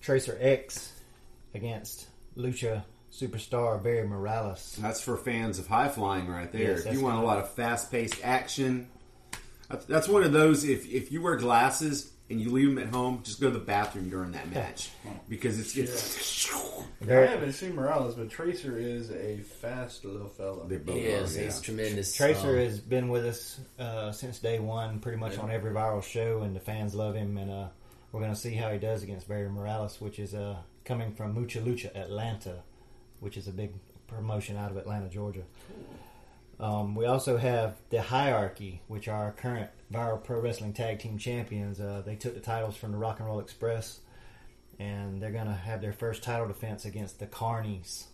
Tracer 0.00 0.36
X 0.40 0.92
against 1.54 2.06
Lucha 2.36 2.82
superstar 3.12 3.82
Barry 3.82 4.06
Morales. 4.06 4.76
That's 4.80 5.00
for 5.00 5.16
fans 5.16 5.58
of 5.58 5.66
high 5.66 5.88
flying 5.88 6.28
right 6.28 6.50
there. 6.52 6.72
Yes, 6.72 6.86
if 6.86 6.92
you 6.94 7.00
want 7.02 7.18
a 7.22 7.26
lot 7.26 7.38
of 7.38 7.50
fast 7.50 7.90
paced 7.90 8.24
action, 8.24 8.88
that's- 9.68 9.86
that's 9.86 10.08
one 10.08 10.22
of 10.22 10.32
those. 10.32 10.64
If 10.64 10.86
if 10.90 11.10
you 11.12 11.22
wear 11.22 11.36
glasses 11.36 12.12
and 12.28 12.40
you 12.40 12.50
leave 12.50 12.68
them 12.68 12.78
at 12.78 12.86
home, 12.94 13.20
just 13.24 13.40
go 13.40 13.48
to 13.50 13.58
the 13.58 13.64
bathroom 13.64 14.08
during 14.08 14.30
that 14.32 14.48
match 14.52 14.90
because 15.28 15.58
it's, 15.58 15.76
it's 15.76 16.48
I 17.02 17.12
haven't 17.12 17.54
seen 17.54 17.74
Morales, 17.74 18.14
but 18.14 18.30
Tracer 18.30 18.78
is 18.78 19.10
a 19.10 19.38
fast 19.38 20.04
little 20.04 20.28
fella. 20.28 20.68
they 20.68 20.76
both 20.76 20.94
he 20.94 21.02
is. 21.02 21.34
are, 21.36 21.38
yeah. 21.40 21.44
He's 21.46 21.60
tremendous. 21.60 22.14
Tracer 22.14 22.50
Um, 22.50 22.56
has 22.58 22.78
been 22.78 23.08
with 23.08 23.26
us 23.26 23.58
uh, 23.80 24.12
since 24.12 24.38
day 24.38 24.60
one, 24.60 25.00
pretty 25.00 25.18
much 25.18 25.38
on 25.38 25.50
every 25.50 25.72
viral 25.72 26.02
show, 26.04 26.42
and 26.42 26.54
the 26.54 26.60
fans 26.60 26.94
love 26.94 27.16
him. 27.16 27.36
And 27.36 27.50
uh, 27.50 27.68
we're 28.12 28.20
going 28.20 28.32
to 28.32 28.38
see 28.38 28.54
how 28.54 28.70
he 28.70 28.78
does 28.78 29.02
against 29.02 29.26
Barry 29.28 29.48
Morales, 29.48 30.00
which 30.00 30.18
is 30.20 30.32
uh, 30.34 30.58
coming 30.84 31.12
from 31.12 31.34
Mucha 31.34 31.60
Lucha 31.60 31.92
Atlanta, 31.96 32.62
which 33.20 33.36
is 33.36 33.46
a 33.48 33.52
big 33.52 33.72
promotion 34.06 34.56
out 34.56 34.70
of 34.70 34.76
Atlanta, 34.76 35.08
Georgia. 35.08 35.44
Um, 36.58 36.94
we 36.94 37.06
also 37.06 37.38
have 37.38 37.76
the 37.88 38.02
Hierarchy, 38.02 38.82
which 38.86 39.08
are 39.08 39.24
our 39.24 39.32
current 39.32 39.70
viral 39.92 40.22
pro 40.22 40.40
wrestling 40.40 40.74
tag 40.74 40.98
team 40.98 41.16
champions. 41.16 41.80
Uh, 41.80 42.02
they 42.04 42.16
took 42.16 42.34
the 42.34 42.40
titles 42.40 42.76
from 42.76 42.92
the 42.92 42.98
Rock 42.98 43.18
and 43.18 43.28
Roll 43.28 43.40
Express, 43.40 44.00
and 44.78 45.22
they're 45.22 45.30
going 45.30 45.46
to 45.46 45.52
have 45.52 45.80
their 45.80 45.94
first 45.94 46.22
title 46.22 46.46
defense 46.46 46.84
against 46.84 47.18
the 47.18 47.26
Carnies. 47.26 48.04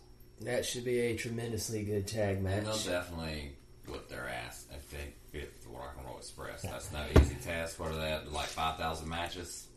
That 0.41 0.65
should 0.65 0.85
be 0.85 0.99
a 0.99 1.15
tremendously 1.15 1.83
good 1.83 2.07
tag 2.07 2.41
match. 2.41 2.59
And 2.59 2.67
they'll 2.67 2.77
definitely 2.77 3.53
whip 3.87 4.07
their 4.07 4.29
ass 4.29 4.65
if 4.71 4.89
they 4.91 5.13
beat 5.31 5.61
the 5.61 5.69
Rock 5.69 5.95
and 5.97 6.05
Roll 6.07 6.17
Express. 6.17 6.61
That's 6.61 6.91
no 6.93 7.03
easy 7.19 7.35
task. 7.35 7.79
What 7.79 7.91
are 7.91 7.95
they? 7.95 8.11
at, 8.11 8.31
Like 8.31 8.47
5,000 8.47 9.09
matches? 9.09 9.67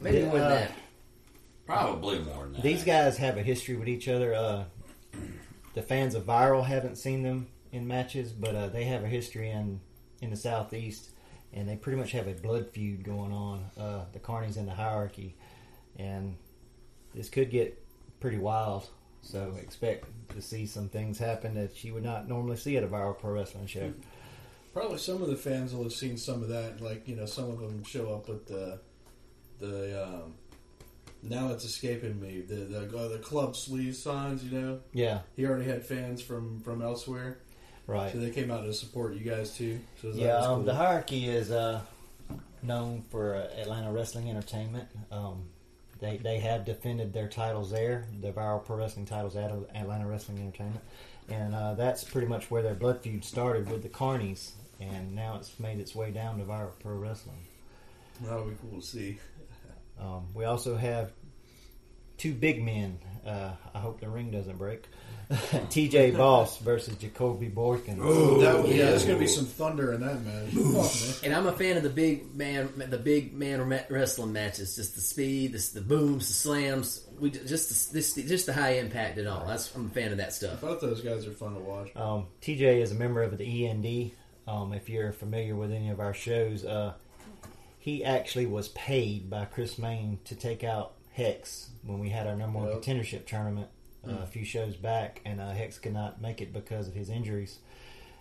Maybe 0.00 0.18
Yeah, 0.18 0.26
more 0.26 0.38
than 0.38 0.42
uh, 0.42 0.48
that. 0.50 0.72
Probably 1.68 2.18
more 2.20 2.44
than 2.44 2.54
that. 2.54 2.62
These 2.62 2.82
guys 2.82 3.18
have 3.18 3.36
a 3.36 3.42
history 3.42 3.76
with 3.76 3.88
each 3.88 4.08
other. 4.08 4.32
Uh, 4.32 4.64
the 5.74 5.82
fans 5.82 6.14
of 6.14 6.24
Viral 6.24 6.64
haven't 6.64 6.96
seen 6.96 7.22
them 7.22 7.48
in 7.72 7.86
matches, 7.86 8.32
but 8.32 8.54
uh, 8.54 8.68
they 8.68 8.84
have 8.84 9.04
a 9.04 9.06
history 9.06 9.50
in 9.50 9.78
in 10.22 10.30
the 10.30 10.36
southeast, 10.36 11.10
and 11.52 11.68
they 11.68 11.76
pretty 11.76 11.98
much 11.98 12.12
have 12.12 12.26
a 12.26 12.32
blood 12.32 12.70
feud 12.70 13.04
going 13.04 13.32
on. 13.32 13.66
Uh, 13.78 14.06
the 14.14 14.18
Carnies 14.18 14.56
and 14.56 14.66
the 14.66 14.72
Hierarchy, 14.72 15.36
and 15.98 16.36
this 17.14 17.28
could 17.28 17.50
get 17.50 17.78
pretty 18.18 18.38
wild. 18.38 18.88
So 19.20 19.54
expect 19.60 20.06
to 20.30 20.40
see 20.40 20.64
some 20.64 20.88
things 20.88 21.18
happen 21.18 21.54
that 21.56 21.84
you 21.84 21.92
would 21.92 22.02
not 22.02 22.26
normally 22.26 22.56
see 22.56 22.78
at 22.78 22.82
a 22.82 22.88
Viral 22.88 23.18
Pro 23.18 23.32
Wrestling 23.32 23.66
show. 23.66 23.92
Probably 24.72 24.96
some 24.96 25.20
of 25.20 25.28
the 25.28 25.36
fans 25.36 25.74
will 25.74 25.82
have 25.82 25.92
seen 25.92 26.16
some 26.16 26.42
of 26.42 26.48
that. 26.48 26.80
Like 26.80 27.06
you 27.06 27.14
know, 27.14 27.26
some 27.26 27.50
of 27.50 27.60
them 27.60 27.84
show 27.84 28.14
up 28.14 28.26
with 28.26 28.46
the 28.46 28.80
the. 29.58 30.02
Um, 30.02 30.34
now 31.22 31.50
it's 31.52 31.64
escaping 31.64 32.20
me. 32.20 32.40
The 32.40 32.54
the, 32.54 32.98
uh, 32.98 33.08
the 33.08 33.18
club 33.18 33.56
sleeve 33.56 33.96
signs. 33.96 34.44
You 34.44 34.58
know, 34.60 34.80
Yeah, 34.92 35.20
he 35.36 35.46
already 35.46 35.64
had 35.64 35.84
fans 35.84 36.22
from 36.22 36.60
from 36.60 36.82
elsewhere, 36.82 37.38
right. 37.86 38.12
so 38.12 38.18
they 38.18 38.30
came 38.30 38.50
out 38.50 38.64
to 38.64 38.72
support 38.72 39.14
you 39.14 39.20
guys 39.20 39.56
too. 39.56 39.80
So 40.00 40.12
that 40.12 40.16
Yeah, 40.18 40.38
was 40.38 40.46
um, 40.46 40.64
the 40.64 40.74
hierarchy 40.74 41.28
is 41.28 41.50
uh, 41.50 41.80
known 42.62 43.02
for 43.10 43.34
uh, 43.34 43.60
Atlanta 43.60 43.92
Wrestling 43.92 44.30
Entertainment. 44.30 44.88
Um, 45.10 45.44
they 46.00 46.16
they 46.18 46.38
have 46.40 46.64
defended 46.64 47.12
their 47.12 47.28
titles 47.28 47.70
there, 47.70 48.06
the 48.20 48.30
viral 48.32 48.64
pro 48.64 48.76
wrestling 48.76 49.06
titles 49.06 49.34
at 49.36 49.50
Atlanta 49.74 50.06
Wrestling 50.06 50.38
Entertainment, 50.38 50.80
and 51.28 51.54
uh, 51.54 51.74
that's 51.74 52.04
pretty 52.04 52.28
much 52.28 52.50
where 52.50 52.62
their 52.62 52.74
blood 52.74 53.00
feud 53.02 53.24
started 53.24 53.68
with 53.68 53.82
the 53.82 53.88
Carnies, 53.88 54.52
and 54.80 55.14
now 55.14 55.36
it's 55.36 55.58
made 55.58 55.80
its 55.80 55.94
way 55.96 56.12
down 56.12 56.38
to 56.38 56.44
viral 56.44 56.70
pro 56.80 56.94
wrestling. 56.94 57.38
That'll 58.20 58.44
be 58.46 58.54
cool 58.60 58.80
to 58.80 58.86
see. 58.86 59.18
Um, 60.00 60.28
we 60.34 60.44
also 60.44 60.76
have 60.76 61.12
two 62.16 62.34
big 62.34 62.62
men. 62.62 62.98
Uh, 63.26 63.52
I 63.74 63.78
hope 63.78 64.00
the 64.00 64.08
ring 64.08 64.30
doesn't 64.30 64.58
break. 64.58 64.84
TJ 65.30 66.16
Boss 66.16 66.56
versus 66.58 66.96
Jacoby 66.96 67.50
Borkins. 67.50 68.40
That, 68.40 68.66
yeah, 68.66 68.86
there's 68.86 69.04
going 69.04 69.18
to 69.18 69.20
be 69.20 69.26
some 69.26 69.44
thunder 69.44 69.92
in 69.92 70.00
that 70.00 70.24
match. 70.24 70.54
Oh, 70.56 70.82
man. 70.82 71.14
And 71.22 71.34
I'm 71.34 71.46
a 71.46 71.52
fan 71.52 71.76
of 71.76 71.82
the 71.82 71.90
big 71.90 72.34
man, 72.34 72.72
the 72.76 72.96
big 72.96 73.34
man 73.34 73.60
wrestling 73.90 74.32
matches. 74.32 74.76
Just 74.76 74.94
the 74.94 75.02
speed, 75.02 75.52
the, 75.52 75.70
the 75.74 75.80
booms, 75.82 76.28
the 76.28 76.34
slams. 76.34 77.04
We 77.20 77.30
just 77.30 77.90
the, 77.90 77.94
this, 77.94 78.14
just 78.14 78.46
the 78.46 78.54
high 78.54 78.76
impact 78.76 79.18
and 79.18 79.28
all. 79.28 79.46
That's 79.46 79.74
I'm 79.74 79.86
a 79.86 79.90
fan 79.90 80.12
of 80.12 80.18
that 80.18 80.32
stuff. 80.32 80.62
Both 80.62 80.80
those 80.80 81.02
guys 81.02 81.26
are 81.26 81.32
fun 81.32 81.52
to 81.54 81.60
watch. 81.60 81.94
Um, 81.94 82.28
TJ 82.40 82.80
is 82.80 82.92
a 82.92 82.94
member 82.94 83.22
of 83.22 83.36
the 83.36 83.66
END. 83.66 84.12
Um, 84.46 84.72
if 84.72 84.88
you're 84.88 85.12
familiar 85.12 85.54
with 85.54 85.72
any 85.72 85.90
of 85.90 86.00
our 86.00 86.14
shows, 86.14 86.64
uh, 86.64 86.94
he 87.78 88.04
actually 88.04 88.46
was 88.46 88.68
paid 88.68 89.30
by 89.30 89.44
Chris 89.46 89.78
Main 89.78 90.18
to 90.24 90.34
take 90.34 90.64
out 90.64 90.94
Hex 91.12 91.70
when 91.84 91.98
we 91.98 92.10
had 92.10 92.26
our 92.26 92.36
number 92.36 92.58
one 92.58 92.68
Yep. 92.68 92.82
contendership 92.82 93.26
tournament 93.26 93.68
uh, 94.06 94.12
a 94.22 94.26
few 94.26 94.44
shows 94.44 94.76
back, 94.76 95.20
and 95.24 95.40
uh, 95.40 95.50
Hex 95.50 95.78
could 95.78 95.92
not 95.92 96.20
make 96.20 96.40
it 96.40 96.52
because 96.52 96.88
of 96.88 96.94
his 96.94 97.08
injuries. 97.10 97.58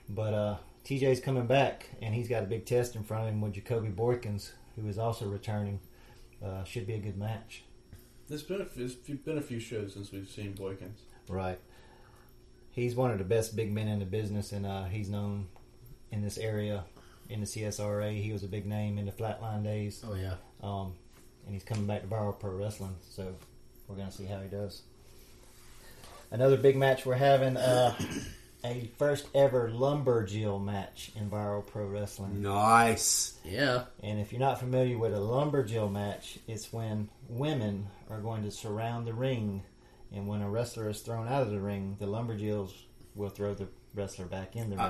But 0.09 0.33
uh, 0.33 0.57
TJ's 0.85 1.19
coming 1.19 1.47
back, 1.47 1.89
and 2.01 2.13
he's 2.15 2.27
got 2.27 2.43
a 2.43 2.45
big 2.47 2.65
test 2.65 2.95
in 2.95 3.03
front 3.03 3.23
of 3.27 3.29
him 3.33 3.41
with 3.41 3.53
Jacoby 3.53 3.89
Borkins, 3.89 4.51
who 4.75 4.87
is 4.87 4.97
also 4.97 5.27
returning. 5.27 5.79
Uh, 6.43 6.63
should 6.63 6.85
be 6.85 6.93
a 6.93 6.99
good 6.99 7.17
match. 7.17 7.63
There's 8.27 8.43
been 8.43 8.61
a, 8.61 8.65
few- 8.65 8.85
it's 8.85 8.95
been 8.95 9.37
a 9.39 9.41
few 9.41 9.59
shows 9.59 9.93
since 9.93 10.11
we've 10.11 10.29
seen 10.29 10.53
Boykins. 10.53 10.99
Right. 11.27 11.59
He's 12.71 12.95
one 12.95 13.09
of 13.11 13.17
the 13.17 13.23
best 13.23 13.55
big 13.55 13.71
men 13.73 13.87
in 13.87 13.97
the 13.99 14.05
business, 14.05 14.51
and 14.51 14.65
uh, 14.65 14.83
he's 14.85 15.09
known 15.09 15.47
in 16.11 16.21
this 16.21 16.37
area 16.37 16.83
in 17.29 17.39
the 17.41 17.45
CSRA. 17.45 18.21
He 18.21 18.31
was 18.31 18.43
a 18.43 18.47
big 18.47 18.65
name 18.65 18.97
in 18.97 19.05
the 19.05 19.11
Flatline 19.11 19.63
days, 19.63 20.03
Oh 20.07 20.15
yeah. 20.15 20.35
um, 20.61 20.93
and 21.45 21.53
he's 21.53 21.63
coming 21.63 21.85
back 21.85 22.01
to 22.01 22.07
Viral 22.07 22.37
Pro 22.39 22.51
Wrestling. 22.51 22.95
So 23.09 23.35
we're 23.87 23.95
going 23.95 24.09
to 24.09 24.13
see 24.15 24.25
how 24.25 24.39
he 24.39 24.47
does. 24.49 24.81
Another 26.31 26.57
big 26.57 26.75
match 26.75 27.05
we're 27.05 27.15
having 27.15 27.55
uh, 27.55 27.95
a 28.65 28.89
first 28.97 29.27
ever 29.33 29.69
lumberjill 29.69 30.61
match 30.63 31.11
in 31.15 31.29
Viral 31.29 31.65
Pro 31.65 31.85
Wrestling. 31.85 32.41
Nice. 32.41 33.35
Yeah. 33.45 33.85
And 34.03 34.19
if 34.19 34.31
you're 34.31 34.41
not 34.41 34.59
familiar 34.59 34.97
with 34.97 35.13
a 35.13 35.17
lumberjill 35.19 35.91
match, 35.91 36.37
it's 36.47 36.73
when 36.73 37.09
women 37.29 37.87
are 38.09 38.19
going 38.19 38.43
to 38.43 38.51
surround 38.51 39.07
the 39.07 39.13
ring, 39.13 39.63
and 40.13 40.27
when 40.27 40.41
a 40.41 40.49
wrestler 40.49 40.89
is 40.89 40.99
thrown 41.01 41.27
out 41.27 41.43
of 41.43 41.51
the 41.51 41.59
ring, 41.59 41.95
the 41.99 42.07
lumberjills 42.07 42.71
will 43.15 43.29
throw 43.29 43.53
the 43.53 43.67
wrestler 43.95 44.25
back 44.25 44.55
in 44.55 44.69
the 44.69 44.75
ring. 44.75 44.85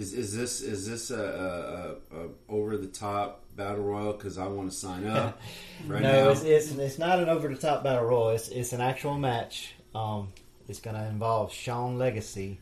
Is 0.00 0.14
is 0.14 0.34
this 0.34 0.62
is 0.62 0.88
this 0.88 1.10
a, 1.10 1.98
a, 2.12 2.16
a, 2.16 2.24
a 2.24 2.28
over 2.48 2.76
the 2.78 2.86
top 2.86 3.44
battle 3.54 3.84
royal? 3.84 4.12
Because 4.14 4.38
I 4.38 4.46
want 4.46 4.70
to 4.70 4.76
sign 4.76 5.06
up 5.06 5.40
right 5.86 6.02
no, 6.02 6.24
now. 6.24 6.30
it's, 6.30 6.42
it's 6.42 6.70
it's 6.70 6.98
not 6.98 7.18
an 7.20 7.28
over 7.28 7.48
the 7.48 7.60
top 7.60 7.84
battle 7.84 8.04
royal. 8.04 8.30
It's 8.30 8.48
it's 8.48 8.72
an 8.72 8.80
actual 8.80 9.18
match. 9.18 9.74
Um, 9.94 10.32
it's 10.68 10.80
going 10.80 10.96
to 10.96 11.04
involve 11.06 11.52
Sean 11.52 11.98
Legacy 11.98 12.60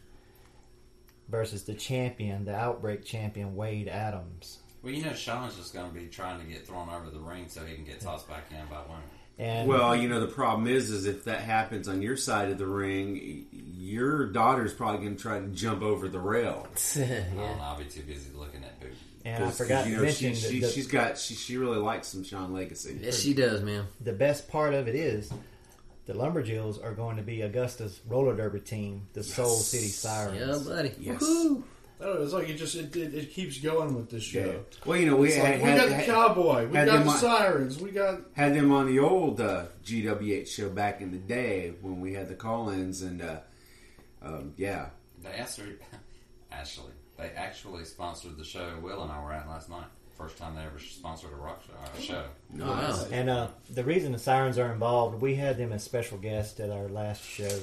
versus 1.29 1.65
the 1.65 1.75
champion, 1.75 2.45
the 2.45 2.55
Outbreak 2.55 3.05
champion 3.05 3.55
Wade 3.55 3.87
Adams. 3.87 4.59
Well, 4.83 4.93
you 4.93 5.05
know, 5.05 5.13
Sean's 5.13 5.57
just 5.57 5.75
going 5.75 5.89
to 5.89 5.95
be 5.95 6.07
trying 6.07 6.41
to 6.41 6.47
get 6.47 6.67
thrown 6.67 6.89
over 6.89 7.11
the 7.11 7.21
ring 7.21 7.45
so 7.49 7.65
he 7.65 7.75
can 7.75 7.85
get 7.85 8.01
tossed 8.01 8.29
back 8.29 8.47
in 8.51 8.67
by 8.67 8.81
women. 8.83 9.03
And 9.39 9.69
Well, 9.69 9.95
you 9.95 10.09
know 10.09 10.19
the 10.21 10.27
problem 10.27 10.67
is, 10.67 10.91
is 10.91 11.07
if 11.07 11.25
that 11.25 11.41
happens 11.43 11.87
on 11.89 12.03
your 12.03 12.17
side 12.17 12.51
of 12.51 12.59
the 12.59 12.67
ring, 12.67 13.15
y- 13.53 13.61
your 13.79 14.27
daughter's 14.27 14.73
probably 14.75 15.05
going 15.05 15.17
to 15.17 15.23
try 15.23 15.39
to 15.39 15.47
jump 15.49 15.83
over 15.83 16.09
the 16.09 16.19
rail. 16.19 16.67
I 16.97 16.99
don't 16.99 17.09
yeah. 17.09 17.23
know, 17.37 17.59
I'll 17.63 17.79
be 17.79 17.85
too 17.85 18.03
busy 18.03 18.31
looking 18.35 18.65
at 18.65 18.81
boobies. 18.81 18.97
and 19.25 19.45
I 19.45 19.47
'Cause, 19.47 19.59
forgot 19.59 19.87
you 19.87 19.97
to 19.97 20.03
mention 20.03 20.35
she, 20.35 20.41
that 20.43 20.51
she, 20.53 20.61
the- 20.61 20.69
she's 20.71 20.87
got 20.89 21.19
she, 21.19 21.35
she 21.35 21.57
really 21.57 21.79
likes 21.79 22.09
some 22.09 22.25
Sean 22.25 22.53
Legacy. 22.53 22.99
Yes, 23.01 23.21
she 23.21 23.33
does, 23.33 23.63
man. 23.63 23.87
the 24.01 24.13
best 24.13 24.49
part 24.49 24.75
of 24.75 24.89
it 24.89 24.97
is 24.97 25.31
the 26.07 26.15
Lumberjills 26.15 26.83
are 26.83 26.93
going 26.95 27.17
to 27.19 27.23
be 27.23 27.45
Augusta's 27.45 28.01
roller 28.09 28.35
derby 28.35 28.61
team, 28.61 29.07
the 29.13 29.23
Soul 29.23 29.55
City 29.55 29.87
Sirens. 29.89 30.67
Yeah, 30.67 30.75
buddy. 30.75 30.93
Yes. 30.99 31.23
Woohoo. 31.23 31.63
Oh, 32.01 32.23
it's 32.23 32.33
like 32.33 32.49
it 32.49 32.55
just 32.55 32.77
it, 32.77 32.95
it, 32.95 33.13
it 33.15 33.33
keeps 33.33 33.59
going 33.59 33.95
with 33.95 34.09
this 34.11 34.23
show. 34.23 34.39
Yeah. 34.47 34.79
Well, 34.87 34.97
you 34.99 35.07
know, 35.07 35.17
we 35.17 35.33
had, 35.33 35.43
like, 35.43 35.55
we 35.57 35.69
had, 35.69 35.79
got 35.79 35.89
the 35.89 35.95
had- 35.97 36.07
cowboy, 36.07 36.67
we 36.69 36.77
had 36.77 36.87
got 36.87 36.99
them 36.99 37.07
the 37.07 37.13
on- 37.13 37.19
sirens, 37.19 37.81
we 37.81 37.91
got 37.91 38.21
had 38.35 38.55
them 38.55 38.71
on 38.71 38.87
the 38.87 38.99
old 39.01 39.41
uh, 39.41 39.65
GWH 39.85 40.47
show 40.49 40.69
back 40.69 41.01
in 41.01 41.11
the 41.11 41.19
day 41.19 41.73
when 41.81 42.01
we 42.01 42.15
had 42.15 42.29
the 42.29 42.35
call-ins, 42.37 43.03
and 43.03 43.21
uh, 43.21 43.41
um, 44.23 44.55
yeah, 44.57 44.91
They 45.23 45.31
actually, 45.31 45.75
actually, 46.53 46.93
they 47.17 47.31
actually 47.31 47.85
sponsored 47.85 48.37
the 48.37 48.45
show 48.45 48.75
Will 48.81 49.03
and 49.03 49.11
I 49.11 49.23
were 49.25 49.33
at 49.33 49.49
last 49.49 49.69
night. 49.69 49.87
First 50.17 50.37
time 50.39 50.57
they 50.57 50.63
ever 50.63 50.79
sponsored 50.81 51.33
a 51.33 51.37
rock 51.37 51.63
show. 51.65 51.73
A 51.97 52.01
show. 52.03 52.25
Oh, 52.61 52.67
wow. 52.73 53.07
And 53.13 53.31
uh, 53.31 53.49
the 53.71 53.85
reason 53.85 54.11
the 54.11 54.19
Sirens 54.19 54.59
are 54.59 54.73
involved, 54.73 55.21
we 55.23 55.37
had 55.37 55.57
them 55.59 55.73
as 55.73 55.85
special 55.85 56.19
guests 56.19 56.59
at 56.59 56.71
our 56.71 56.89
last 56.89 57.23
show, 57.25 57.61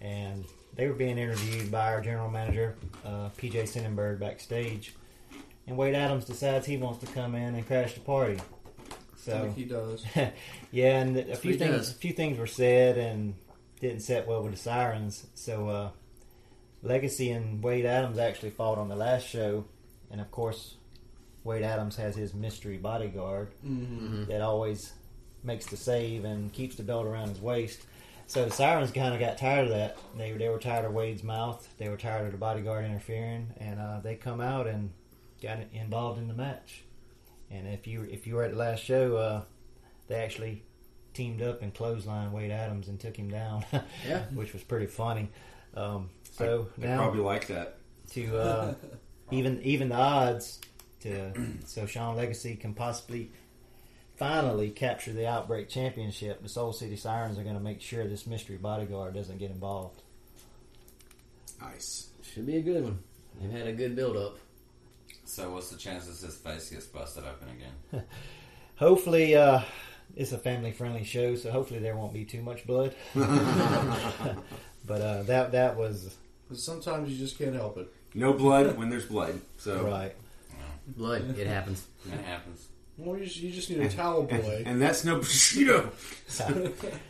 and 0.00 0.44
they 0.74 0.86
were 0.88 0.94
being 0.94 1.18
interviewed 1.18 1.70
by 1.70 1.92
our 1.92 2.00
general 2.00 2.30
manager, 2.30 2.76
uh, 3.04 3.28
PJ 3.38 3.64
Sennenberg, 3.64 4.18
backstage. 4.18 4.94
And 5.66 5.76
Wade 5.76 5.94
Adams 5.94 6.24
decides 6.24 6.66
he 6.66 6.76
wants 6.76 6.98
to 7.00 7.06
come 7.12 7.34
in 7.34 7.54
and 7.54 7.66
crash 7.66 7.94
the 7.94 8.00
party. 8.00 8.38
So 9.16 9.52
he 9.54 9.64
does. 9.64 10.04
yeah, 10.72 11.00
and 11.00 11.16
a 11.16 11.36
few 11.36 11.52
he 11.52 11.58
things, 11.58 11.76
does. 11.76 11.90
a 11.92 11.94
few 11.94 12.12
things 12.12 12.38
were 12.38 12.46
said 12.48 12.98
and 12.98 13.34
didn't 13.80 14.00
set 14.00 14.26
well 14.26 14.42
with 14.42 14.52
the 14.52 14.58
Sirens. 14.58 15.26
So 15.34 15.68
uh, 15.68 15.90
Legacy 16.82 17.30
and 17.30 17.62
Wade 17.62 17.84
Adams 17.86 18.18
actually 18.18 18.50
fought 18.50 18.78
on 18.78 18.88
the 18.88 18.96
last 18.96 19.26
show, 19.28 19.64
and 20.10 20.20
of 20.20 20.30
course, 20.32 20.74
Wade 21.44 21.62
Adams 21.62 21.96
has 21.96 22.16
his 22.16 22.34
mystery 22.34 22.78
bodyguard 22.78 23.52
that 24.28 24.40
always 24.40 24.92
makes 25.44 25.66
the 25.66 25.76
save 25.76 26.24
and 26.24 26.52
keeps 26.52 26.76
the 26.76 26.82
belt 26.82 27.06
around 27.06 27.28
his 27.28 27.40
waist. 27.40 27.82
So 28.26 28.44
the 28.46 28.50
Sirens 28.50 28.90
kind 28.92 29.12
of 29.14 29.20
got 29.20 29.36
tired 29.38 29.64
of 29.64 29.70
that. 29.70 29.98
They 30.16 30.32
they 30.32 30.48
were 30.48 30.58
tired 30.58 30.84
of 30.84 30.92
Wade's 30.92 31.22
mouth. 31.22 31.66
They 31.78 31.88
were 31.88 31.96
tired 31.96 32.26
of 32.26 32.32
the 32.32 32.38
bodyguard 32.38 32.84
interfering, 32.86 33.52
and 33.58 33.78
uh, 33.78 34.00
they 34.00 34.14
come 34.16 34.40
out 34.40 34.66
and 34.66 34.90
got 35.42 35.58
involved 35.72 36.18
in 36.18 36.28
the 36.28 36.34
match. 36.34 36.82
And 37.50 37.68
if 37.68 37.86
you 37.86 38.02
if 38.04 38.26
you 38.26 38.36
were 38.36 38.44
at 38.44 38.52
the 38.52 38.56
last 38.58 38.82
show, 38.82 39.16
uh, 39.16 39.42
they 40.08 40.16
actually 40.16 40.62
teamed 41.12 41.42
up 41.42 41.60
and 41.60 41.74
clotheslined 41.74 42.30
Wade 42.32 42.50
Adams 42.50 42.88
and 42.88 42.98
took 42.98 43.16
him 43.16 43.28
down. 43.28 43.64
Yeah. 44.08 44.22
which 44.32 44.52
was 44.54 44.62
pretty 44.62 44.86
funny. 44.86 45.28
Um, 45.74 46.08
so 46.30 46.68
they 46.78 46.86
now 46.88 46.98
probably 46.98 47.20
like 47.20 47.46
that. 47.48 47.76
to 48.12 48.38
uh, 48.38 48.74
even 49.30 49.60
even 49.62 49.90
the 49.90 49.96
odds 49.96 50.60
to 51.00 51.32
so 51.66 51.84
Sean 51.86 52.16
Legacy 52.16 52.56
can 52.56 52.72
possibly 52.72 53.30
finally 54.22 54.70
capture 54.70 55.12
the 55.12 55.26
Outbreak 55.26 55.68
Championship. 55.68 56.44
The 56.44 56.48
Soul 56.48 56.72
City 56.72 56.94
Sirens 56.94 57.40
are 57.40 57.42
going 57.42 57.56
to 57.56 57.60
make 57.60 57.80
sure 57.80 58.06
this 58.06 58.24
mystery 58.24 58.56
bodyguard 58.56 59.14
doesn't 59.14 59.38
get 59.38 59.50
involved. 59.50 60.00
Nice. 61.60 62.10
Should 62.22 62.46
be 62.46 62.56
a 62.56 62.62
good 62.62 62.84
one. 62.84 63.00
They've 63.40 63.50
had 63.50 63.66
a 63.66 63.72
good 63.72 63.96
build 63.96 64.16
up. 64.16 64.38
So 65.24 65.50
what's 65.50 65.70
the 65.70 65.76
chances 65.76 66.20
his 66.20 66.36
face 66.36 66.70
gets 66.70 66.86
busted 66.86 67.24
open 67.24 67.48
again? 67.48 68.04
Hopefully, 68.76 69.34
uh, 69.34 69.62
it's 70.14 70.30
a 70.30 70.38
family 70.38 70.70
friendly 70.70 71.02
show, 71.02 71.34
so 71.34 71.50
hopefully 71.50 71.80
there 71.80 71.96
won't 71.96 72.12
be 72.12 72.24
too 72.24 72.42
much 72.42 72.64
blood. 72.64 72.94
but 73.14 75.00
uh, 75.00 75.22
that 75.24 75.50
that 75.50 75.76
was 75.76 76.14
sometimes 76.52 77.10
you 77.10 77.18
just 77.18 77.38
can't 77.38 77.56
help 77.56 77.76
it. 77.76 77.92
No 78.14 78.32
blood 78.32 78.76
when 78.78 78.88
there's 78.88 79.06
blood. 79.06 79.40
So 79.58 79.84
right. 79.84 80.14
Blood, 80.86 81.36
it 81.38 81.46
happens. 81.46 81.86
It 82.06 82.20
happens. 82.20 82.68
Well, 82.98 83.18
you 83.18 83.24
just, 83.24 83.36
you 83.38 83.50
just 83.50 83.70
need 83.70 83.80
a 83.80 83.88
towel 83.88 84.24
boy. 84.24 84.62
and 84.66 84.80
that's 84.80 85.04
no 85.04 85.16
Bushido. 85.18 85.90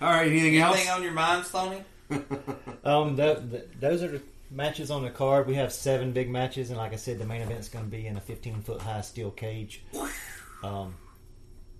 All 0.00 0.10
right, 0.10 0.28
anything 0.28 0.58
else? 0.58 0.76
Anything 0.76 0.92
on 0.92 1.02
your 1.02 1.12
mind, 1.12 1.44
Stoney? 1.46 1.82
Um, 2.84 3.16
th 3.16 3.38
th 3.50 3.62
those 3.80 4.02
are 4.02 4.08
the 4.08 4.22
matches 4.50 4.90
on 4.90 5.02
the 5.04 5.10
card. 5.10 5.46
We 5.46 5.54
have 5.54 5.72
seven 5.72 6.12
big 6.12 6.28
matches, 6.28 6.70
and 6.70 6.78
like 6.78 6.92
I 6.92 6.96
said, 6.96 7.18
the 7.18 7.24
main 7.24 7.40
event 7.42 7.60
is 7.60 7.68
going 7.68 7.84
to 7.84 7.90
be 7.90 8.06
in 8.06 8.16
a 8.16 8.20
15 8.20 8.60
foot 8.62 8.80
high 8.82 9.00
steel 9.02 9.30
cage. 9.30 9.84
Um, 10.64 10.94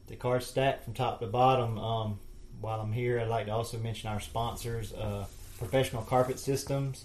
the 0.07 0.15
card's 0.17 0.47
stacked 0.47 0.85
from 0.85 0.95
top 0.95 1.19
to 1.21 1.27
bottom. 1.27 1.77
Um, 1.79 2.19
while 2.61 2.81
I'm 2.81 2.93
here, 2.93 3.19
I'd 3.21 3.29
like 3.29 3.47
to 3.47 3.53
also 3.53 3.79
mention 3.79 4.09
our 4.11 4.21
sponsors: 4.21 4.93
uh, 4.93 5.27
Professional 5.59 6.03
Carpet 6.03 6.39
Systems, 6.39 7.05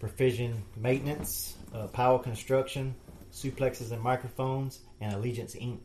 Precision 0.00 0.62
Maintenance, 0.76 1.56
uh, 1.74 1.88
Powell 1.88 2.18
Construction, 2.18 2.94
Suplexes 3.32 3.92
and 3.92 4.00
Microphones, 4.02 4.80
and 5.00 5.12
Allegiance 5.12 5.54
Inc. 5.56 5.80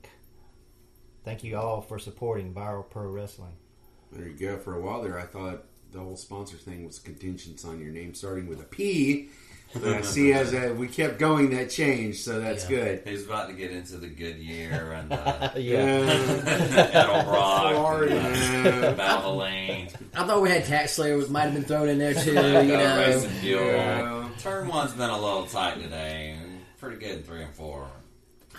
Thank 1.23 1.43
you 1.43 1.57
all 1.57 1.81
for 1.81 1.99
supporting 1.99 2.53
Viral 2.53 2.89
Pro 2.89 3.03
Wrestling. 3.07 3.53
There 4.11 4.27
you 4.27 4.33
go. 4.33 4.57
For 4.57 4.75
a 4.75 4.81
while 4.81 5.01
there, 5.03 5.19
I 5.19 5.23
thought 5.23 5.63
the 5.91 5.99
whole 5.99 6.15
sponsor 6.17 6.57
thing 6.57 6.85
was 6.85 6.99
contingent 6.99 7.63
on 7.65 7.79
your 7.79 7.91
name 7.91 8.13
starting 8.13 8.47
with 8.47 8.59
a 8.59 8.65
P. 8.65 9.29
But 9.73 9.85
I 9.85 10.01
see 10.01 10.33
as 10.33 10.53
uh, 10.53 10.75
we 10.77 10.89
kept 10.89 11.17
going, 11.17 11.51
that 11.51 11.69
changed, 11.69 12.19
so 12.25 12.41
that's 12.41 12.63
Yeah. 12.69 12.77
good. 12.77 13.01
He's 13.07 13.25
about 13.25 13.47
to 13.47 13.53
get 13.53 13.71
into 13.71 13.95
the 13.97 14.07
Goodyear 14.09 14.91
and 14.91 15.13
uh, 15.13 15.51
Yeah. 15.55 16.09
Edelbrock, 16.91 17.71
Ferrari. 17.71 18.11
and, 18.11 18.83
uh, 18.83 18.93
Valvoline, 18.95 19.93
I 20.13 20.27
thought 20.27 20.41
we 20.41 20.49
had 20.49 20.65
TaxSlayer 20.65 21.29
might 21.29 21.43
have 21.43 21.53
been 21.53 21.63
thrown 21.63 21.87
in 21.87 21.99
there 21.99 22.13
too. 22.13 22.31
You 22.31 22.35
know, 22.77 22.97
Racing 22.97 23.29
Fuel. 23.29 23.63
Yeah. 23.65 24.29
Turn 24.39 24.67
one's 24.67 24.91
been 24.91 25.09
a 25.09 25.15
little 25.19 25.45
tight 25.45 25.81
today. 25.81 26.35
Pretty 26.77 26.97
good 26.97 27.17
in 27.19 27.23
three 27.23 27.43
and 27.43 27.53
four. 27.55 27.87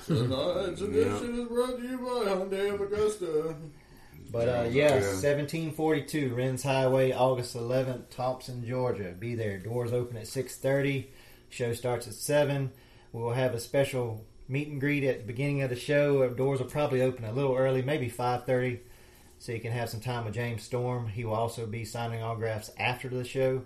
Tonight's 0.06 0.80
edition 0.80 1.40
is 1.40 1.48
brought 1.48 1.78
to 1.78 1.82
you 1.82 1.98
by 1.98 2.30
Hyundai 2.30 2.74
of 2.74 2.80
Augusta. 2.80 3.54
But 4.30 4.48
uh, 4.48 4.68
yeah, 4.70 4.94
Yeah. 4.94 5.00
1742 5.00 6.34
Wrens 6.34 6.62
Highway, 6.62 7.12
August 7.12 7.54
11th, 7.56 8.10
Thomson, 8.10 8.64
Georgia. 8.66 9.14
Be 9.18 9.34
there. 9.34 9.58
Doors 9.58 9.92
open 9.92 10.16
at 10.16 10.24
6:30. 10.26 11.06
Show 11.50 11.74
starts 11.74 12.06
at 12.06 12.14
seven. 12.14 12.70
We 13.12 13.22
will 13.22 13.34
have 13.34 13.54
a 13.54 13.60
special 13.60 14.24
meet 14.48 14.68
and 14.68 14.80
greet 14.80 15.04
at 15.04 15.18
the 15.20 15.26
beginning 15.26 15.62
of 15.62 15.70
the 15.70 15.76
show. 15.76 16.22
Uh, 16.22 16.28
Doors 16.28 16.60
will 16.60 16.66
probably 16.66 17.02
open 17.02 17.24
a 17.26 17.32
little 17.32 17.54
early, 17.54 17.82
maybe 17.82 18.08
5:30, 18.08 18.80
so 19.38 19.52
you 19.52 19.60
can 19.60 19.72
have 19.72 19.90
some 19.90 20.00
time 20.00 20.24
with 20.24 20.34
James 20.34 20.62
Storm. 20.62 21.08
He 21.08 21.24
will 21.26 21.34
also 21.34 21.66
be 21.66 21.84
signing 21.84 22.22
autographs 22.22 22.70
after 22.78 23.08
the 23.10 23.24
show. 23.24 23.64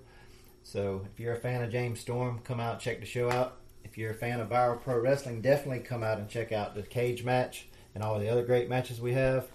So 0.65 1.07
if 1.13 1.21
you're 1.21 1.35
a 1.35 1.39
fan 1.41 1.63
of 1.63 1.71
James 1.71 2.01
Storm, 2.01 2.41
come 2.43 2.59
out 2.59 2.81
check 2.81 2.99
the 2.99 3.07
show 3.07 3.31
out. 3.31 3.59
If 3.87 3.97
you're 3.97 4.11
a 4.11 4.15
fan 4.15 4.41
of 4.41 4.49
Viral 4.49 4.83
Pro 4.83 4.99
Wrestling, 4.99 5.41
definitely 5.41 5.79
come 5.79 6.03
out 6.03 6.19
and 6.19 6.29
check 6.29 6.51
out 6.51 6.75
the 6.75 6.83
cage 6.83 7.23
match 7.23 7.69
and 7.95 8.03
all 8.03 8.19
the 8.19 8.29
other 8.29 8.45
great 8.45 8.69
matches 8.69 9.01
we 9.01 9.13
have. 9.13 9.47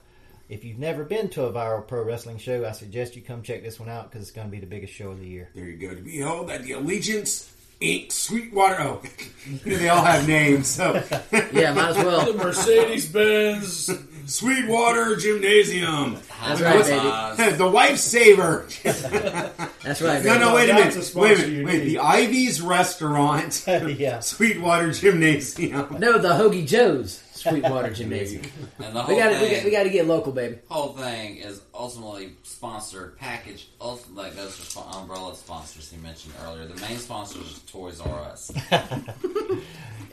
If 0.47 0.63
you've 0.63 0.79
never 0.79 1.03
been 1.03 1.27
to 1.31 1.43
a 1.43 1.51
viral 1.51 1.85
pro 1.85 2.03
wrestling 2.03 2.37
show, 2.37 2.65
I 2.65 2.71
suggest 2.71 3.17
you 3.17 3.21
come 3.21 3.41
check 3.41 3.61
this 3.61 3.77
one 3.77 3.89
out 3.89 4.09
because 4.09 4.21
it's 4.21 4.35
going 4.35 4.47
to 4.47 4.51
be 4.51 4.61
the 4.61 4.67
biggest 4.67 4.93
show 4.93 5.11
of 5.11 5.19
the 5.19 5.27
year. 5.27 5.49
There 5.53 5.65
you 5.65 5.75
go. 5.75 5.93
To 5.93 6.01
be 6.01 6.19
held 6.19 6.49
at 6.49 6.63
the 6.63 6.71
Allegiance 6.71 7.50
Inc. 7.81 8.11
Sweetwater. 8.11 8.75
Oh, 8.79 9.01
they 9.65 9.89
all 9.89 10.03
have 10.03 10.27
names. 10.27 10.67
So 10.67 10.93
yeah, 11.51 11.73
might 11.73 11.89
as 11.89 11.97
well. 11.97 12.31
The. 12.31 12.37
Mercedes 12.43 13.07
Benz. 13.07 13.89
Sweetwater 14.25 15.15
Gymnasium. 15.15 16.17
That's 16.43 16.61
right, 16.61 17.35
baby. 17.37 17.51
The 17.57 17.67
wife 17.69 17.97
saver. 17.97 18.67
That's 18.83 20.01
right, 20.01 20.23
No, 20.23 20.33
baby. 20.33 20.39
no, 20.39 20.55
wait 20.55 20.69
a 20.69 20.73
That's 20.73 20.79
minute. 20.79 20.95
a 20.97 21.01
sponsor 21.01 21.19
Wait 21.19 21.39
a 21.39 21.47
you 21.49 21.65
minute. 21.65 21.65
Wait, 21.65 21.83
need. 21.85 21.87
the 21.95 21.99
Ivy's 21.99 22.61
restaurant. 22.61 23.63
yeah. 23.67 24.19
Sweetwater 24.19 24.91
Gymnasium. 24.91 25.97
No, 25.99 26.17
the 26.19 26.29
Hoagie 26.29 26.67
Joe's 26.67 27.21
Sweetwater 27.49 27.89
Gymnasium. 27.93 28.43
and 28.79 28.95
the 28.95 29.01
whole 29.01 29.15
We 29.15 29.21
got 29.21 29.29
to 29.39 29.61
we 29.65 29.71
got 29.71 29.83
to 29.83 29.89
get 29.89 30.05
local, 30.07 30.31
baby. 30.31 30.59
whole 30.69 30.93
thing 30.93 31.37
is 31.37 31.61
ultimately 31.73 32.35
sponsored, 32.43 33.17
packaged, 33.17 33.67
ultimately 33.79 34.23
like 34.25 34.35
those 34.35 34.59
are 34.59 34.63
sp- 34.69 34.95
umbrella 34.95 35.35
sponsors 35.35 35.89
he 35.91 35.97
mentioned 35.97 36.33
earlier. 36.43 36.65
The 36.65 36.79
main 36.81 36.97
sponsor 36.97 37.39
is 37.39 37.59
Toys 37.67 37.99
R 38.01 38.19
Us. 38.21 38.51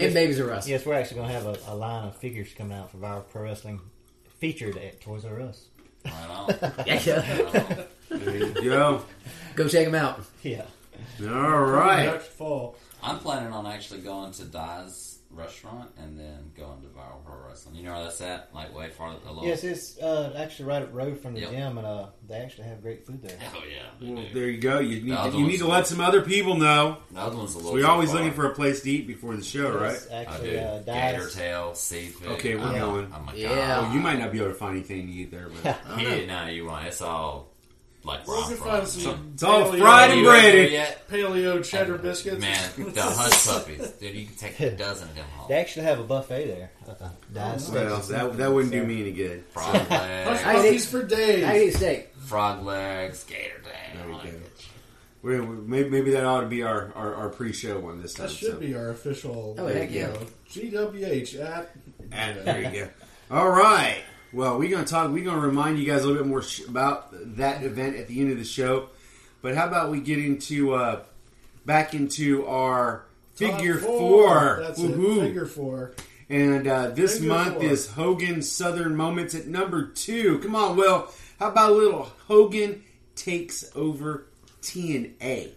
And 0.01 0.15
Babies 0.15 0.41
R 0.41 0.53
Us. 0.53 0.69
Yes, 0.69 0.87
we're 0.87 0.95
actually 0.95 1.17
going 1.17 1.29
to 1.29 1.35
have 1.35 1.47
a, 1.47 1.59
a 1.67 1.75
line 1.75 2.07
of 2.07 2.17
figures 2.17 2.53
coming 2.57 2.77
out 2.79 2.91
for 2.93 2.99
viral 2.99 3.29
pro 3.29 3.43
wrestling 3.43 3.81
featured 4.39 4.77
at 4.77 5.01
Toys 5.01 5.25
R 5.25 5.41
Us. 5.41 5.67
Right 6.05 6.15
on. 6.31 6.49
Yeah, 6.87 7.01
yeah. 7.05 7.43
Right 7.43 7.71
on. 8.11 8.19
There 8.21 8.37
you 8.37 8.53
go. 8.71 9.03
Go 9.57 9.67
check 9.69 9.87
them 9.87 9.97
out. 9.97 10.21
Yeah. 10.45 10.67
All 11.23 11.27
right. 11.63 12.07
Next 12.07 12.29
fall. 12.29 12.77
I'm 13.03 13.19
planning 13.19 13.53
on 13.53 13.67
actually 13.67 14.01
going 14.01 14.31
to 14.33 14.45
Dai's 14.45 15.18
restaurant 15.39 15.91
and 15.99 16.19
then 16.19 16.51
going 16.57 16.81
to 16.83 16.89
Viral 16.89 17.25
Pro 17.25 17.35
Wrestling. 17.49 17.77
You 17.77 17.85
know 17.85 17.95
where 17.95 18.05
that's 18.05 18.21
at? 18.21 18.51
Like 18.55 18.75
way 18.77 18.91
far 18.91 19.09
a 19.09 19.13
little. 19.33 19.45
Yes, 19.47 19.65
it's 19.65 19.99
uh, 19.99 20.35
actually 20.37 20.67
right 20.67 20.83
up 20.83 20.91
the 20.91 20.97
road 20.97 21.21
from 21.21 21.35
the 21.35 21.41
Yep. 21.41 21.51
gym, 21.51 21.79
and 21.79 21.87
uh, 21.87 22.07
they 22.29 22.37
actually 22.37 22.65
have 22.69 22.83
great 22.83 23.07
food 23.07 23.23
there. 23.23 23.37
Hell 23.39 23.61
yeah. 23.71 23.83
they 24.01 24.13
Well, 24.13 24.23
do. 24.25 24.35
there 24.35 24.49
you 24.49 24.59
go. 24.61 24.81
You 24.81 25.01
need, 25.03 25.13
other 25.13 25.31
you 25.39 25.45
need 25.45 25.47
one's- 25.47 25.59
to 25.61 25.67
let 25.69 25.87
some 25.87 26.01
other 26.01 26.23
people 26.23 26.57
know. 26.57 26.99
The 27.13 27.21
other 27.21 27.37
one's 27.37 27.55
a 27.55 27.59
little. 27.59 27.73
We're 27.73 27.83
too 27.83 27.87
always 27.89 28.11
far. 28.11 28.19
looking 28.19 28.35
for 28.35 28.47
a 28.51 28.55
place 28.55 28.83
to 28.83 28.91
eat 28.91 29.07
before 29.07 29.37
the 29.37 29.45
show, 29.45 29.71
right? 29.71 29.95
It's 29.95 30.11
I 30.11 30.15
actually 30.25 30.51
do. 30.51 30.59
uh, 30.59 30.79
Gator 30.83 31.19
Dice. 31.25 31.35
tail, 31.35 31.75
seafood. 31.75 32.29
Okay, 32.33 32.57
we're 32.57 32.63
I'm- 32.63 32.79
going. 32.79 33.13
Oh 33.15 33.21
my 33.21 33.27
god. 33.33 33.37
Yeah. 33.37 33.81
Well, 33.83 33.95
you 33.95 34.01
might 34.01 34.19
not 34.19 34.33
be 34.33 34.39
able 34.39 34.49
to 34.49 34.55
find 34.55 34.77
anything 34.77 35.07
to 35.07 35.13
eat 35.13 35.31
there, 35.31 35.49
but 35.63 35.79
Yeah, 36.01 36.27
no, 36.27 36.47
you 36.51 36.67
won't. 36.67 36.87
It's 36.87 37.01
all 37.01 37.49
like 38.05 38.27
where 38.27 38.37
We 38.39 38.43
I'm 38.45 38.49
can 38.49 38.57
find 38.59 38.89
some 38.89 39.31
it's 39.35 39.43
all 39.43 39.65
paleo- 39.73 39.79
fried 39.81 40.11
and 40.13 40.21
you 40.21 40.29
over 40.29 40.41
there 40.41 40.53
breaded. 40.53 40.73
yet? 40.73 41.09
paleo 41.09 41.65
cheddar 41.65 41.99
biscuits. 41.99 42.41
Man, 42.41 42.71
the 42.95 43.03
hush 43.03 43.47
puppies. 43.47 43.89
Dude, 43.93 44.15
you 44.15 44.27
can 44.27 44.37
take 44.37 44.61
a 44.61 44.71
dozen 44.77 45.09
of 45.09 45.15
them 45.17 45.25
home. 45.35 45.47
They 45.49 45.57
actually 45.57 45.87
have 45.87 45.99
a 46.01 46.05
buffet 46.05 46.47
there. 46.47 46.71
at 46.89 46.99
the 46.99 47.11
Dice 47.35 47.69
Well, 47.69 48.01
Steaks. 48.01 48.09
that, 48.09 48.37
that 48.39 48.53
wouldn't 48.53 48.73
do 48.73 48.85
me 48.85 49.01
any 49.03 49.13
good. 49.13 49.45
Frog 49.51 49.75
Hush 49.77 49.91
legs. 49.91 50.43
I 50.45 50.53
puppies 50.55 50.87
for 50.87 51.03
days. 51.03 51.45
I 51.45 51.59
eat 51.59 51.75
steak. 51.75 52.15
frog 52.27 52.65
legs, 52.65 53.25
gator 53.25 53.61
There 53.65 53.73
dang. 53.97 54.09
you 54.09 54.15
like 54.15 54.23
go. 54.25 54.29
it. 54.31 54.53
We- 55.21 55.41
we- 55.41 55.57
Maybe, 55.67 55.91
maybe 55.91 56.11
that 56.13 56.25
ought 56.25 56.43
to 56.43 56.47
be 56.47 56.63
our, 56.63 56.93
our, 56.95 57.15
our 57.15 57.29
pre-show 57.29 57.81
one 57.81 58.01
this 58.01 58.15
time. 58.15 58.29
That 58.29 58.33
should 58.33 58.53
so. 58.53 58.59
be 58.61 58.75
our 58.77 58.91
official. 58.91 59.57
Oh, 59.59 59.67
heck 59.67 59.91
you 59.91 60.01
yeah. 60.01 60.07
know, 60.07 60.21
GWH 60.49 61.41
at. 61.45 61.71
And 62.13 62.39
there 62.47 62.73
you 62.73 62.81
go. 62.85 62.89
All 63.37 63.51
right. 63.51 63.99
Well, 64.33 64.59
we're 64.59 64.71
gonna 64.71 64.85
talk. 64.87 65.11
We're 65.11 65.25
gonna 65.25 65.41
remind 65.41 65.79
you 65.79 65.87
guys 65.87 66.03
a 66.05 66.07
little 66.07 66.23
bit 66.23 66.29
more 66.29 66.43
sh- 66.43 66.61
about 66.69 67.09
that 67.37 67.63
event 67.63 67.97
at 67.97 68.09
the 68.09 68.21
end 68.21 68.31
of 68.33 68.39
the 68.39 68.45
show. 68.45 68.89
But 69.41 69.55
how 69.57 69.67
about 69.67 69.91
we 69.91 70.01
get 70.01 70.19
into 70.19 70.75
uh, 70.75 71.01
back 71.65 71.95
into 71.95 72.47
our 72.47 73.05
Top 73.39 73.57
figure 73.57 73.79
four? 73.79 74.59
That's 74.63 74.81
Woohoo. 74.81 75.19
it. 75.19 75.21
Figure 75.29 75.47
four. 75.47 75.93
And 76.29 76.67
uh, 76.69 76.91
this 76.91 77.15
Figure 77.15 77.29
month 77.33 77.55
four. 77.55 77.65
is 77.65 77.89
Hogan 77.89 78.43
Southern 78.43 78.97
Moments 78.97 79.35
at 79.35 79.47
number 79.47 79.87
two. 79.87 80.41
Come 80.41 80.55
on, 80.55 80.77
Will. 80.77 81.09
How 81.39 81.49
about 81.49 81.71
a 81.71 81.75
little 81.75 82.13
Hogan 82.27 82.83
takes 83.15 83.65
over 83.75 84.27
TNA? 84.61 85.53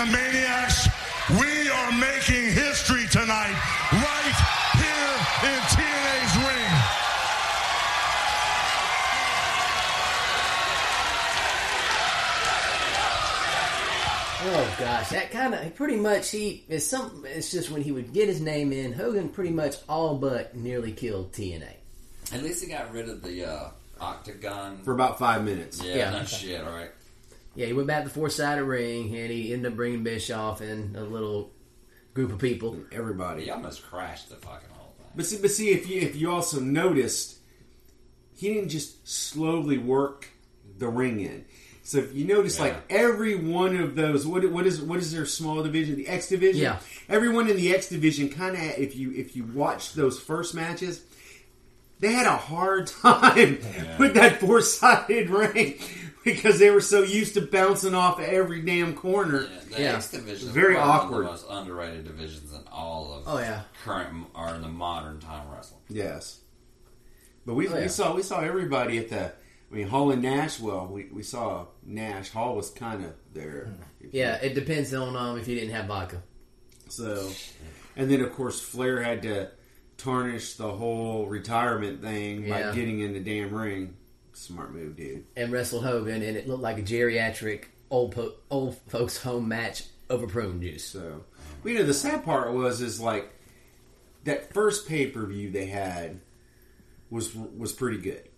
The 0.00 0.06
Maniacs, 0.06 0.88
we 1.38 1.68
are 1.68 1.92
making 1.92 2.44
history 2.52 3.06
tonight, 3.08 3.52
right 3.92 4.36
here 4.80 5.50
in 5.52 5.60
TNA's 5.68 6.36
ring. 6.38 6.70
Oh 14.42 14.76
gosh, 14.78 15.10
that 15.10 15.30
kind 15.32 15.52
of 15.54 15.74
pretty 15.74 15.96
much 15.96 16.30
he 16.30 16.64
is 16.68 16.86
some. 16.88 17.26
It's 17.28 17.50
just 17.50 17.70
when 17.70 17.82
he 17.82 17.92
would 17.92 18.14
get 18.14 18.26
his 18.26 18.40
name 18.40 18.72
in, 18.72 18.94
Hogan 18.94 19.28
pretty 19.28 19.50
much 19.50 19.76
all 19.86 20.16
but 20.16 20.56
nearly 20.56 20.92
killed 20.92 21.32
TNA. 21.32 21.68
At 22.32 22.42
least 22.42 22.64
he 22.64 22.70
got 22.70 22.90
rid 22.90 23.10
of 23.10 23.22
the 23.22 23.44
uh, 23.44 23.70
octagon. 24.00 24.78
For 24.82 24.94
about 24.94 25.18
five 25.18 25.44
minutes. 25.44 25.82
yeah, 25.84 25.96
Yeah. 25.96 26.10
no 26.12 26.24
shit, 26.24 26.64
all 26.64 26.72
right. 26.72 26.90
Yeah, 27.54 27.66
he 27.66 27.72
went 27.72 27.88
back 27.88 28.02
to 28.02 28.08
the 28.08 28.14
four 28.14 28.30
sided 28.30 28.64
ring, 28.64 29.14
and 29.16 29.30
he 29.30 29.52
ended 29.52 29.72
up 29.72 29.76
bringing 29.76 30.02
Bischoff 30.02 30.60
and 30.60 30.96
a 30.96 31.02
little 31.02 31.50
group 32.14 32.32
of 32.32 32.38
people. 32.38 32.76
Everybody. 32.92 33.44
He 33.44 33.50
almost 33.50 33.82
crashed 33.82 34.30
the 34.30 34.36
fucking 34.36 34.68
whole 34.72 34.94
thing. 34.96 35.06
But 35.14 35.26
see, 35.26 35.38
but 35.40 35.50
see, 35.50 35.70
if 35.70 35.88
you 35.88 36.00
if 36.00 36.16
you 36.16 36.30
also 36.30 36.60
noticed, 36.60 37.38
he 38.36 38.54
didn't 38.54 38.70
just 38.70 39.06
slowly 39.08 39.78
work 39.78 40.28
the 40.78 40.88
ring 40.88 41.20
in. 41.20 41.44
So 41.82 41.98
if 41.98 42.14
you 42.14 42.24
notice, 42.24 42.60
like 42.60 42.76
every 42.88 43.34
one 43.34 43.76
of 43.76 43.96
those, 43.96 44.26
what 44.26 44.48
what 44.52 44.66
is 44.66 44.80
what 44.80 45.00
is 45.00 45.12
their 45.12 45.26
small 45.26 45.62
division? 45.62 45.96
The 45.96 46.06
X 46.06 46.28
division. 46.28 46.62
Yeah. 46.62 46.78
Everyone 47.08 47.48
in 47.48 47.56
the 47.56 47.74
X 47.74 47.88
division, 47.88 48.28
kind 48.28 48.54
of, 48.54 48.62
if 48.78 48.94
you 48.94 49.12
if 49.12 49.34
you 49.34 49.44
watch 49.44 49.94
those 49.94 50.20
first 50.20 50.54
matches, 50.54 51.02
they 51.98 52.12
had 52.12 52.26
a 52.26 52.36
hard 52.36 52.86
time 53.02 53.58
with 53.98 54.14
that 54.14 54.38
four 54.38 54.62
sided 54.62 55.30
ring 55.30 55.80
because 56.24 56.58
they 56.58 56.70
were 56.70 56.80
so 56.80 57.02
used 57.02 57.34
to 57.34 57.40
bouncing 57.40 57.94
off 57.94 58.20
every 58.20 58.60
damn 58.62 58.94
corner. 58.94 59.42
Yeah, 59.42 59.60
the 59.76 59.82
Yeah. 59.82 59.96
X 59.96 60.10
division 60.10 60.48
is 60.48 60.54
Very 60.54 60.76
awkward. 60.76 61.24
One 61.24 61.34
of 61.34 61.40
the 61.42 61.46
most 61.48 61.60
underrated 61.60 62.04
divisions 62.04 62.52
in 62.52 62.60
all 62.70 63.12
of 63.14 63.24
Oh, 63.26 63.38
yeah. 63.38 63.62
current 63.84 64.26
or 64.34 64.54
in 64.54 64.62
the 64.62 64.68
modern 64.68 65.18
time 65.20 65.48
wrestling. 65.50 65.80
Yes. 65.88 66.40
But 67.46 67.54
we, 67.54 67.68
Oh, 67.68 67.74
yeah. 67.74 67.82
we 67.82 67.88
saw 67.88 68.14
we 68.14 68.22
saw 68.22 68.40
everybody 68.40 68.98
at 68.98 69.08
the. 69.08 69.32
I 69.72 69.74
mean, 69.74 69.86
Hall 69.86 70.10
and 70.10 70.20
Nash. 70.20 70.58
Well, 70.58 70.88
we, 70.88 71.06
we 71.12 71.22
saw 71.22 71.66
Nash. 71.84 72.30
Hall 72.30 72.56
was 72.56 72.70
kind 72.70 73.04
of 73.04 73.12
there. 73.32 73.72
If 74.00 74.12
you- 74.12 74.20
Yeah, 74.20 74.34
it 74.36 74.54
depends 74.54 74.92
on 74.92 75.14
um 75.16 75.38
if 75.38 75.46
he 75.46 75.54
didn't 75.54 75.70
have 75.74 75.86
vodka. 75.86 76.22
So, 76.88 77.30
and 77.96 78.10
then 78.10 78.20
of 78.20 78.32
course 78.34 78.60
Flair 78.60 79.00
had 79.02 79.22
to 79.22 79.50
tarnish 79.96 80.54
the 80.54 80.70
whole 80.72 81.26
retirement 81.26 82.02
thing 82.02 82.46
Yeah. 82.46 82.70
by 82.70 82.74
getting 82.74 82.98
in 83.00 83.12
the 83.12 83.20
damn 83.20 83.54
ring. 83.54 83.94
Smart 84.32 84.72
move, 84.72 84.96
dude. 84.96 85.24
and 85.36 85.52
wrestled 85.52 85.84
Hogan, 85.84 86.22
and 86.22 86.36
it 86.36 86.48
looked 86.48 86.62
like 86.62 86.78
a 86.78 86.82
geriatric 86.82 87.64
old 87.90 88.12
po- 88.14 88.34
old 88.50 88.76
folks 88.88 89.16
home 89.22 89.48
match 89.48 89.84
over 90.08 90.26
prune 90.26 90.60
juice. 90.62 90.84
So, 90.84 91.24
but, 91.62 91.72
you 91.72 91.78
know, 91.78 91.84
the 91.84 91.94
sad 91.94 92.24
part 92.24 92.52
was 92.52 92.80
is 92.80 93.00
like 93.00 93.30
that 94.24 94.52
first 94.54 94.88
pay 94.88 95.06
per 95.06 95.26
view 95.26 95.50
they 95.50 95.66
had 95.66 96.20
was 97.10 97.34
was 97.34 97.72
pretty 97.72 97.98
good. 97.98 98.28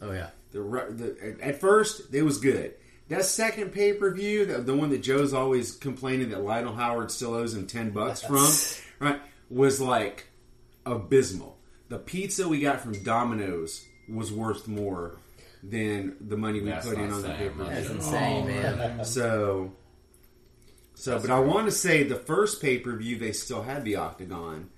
Oh 0.00 0.12
yeah, 0.12 0.30
The, 0.52 0.60
the 0.60 1.36
at 1.40 1.60
first 1.60 2.12
it 2.12 2.22
was 2.22 2.38
good. 2.38 2.74
That 3.08 3.24
second 3.24 3.72
pay 3.72 3.92
per 3.94 4.10
view, 4.14 4.46
the, 4.46 4.58
the 4.58 4.74
one 4.74 4.90
that 4.90 5.02
Joe's 5.02 5.34
always 5.34 5.72
complaining 5.72 6.30
that 6.30 6.42
Lionel 6.42 6.74
Howard 6.74 7.10
still 7.10 7.34
owes 7.34 7.54
him 7.54 7.66
ten 7.66 7.90
bucks 7.90 8.22
from, 8.22 8.46
right, 8.98 9.20
was 9.50 9.80
like 9.80 10.26
abysmal. 10.86 11.58
The 11.88 11.98
pizza 11.98 12.48
we 12.48 12.60
got 12.60 12.80
from 12.80 13.02
Domino's 13.02 13.84
was 14.08 14.32
worth 14.32 14.66
more 14.68 15.16
than 15.62 16.16
the 16.20 16.36
money 16.36 16.60
we 16.60 16.68
That's 16.70 16.86
put 16.86 16.98
in 16.98 17.10
on 17.10 17.22
the 17.22 17.28
saying 17.28 17.38
pay 17.38 17.48
per 17.48 17.54
much. 17.64 17.68
that's 17.72 17.86
view. 17.86 17.96
insane, 17.96 18.46
man. 18.46 19.04
So, 19.04 19.72
so, 20.94 21.18
but 21.18 21.30
I 21.30 21.40
want 21.40 21.66
to 21.66 21.72
say 21.72 22.02
the 22.02 22.16
first 22.16 22.60
pay 22.60 22.78
per 22.78 22.94
view 22.96 23.18
they 23.18 23.32
still 23.32 23.62
had 23.62 23.84
the 23.84 23.96
octagon. 23.96 24.68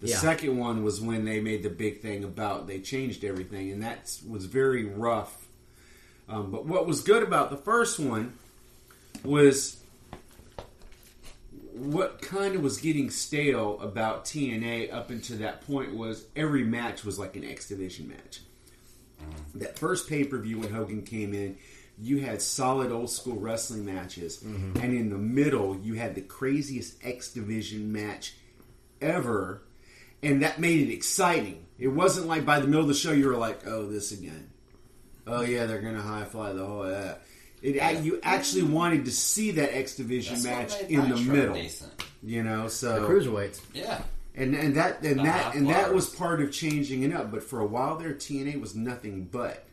The 0.00 0.08
Yeah. 0.08 0.18
second 0.18 0.58
one 0.58 0.82
was 0.82 1.00
when 1.00 1.24
they 1.24 1.40
made 1.40 1.62
the 1.62 1.70
big 1.70 2.00
thing 2.00 2.24
about 2.24 2.66
they 2.66 2.80
changed 2.80 3.22
everything, 3.24 3.70
and 3.70 3.82
that 3.84 4.16
was 4.28 4.46
very 4.46 4.84
rough. 4.84 5.46
Um, 6.28 6.50
but 6.50 6.66
what 6.66 6.86
was 6.88 7.02
good 7.02 7.22
about 7.22 7.50
the 7.50 7.56
first 7.56 8.00
one 8.00 8.32
was 9.22 9.76
what 11.72 12.20
kind 12.20 12.54
of 12.54 12.62
was 12.62 12.78
getting 12.78 13.10
stale 13.10 13.80
about 13.80 14.24
TNA 14.24 14.92
up 14.92 15.10
until 15.10 15.38
that 15.38 15.60
point 15.66 15.94
was 15.94 16.24
every 16.36 16.64
match 16.64 17.04
was 17.04 17.18
like 17.18 17.36
an 17.36 17.44
X 17.44 17.68
Division 17.68 18.08
match. 18.08 18.40
That 19.54 19.78
first 19.78 20.08
pay 20.08 20.24
per 20.24 20.38
view 20.38 20.60
when 20.60 20.72
Hogan 20.72 21.02
came 21.02 21.34
in, 21.34 21.58
you 21.98 22.20
had 22.20 22.40
solid 22.40 22.90
old 22.90 23.10
school 23.10 23.36
wrestling 23.36 23.84
matches, 23.84 24.38
mm-hmm. 24.38 24.78
and 24.82 24.94
in 24.94 25.10
the 25.10 25.18
middle 25.18 25.76
you 25.78 25.94
had 25.94 26.14
the 26.14 26.22
craziest 26.22 27.04
X 27.04 27.32
Division 27.32 27.92
match 27.92 28.34
ever, 29.00 29.62
and 30.22 30.42
that 30.42 30.58
made 30.58 30.88
it 30.88 30.92
exciting. 30.92 31.66
It 31.78 31.88
wasn't 31.88 32.28
like 32.28 32.46
by 32.46 32.60
the 32.60 32.66
middle 32.66 32.82
of 32.82 32.88
the 32.88 32.94
show 32.94 33.12
you 33.12 33.28
were 33.28 33.36
like, 33.36 33.66
"Oh, 33.66 33.86
this 33.86 34.12
again." 34.12 34.50
Oh 35.26 35.42
yeah, 35.42 35.66
they're 35.66 35.80
gonna 35.80 36.02
high 36.02 36.24
fly 36.24 36.52
the 36.52 36.64
whole 36.64 36.84
that. 36.84 37.22
It 37.62 37.76
ac- 37.76 38.02
you 38.02 38.18
actually 38.24 38.64
wanted 38.64 39.04
to 39.04 39.12
see 39.12 39.52
that 39.52 39.76
X 39.76 39.94
Division 39.96 40.42
That's 40.42 40.80
match 40.80 40.90
in 40.90 41.08
the 41.08 41.16
middle, 41.16 41.54
Decent. 41.54 41.92
you 42.22 42.42
know. 42.42 42.66
So 42.66 43.00
The 43.00 43.06
cruiserweights. 43.06 43.60
Yeah. 43.72 44.02
And 44.34 44.54
and 44.54 44.76
that 44.76 45.02
and 45.02 45.20
The 45.20 45.24
that 45.24 45.54
and 45.54 45.68
that 45.68 45.94
was 45.94 46.08
part 46.08 46.40
of 46.40 46.52
changing 46.52 47.02
it 47.02 47.12
up. 47.12 47.30
But 47.30 47.42
for 47.42 47.60
a 47.60 47.66
while 47.66 47.98
there, 47.98 48.14
TNA 48.14 48.60
was 48.60 48.74
nothing 48.74 49.24
but 49.30 49.64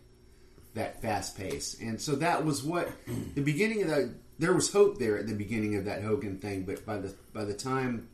that 0.73 1.01
fast 1.01 1.37
pace, 1.37 1.77
and 1.81 1.99
so 1.99 2.15
that 2.15 2.45
was 2.45 2.63
what 2.63 2.89
the 3.35 3.41
beginning 3.41 3.83
of 3.83 3.89
that. 3.89 4.09
There 4.37 4.53
was 4.53 4.71
hope 4.71 4.99
there 4.99 5.17
at 5.17 5.27
the 5.27 5.33
beginning 5.33 5.75
of 5.75 5.85
that 5.85 6.01
Hogan 6.01 6.37
thing, 6.37 6.63
but 6.63 6.85
by 6.85 6.97
the 6.97 7.13
by 7.33 7.45
the 7.45 7.53
time 7.53 8.09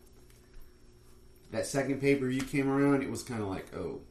that 1.51 1.65
second 1.65 2.01
pay 2.01 2.15
per 2.15 2.27
view 2.27 2.41
came 2.41 2.69
around, 2.69 3.01
it 3.03 3.09
was 3.09 3.23
kind 3.23 3.41
of 3.41 3.47
like, 3.47 3.73
oh, 3.75 4.01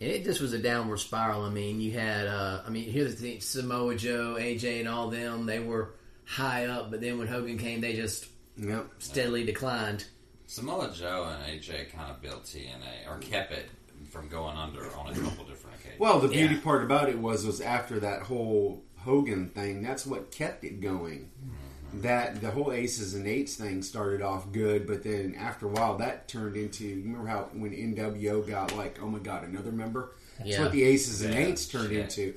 And 0.00 0.10
it 0.10 0.24
just 0.24 0.40
was 0.40 0.52
a 0.52 0.58
downward 0.58 0.98
spiral. 0.98 1.42
I 1.42 1.50
mean, 1.50 1.80
you 1.80 1.92
had, 1.92 2.26
uh, 2.26 2.62
I 2.66 2.70
mean, 2.70 2.90
here's 2.90 3.16
the 3.16 3.22
thing: 3.22 3.40
Samoa 3.40 3.96
Joe, 3.96 4.36
AJ, 4.38 4.80
and 4.80 4.88
all 4.88 5.10
them, 5.10 5.46
they 5.46 5.60
were 5.60 5.94
high 6.24 6.66
up, 6.66 6.90
but 6.90 7.00
then 7.00 7.18
when 7.18 7.26
Hogan 7.26 7.58
came, 7.58 7.80
they 7.80 7.94
just 7.94 8.26
yep. 8.56 8.86
steadily 8.98 9.44
declined. 9.44 10.04
Samoa 10.46 10.90
Joe 10.94 11.28
and 11.32 11.42
AJ 11.60 11.90
kind 11.92 12.10
of 12.10 12.20
built 12.20 12.44
TNA 12.44 13.08
or 13.08 13.18
kept 13.18 13.52
it 13.52 13.68
from 14.10 14.28
going 14.28 14.56
under 14.56 14.94
on 14.96 15.08
a 15.08 15.14
couple 15.14 15.44
different 15.44 15.76
occasions. 15.76 15.98
Well, 16.00 16.20
the 16.20 16.28
beauty 16.28 16.54
Yeah. 16.56 16.60
part 16.60 16.84
about 16.84 17.08
it 17.08 17.18
was 17.18 17.46
was 17.46 17.60
after 17.60 17.98
that 18.00 18.22
whole 18.22 18.82
Hogan 18.98 19.48
thing, 19.50 19.82
that's 19.82 20.06
what 20.06 20.30
kept 20.30 20.64
it 20.64 20.80
going. 20.80 21.30
Mm-hmm. 21.44 22.00
That 22.02 22.40
the 22.40 22.50
whole 22.50 22.72
aces 22.72 23.14
and 23.14 23.26
eights 23.26 23.54
thing 23.56 23.82
started 23.82 24.20
off 24.22 24.50
good, 24.52 24.86
but 24.86 25.02
then 25.04 25.34
after 25.38 25.66
a 25.66 25.68
while, 25.68 25.96
that 25.98 26.26
turned 26.28 26.56
into. 26.56 26.84
You 26.84 27.02
remember 27.04 27.28
how 27.28 27.48
when 27.52 27.70
NWO 27.72 28.46
got 28.46 28.76
like, 28.76 28.98
oh 29.02 29.06
my 29.08 29.20
god, 29.20 29.44
another 29.44 29.70
member? 29.72 30.12
That's 30.38 30.50
Yeah. 30.50 30.62
what 30.62 30.72
the 30.72 30.82
aces 30.84 31.22
and 31.22 31.32
Yeah, 31.34 31.40
eights 31.40 31.66
turned 31.66 31.90
shit. 31.90 31.98
into. 32.18 32.34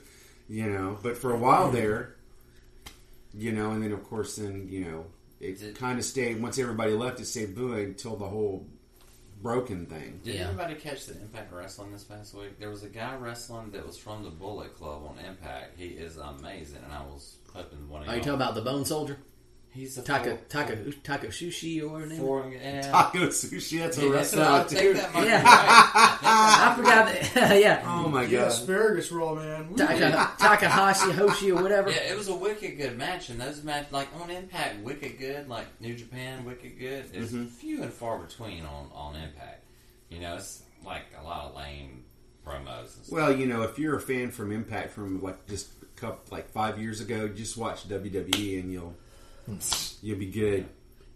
You 0.49 0.67
know, 0.67 0.97
but 1.01 1.17
for 1.17 1.33
a 1.33 1.37
while 1.37 1.71
there, 1.71 2.15
you 3.33 3.51
know, 3.51 3.71
and 3.71 3.83
then 3.83 3.91
of 3.91 4.03
course, 4.03 4.35
then 4.35 4.67
you 4.69 4.85
know, 4.85 5.05
it 5.39 5.59
Did- 5.59 5.75
kind 5.75 5.99
of 5.99 6.05
stayed. 6.05 6.41
Once 6.41 6.57
everybody 6.59 6.93
left, 6.93 7.19
it 7.19 7.25
stayed 7.25 7.55
boo 7.55 7.73
until 7.73 8.15
the 8.15 8.27
whole 8.27 8.65
broken 9.41 9.85
thing. 9.85 10.19
Did 10.23 10.35
Yeah. 10.35 10.47
anybody 10.47 10.75
catch 10.75 11.05
the 11.05 11.13
Impact 11.21 11.53
Wrestling 11.53 11.91
this 11.91 12.03
past 12.03 12.33
week? 12.33 12.59
There 12.59 12.69
was 12.71 12.83
a 12.83 12.89
guy 12.89 13.15
wrestling 13.17 13.69
that 13.71 13.85
was 13.85 13.97
from 13.97 14.23
the 14.23 14.31
Bullet 14.31 14.75
Club 14.75 15.03
on 15.05 15.19
Impact. 15.23 15.77
He 15.77 15.89
is 15.89 16.17
amazing, 16.17 16.81
and 16.83 16.91
I 16.91 17.03
was 17.03 17.37
hoping 17.53 17.87
one 17.87 18.01
of 18.01 18.07
Are 18.07 18.11
you 18.11 18.17
y'all- 18.17 18.23
talking 18.25 18.33
about 18.41 18.55
the 18.55 18.61
Bone 18.61 18.83
Soldier? 18.85 19.17
He's 19.77 19.97
a 19.97 20.01
Taka 20.01 20.31
four- 20.31 20.39
Taka 20.49 20.75
Taka 21.03 21.27
Sushi 21.27 21.81
or 21.83 21.89
whatever. 21.89 22.15
four- 22.15 22.51
yeah. 22.51 22.81
Taco 22.91 23.27
sushi, 23.27 23.79
that's 23.79 23.97
a 23.99 24.01
Yeah, 24.05 24.09
restaurant, 24.09 24.49
I'll 24.49 24.65
take 24.65 24.79
dude. 24.79 24.97
that. 24.97 25.13
Yeah. 25.27 25.43
I 25.45 26.73
forgot. 26.75 27.33
That, 27.35 27.59
yeah, 27.61 27.83
Oh 27.85 28.07
my 28.09 28.25
god. 28.25 28.47
asparagus 28.47 29.11
roll, 29.11 29.35
man. 29.35 29.69
Woo. 29.69 29.77
Taka, 29.77 30.31
Takahashi 30.39 31.11
Hoshi 31.11 31.51
or 31.51 31.61
whatever. 31.61 31.89
Yeah, 31.91 32.11
it 32.11 32.17
was 32.17 32.27
a 32.27 32.35
wicked 32.35 32.77
good 32.77 32.97
match, 32.97 33.29
and 33.29 33.39
those 33.39 33.63
match 33.63 33.87
like 33.91 34.07
on 34.21 34.29
Impact, 34.29 34.83
wicked 34.83 35.17
good, 35.19 35.47
like 35.47 35.67
New 35.79 35.95
Japan, 35.95 36.43
wicked 36.45 36.79
good. 36.79 37.05
It's 37.13 37.31
Mm-hmm. 37.31 37.45
few 37.45 37.83
and 37.83 37.93
far 37.93 38.17
between 38.19 38.65
on 38.65 38.89
on 38.93 39.15
Impact. 39.15 39.63
You 40.09 40.19
know, 40.21 40.35
it's 40.35 40.63
like 40.85 41.03
a 41.19 41.23
lot 41.23 41.45
of 41.45 41.55
lame 41.55 42.03
promos. 42.45 42.79
And 42.79 42.89
stuff. 42.89 43.11
Well, 43.11 43.35
you 43.35 43.45
know, 43.45 43.61
if 43.63 43.77
you're 43.77 43.95
a 43.97 44.01
fan 44.01 44.31
from 44.31 44.51
Impact 44.51 44.91
from 44.91 45.21
like 45.21 45.45
just 45.47 45.69
a 45.81 45.85
couple, 45.99 46.21
like 46.35 46.49
five 46.49 46.79
years 46.81 47.01
ago, 47.01 47.27
just 47.27 47.57
watch 47.57 47.87
WWE 47.89 48.59
and 48.59 48.71
you'll 48.71 48.95
you'll 50.01 50.19
be 50.19 50.25
good. 50.27 50.65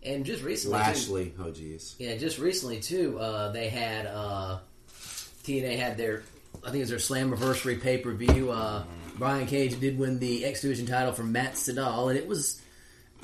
And 0.04 0.26
just 0.26 0.44
recently, 0.44 0.78
too, 0.80 0.84
Lashley, 0.84 1.34
oh 1.40 1.44
jeez. 1.52 1.94
yeah, 2.00 2.16
just 2.18 2.40
recently 2.40 2.80
too, 2.80 3.20
uh, 3.20 3.52
they 3.52 3.70
had 3.70 4.08
uh, 4.08 4.58
TNA 5.44 5.78
had 5.78 5.98
their, 5.98 6.24
I 6.64 6.72
think 6.72 6.78
it 6.78 6.80
was 6.80 6.90
their 6.90 6.98
Slammiversary 7.00 7.80
pay 7.82 7.98
per 8.00 8.12
view. 8.14 8.52
Uh, 8.52 8.84
Brian 9.18 9.46
Cage 9.46 9.80
did 9.80 10.00
win 10.00 10.18
the 10.20 10.44
X 10.46 10.62
Division 10.62 10.88
title 10.88 11.14
from 11.14 11.32
Matt 11.32 11.54
Sydal, 11.54 12.10
and 12.10 12.18
it 12.18 12.28
was, 12.28 12.62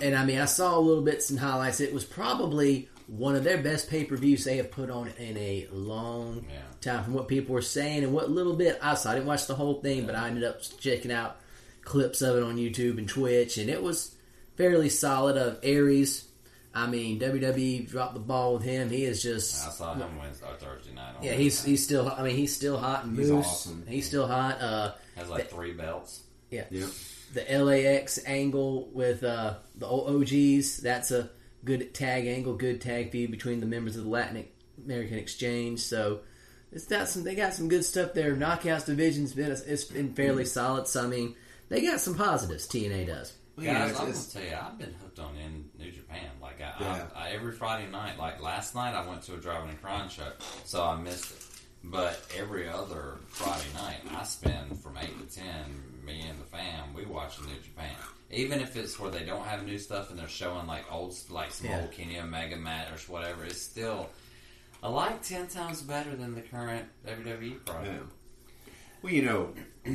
and 0.02 0.16
I 0.16 0.24
mean, 0.26 0.38
I 0.38 0.46
saw 0.46 0.78
a 0.78 0.80
little 0.80 1.04
bits 1.04 1.32
and 1.32 1.40
highlights. 1.40 1.80
It 1.80 1.94
was 1.94 2.06
probably 2.06 2.90
one 3.08 3.36
of 3.36 3.44
their 3.44 3.58
best 3.58 3.90
pay 3.90 4.04
per 4.04 4.16
views 4.16 4.44
they 4.44 4.58
have 4.58 4.70
put 4.70 4.90
on 4.92 5.08
in 5.18 5.36
a 5.38 5.68
long 5.72 6.46
Yeah. 6.48 6.58
time. 6.82 7.04
From 7.06 7.14
what 7.14 7.28
people 7.28 7.56
were 7.56 7.62
saying 7.64 8.04
and 8.04 8.14
what 8.14 8.30
little 8.30 8.56
bit 8.56 8.78
I 8.84 8.94
saw, 8.96 9.12
I 9.12 9.14
didn't 9.16 9.28
watch 9.28 9.48
the 9.48 9.56
whole 9.56 9.82
thing, 9.82 10.06
but 10.06 10.14
I 10.14 10.28
ended 10.28 10.44
up 10.44 10.62
checking 10.80 11.12
out 11.12 11.38
clips 11.84 12.22
of 12.22 12.36
it 12.36 12.44
on 12.44 12.58
YouTube 12.58 12.98
and 13.00 13.08
Twitch, 13.10 13.58
and 13.58 13.70
it 13.70 13.82
was 13.82 14.14
fairly 14.58 14.90
solid. 14.90 15.38
Of 15.38 15.60
Aries, 15.64 16.28
I 16.74 16.88
mean, 16.88 17.20
WWE 17.20 17.88
dropped 17.90 18.14
the 18.16 18.20
ball 18.20 18.56
with 18.56 18.64
him. 18.64 18.90
He 18.90 19.06
is 19.06 19.22
just 19.24 19.66
I 19.66 19.72
saw 19.72 19.94
him 19.94 20.18
Wednesday 20.18 20.46
or 20.50 20.56
Thursday 20.56 20.94
night. 20.94 21.16
On 21.18 21.24
yeah, 21.24 21.34
he's 21.34 21.56
Impact. 21.60 21.68
he's 21.70 21.84
still. 21.84 22.10
I 22.10 22.24
mean, 22.24 22.36
he's 22.36 22.56
still 22.56 22.78
hot 22.78 23.06
and 23.06 23.18
He's 23.18 23.30
moose. 23.32 23.46
awesome. 23.46 23.86
He's 23.88 24.08
still 24.08 24.28
hot. 24.28 24.62
Uh, 24.62 24.92
has 25.16 25.30
like 25.30 25.50
three 25.50 25.74
belts. 25.74 26.22
yeah, 26.52 26.66
Yep. 26.70 26.90
the 27.34 27.60
LAX 27.64 28.20
angle 28.26 28.90
with 28.94 29.24
uh, 29.24 29.56
the 29.76 29.88
OGs. 29.88 30.78
That's 30.78 31.12
a 31.12 31.30
good 31.66 31.94
tag 31.94 32.28
angle, 32.28 32.56
good 32.56 32.82
tag 32.82 33.12
feud 33.12 33.32
between 33.32 33.60
the 33.60 33.66
members 33.66 33.96
of 33.96 34.04
the 34.04 34.10
Latin 34.10 34.46
American 34.86 35.18
Exchange. 35.18 35.80
So 35.80 36.20
it's 36.72 36.86
got 36.86 37.10
some. 37.10 37.24
They 37.24 37.34
got 37.36 37.54
some 37.54 37.68
good 37.70 37.84
stuff 37.86 38.14
there. 38.14 38.36
Knockouts 38.36 38.86
division's 38.86 39.34
been 39.34 39.52
it's 39.52 39.86
been 39.86 40.14
fairly 40.14 40.46
solid. 40.46 40.88
So 40.88 41.04
I 41.04 41.08
mean, 41.08 41.36
they 41.70 41.82
got 41.82 42.00
some 42.00 42.16
positives. 42.16 42.68
TNA 42.68 43.08
does. 43.08 43.34
Well, 43.58 43.66
yeah, 43.66 43.88
Guys, 43.88 44.00
I'm 44.00 44.06
gonna 44.12 44.24
tell 44.32 44.44
you, 44.44 44.56
I've 44.56 44.78
been 44.78 44.94
hooked 45.02 45.18
on 45.20 45.36
in 45.36 45.66
New 45.80 45.92
Japan. 45.92 46.30
Like 46.40 46.62
I, 46.62 46.74
Yeah. 46.80 47.06
I, 47.16 47.28
I, 47.28 47.30
every 47.32 47.52
Friday 47.52 47.90
night, 47.90 48.20
like 48.20 48.40
last 48.42 48.76
night, 48.76 48.94
I 48.94 49.06
went 49.08 49.24
to 49.24 49.34
a 49.34 49.38
driving 49.38 49.70
and 49.72 49.82
crying 49.82 50.10
show, 50.10 50.32
so 50.64 50.84
I 50.84 50.96
missed 51.02 51.32
it. 51.32 51.44
But 51.84 52.20
every 52.38 52.68
other 52.70 53.18
Friday 53.30 53.66
night, 53.74 53.98
I 54.16 54.24
spend 54.26 54.78
from 54.80 54.98
eight 54.98 55.18
to 55.30 55.36
ten. 55.36 55.64
Me 56.06 56.22
and 56.22 56.40
the 56.40 56.44
fam, 56.46 56.94
we 56.94 57.06
watch 57.06 57.40
New 57.42 57.48
Japan. 57.64 57.96
Even 58.32 58.62
if 58.62 58.76
it's 58.78 59.00
where 59.00 59.10
they 59.12 59.26
don't 59.26 59.44
have 59.46 59.66
new 59.66 59.78
stuff 59.80 60.10
and 60.12 60.20
they're 60.20 60.28
showing 60.28 60.68
like 60.68 60.86
old, 60.92 61.16
like 61.30 61.52
some 61.52 61.68
Yeah. 61.68 61.82
old 61.82 61.92
Kenny 61.92 62.20
Omega 62.20 62.56
match 62.58 63.10
or 63.10 63.12
whatever, 63.12 63.44
it's 63.44 63.62
still 63.62 64.10
I 64.84 64.90
like 64.90 65.22
ten 65.24 65.48
times 65.48 65.82
better 65.82 66.16
than 66.16 66.36
the 66.36 66.42
current 66.42 66.86
WWE 67.08 67.66
product. 67.66 67.88
Yeah. 67.88 68.72
Well, 69.02 69.14
you 69.14 69.22
know, 69.24 69.54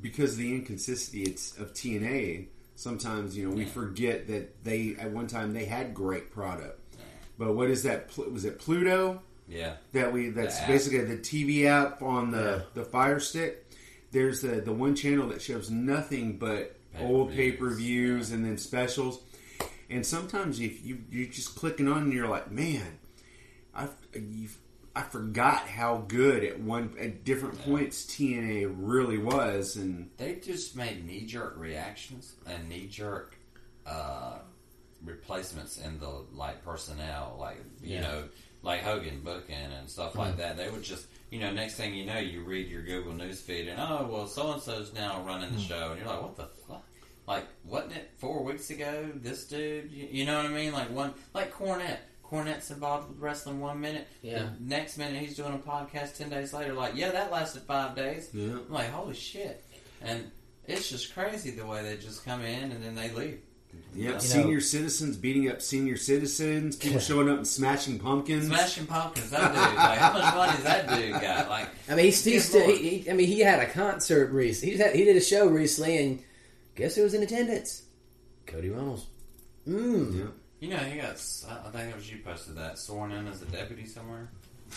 because 0.00 0.32
of 0.32 0.38
the 0.38 0.54
inconsistency 0.54 1.22
it's 1.22 1.56
of 1.58 1.72
TNA, 1.74 2.46
sometimes 2.74 3.36
you 3.36 3.48
know 3.48 3.54
we 3.54 3.64
Yeah. 3.64 3.70
forget 3.70 4.26
that 4.28 4.64
they 4.64 4.96
at 4.98 5.10
one 5.10 5.26
time 5.26 5.52
they 5.52 5.64
had 5.66 5.94
great 5.94 6.30
product. 6.30 6.78
But 7.38 7.54
what 7.54 7.70
is 7.70 7.82
that? 7.84 8.16
Was 8.30 8.44
it 8.44 8.58
Pluto 8.58 9.22
Yeah, 9.48 9.76
that 9.92 10.12
we? 10.12 10.28
That's 10.30 10.60
The 10.60 10.66
basically 10.66 11.04
the 11.04 11.16
TV 11.16 11.64
app 11.66 12.02
on 12.02 12.30
the 12.30 12.64
the 12.74 12.84
Fire 12.84 13.20
Stick. 13.20 13.66
There's 14.12 14.40
the 14.42 14.60
the 14.60 14.72
one 14.72 14.94
channel 14.94 15.28
that 15.28 15.40
shows 15.42 15.70
nothing 15.70 16.36
but 16.38 16.76
old 16.98 17.32
pay 17.32 17.52
per 17.52 17.70
views 17.70 18.30
yeah. 18.30 18.36
and 18.36 18.44
then 18.44 18.58
specials. 18.58 19.20
And 19.88 20.04
sometimes 20.06 20.60
if 20.60 20.84
you 20.84 20.98
you're 21.10 21.28
just 21.28 21.54
clicking 21.56 21.88
on 21.88 22.02
and 22.04 22.12
you're 22.12 22.28
like, 22.28 22.50
man, 22.50 22.98
I 23.74 23.88
you 24.14 24.48
I 24.94 25.02
forgot 25.02 25.68
how 25.68 25.98
good 26.08 26.42
at 26.42 26.60
one 26.60 26.94
at 27.00 27.24
different 27.24 27.60
points 27.64 28.04
TNA 28.06 28.74
really 28.76 29.18
was, 29.18 29.76
and 29.76 30.10
They 30.16 30.34
just 30.36 30.74
made 30.76 31.06
knee 31.06 31.26
jerk 31.26 31.54
reactions 31.56 32.34
and 32.46 32.68
knee 32.68 32.86
jerk 32.88 33.36
uh, 33.86 34.38
replacements 35.04 35.78
in 35.78 35.98
the 36.00 36.24
like 36.32 36.64
personnel, 36.64 37.36
like 37.38 37.58
you 37.82 37.94
Yeah. 37.96 38.00
know, 38.02 38.24
like 38.62 38.82
Hogan 38.82 39.20
booking 39.20 39.54
and 39.56 39.88
stuff 39.88 40.16
like 40.16 40.36
that. 40.38 40.56
They 40.56 40.68
would 40.68 40.82
just, 40.82 41.06
you 41.30 41.40
know, 41.40 41.50
next 41.52 41.74
thing 41.76 41.94
you 41.94 42.04
know, 42.04 42.18
you 42.18 42.42
read 42.42 42.68
your 42.68 42.82
Google 42.82 43.12
News 43.14 43.40
feed 43.40 43.68
and 43.68 43.80
oh 43.80 44.08
well, 44.10 44.26
so 44.26 44.52
and 44.52 44.62
so's 44.62 44.92
now 44.92 45.22
running 45.26 45.52
the 45.52 45.60
show, 45.60 45.90
and 45.92 45.98
you're 46.00 46.08
like, 46.08 46.22
what 46.22 46.36
the 46.36 46.48
fuck? 46.68 46.84
Like, 47.26 47.46
wasn't 47.64 47.92
it 47.92 48.10
four 48.18 48.42
weeks 48.42 48.70
ago? 48.70 49.08
This 49.14 49.44
dude, 49.46 49.92
you, 49.92 50.08
you 50.10 50.26
know 50.26 50.36
what 50.36 50.46
I 50.46 50.48
mean? 50.48 50.72
Like 50.72 50.90
one, 50.90 51.14
like 51.32 51.52
Cornette. 51.54 51.98
Cornette's 52.30 52.70
involved 52.70 53.08
with 53.08 53.18
wrestling 53.18 53.60
one 53.60 53.80
minute. 53.80 54.06
Yeah. 54.22 54.44
The 54.58 54.64
next 54.64 54.96
minute 54.98 55.20
he's 55.20 55.36
doing 55.36 55.52
a 55.54 55.58
podcast 55.58 56.16
ten 56.16 56.30
days 56.30 56.52
later. 56.52 56.72
Like, 56.74 56.94
yeah, 56.94 57.10
that 57.10 57.32
lasted 57.32 57.62
five 57.62 57.96
days. 57.96 58.30
Yeah. 58.32 58.52
I'm 58.52 58.70
like, 58.70 58.90
holy 58.90 59.14
shit. 59.14 59.64
And 60.02 60.30
it's 60.66 60.88
just 60.88 61.12
crazy 61.14 61.50
the 61.50 61.66
way 61.66 61.82
they 61.82 61.96
just 61.96 62.24
come 62.24 62.42
in 62.42 62.70
and 62.72 62.82
then 62.82 62.94
they 62.94 63.10
leave. 63.10 63.40
yep, 63.94 64.14
know- 64.14 64.18
senior 64.20 64.60
citizens 64.60 65.16
beating 65.16 65.48
up 65.50 65.60
senior 65.60 65.96
citizens, 65.96 66.76
people 66.76 67.00
showing 67.00 67.28
up 67.28 67.38
and 67.38 67.46
smashing 67.46 67.98
pumpkins. 67.98 68.46
Smashing 68.46 68.86
pumpkins, 68.86 69.30
that 69.30 69.48
dude. 69.52 69.76
Like, 69.76 69.98
how 69.98 70.12
much 70.12 70.34
money 70.34 70.52
does 70.52 70.64
that 70.64 70.88
dude 70.88 71.20
got? 71.20 71.48
Like, 71.48 71.68
I 71.88 71.94
mean, 71.96 72.04
he's, 72.06 72.22
he's 72.24 72.48
still. 72.48 72.66
He, 72.68 72.98
he, 73.00 73.10
I 73.10 73.14
mean, 73.14 73.26
he 73.26 73.40
had 73.40 73.58
a 73.60 73.66
concert 73.70 74.30
recently. 74.30 74.76
He, 74.76 74.82
had, 74.82 74.94
he 74.94 75.04
did 75.04 75.16
a 75.16 75.20
show 75.20 75.46
recently, 75.48 75.98
and 75.98 76.22
guess 76.76 76.94
who 76.94 77.02
was 77.02 77.14
in 77.14 77.22
attendance? 77.22 77.82
Cody 78.46 78.70
Runnels. 78.70 79.06
Mm. 79.68 80.18
Yeah. 80.18 80.24
You 80.60 80.68
know, 80.70 80.76
he 80.76 80.98
got, 80.98 81.10
I 81.48 81.70
think 81.70 81.90
it 81.90 81.96
was 81.96 82.10
you 82.12 82.18
posted 82.24 82.56
that, 82.56 82.78
sworn 82.78 83.12
in 83.12 83.26
as 83.26 83.40
a 83.42 83.46
deputy 83.46 83.86
somewhere. 83.86 84.28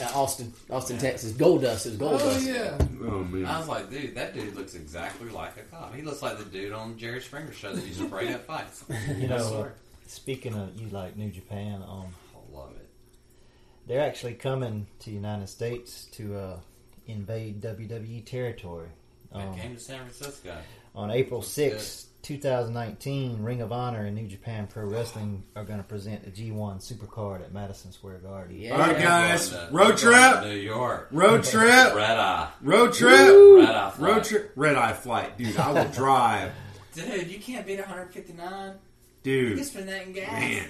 Uh, 0.02 0.06
Austin, 0.16 0.52
Austin, 0.72 0.98
Texas. 0.98 1.34
Goldust. 1.34 1.86
It 1.86 1.90
was 1.90 1.98
Gold 1.98 2.14
Oh 2.24 2.30
Dust. 2.34 2.46
yeah. 2.48 2.78
Oh 3.04 3.24
man. 3.26 3.46
I 3.46 3.60
was 3.60 3.68
like, 3.68 3.92
dude, 3.92 4.16
that 4.16 4.34
dude 4.34 4.56
looks 4.56 4.74
exactly 4.74 5.30
like 5.30 5.56
a 5.58 5.62
cop. 5.64 5.94
He 5.94 6.02
looks 6.02 6.22
like 6.24 6.40
the 6.40 6.46
dude 6.46 6.72
on 6.72 6.98
Jerry 6.98 7.22
Springer 7.22 7.52
show 7.52 7.74
that 7.74 7.86
used 7.86 8.00
to 8.00 8.08
break 8.08 8.32
up 8.32 8.44
fights. 8.48 8.84
You 9.20 9.28
know, 9.28 9.36
uh, 9.66 9.70
speaking 10.08 10.56
of 10.56 10.76
you 10.82 10.88
like 10.90 11.16
New 11.16 11.30
Japan, 11.30 11.84
um, 11.88 12.08
I 12.34 12.58
love 12.58 12.72
it. 12.76 12.90
they're 13.86 14.02
actually 14.02 14.34
coming 14.34 14.88
to 15.00 15.06
the 15.12 15.16
United 15.16 15.48
States 15.48 16.06
to 16.14 16.38
uh, 16.38 16.60
invade 17.06 17.62
WWE 17.62 18.26
territory. 18.26 18.88
They 19.32 19.40
Um, 19.42 19.56
came 19.56 19.76
to 19.76 19.80
San 19.82 20.00
Francisco. 20.00 20.56
on 20.96 21.12
April 21.12 21.42
6th, 21.42 22.06
2019, 22.24 23.44
Ring 23.44 23.62
of 23.62 23.72
Honor 23.74 24.06
and 24.06 24.16
New 24.16 24.28
Japan 24.28 24.66
Pro 24.68 24.86
Wrestling 24.86 25.44
are 25.58 25.66
going 25.66 25.78
to 25.80 25.84
present 25.84 26.24
the 26.24 26.32
G1 26.32 26.78
Supercard 26.82 27.42
at 27.42 27.54
Madison 27.54 27.92
Square 27.92 28.20
Garden. 28.20 28.58
Yeah. 28.58 28.72
All 28.72 28.80
right, 28.80 28.98
guys, 28.98 29.54
road 29.72 29.98
trip, 29.98 30.44
New 30.44 30.56
York. 30.56 31.10
road 31.12 31.44
trip, 31.44 31.94
Red 31.94 32.00
Eye. 32.18 32.50
road 32.62 32.94
trip, 32.94 33.12
Red 33.12 33.70
Eye. 33.76 33.90
flight. 33.92 34.00
road 34.16 34.24
trip, 34.24 34.52
red 34.56 34.76
eye 34.76 34.94
flight, 34.94 35.38
dude. 35.38 35.58
I 35.58 35.72
will 35.72 35.92
drive, 35.92 36.52
Dude, 36.94 37.30
you 37.30 37.40
can't 37.40 37.66
beat 37.68 37.80
159. 37.80 38.70
You 38.72 38.80
dude. 39.24 39.56
can 39.58 39.66
spend 39.66 39.90
that 39.90 40.04
in 40.08 40.14
gas. 40.14 40.32
Man, 40.32 40.70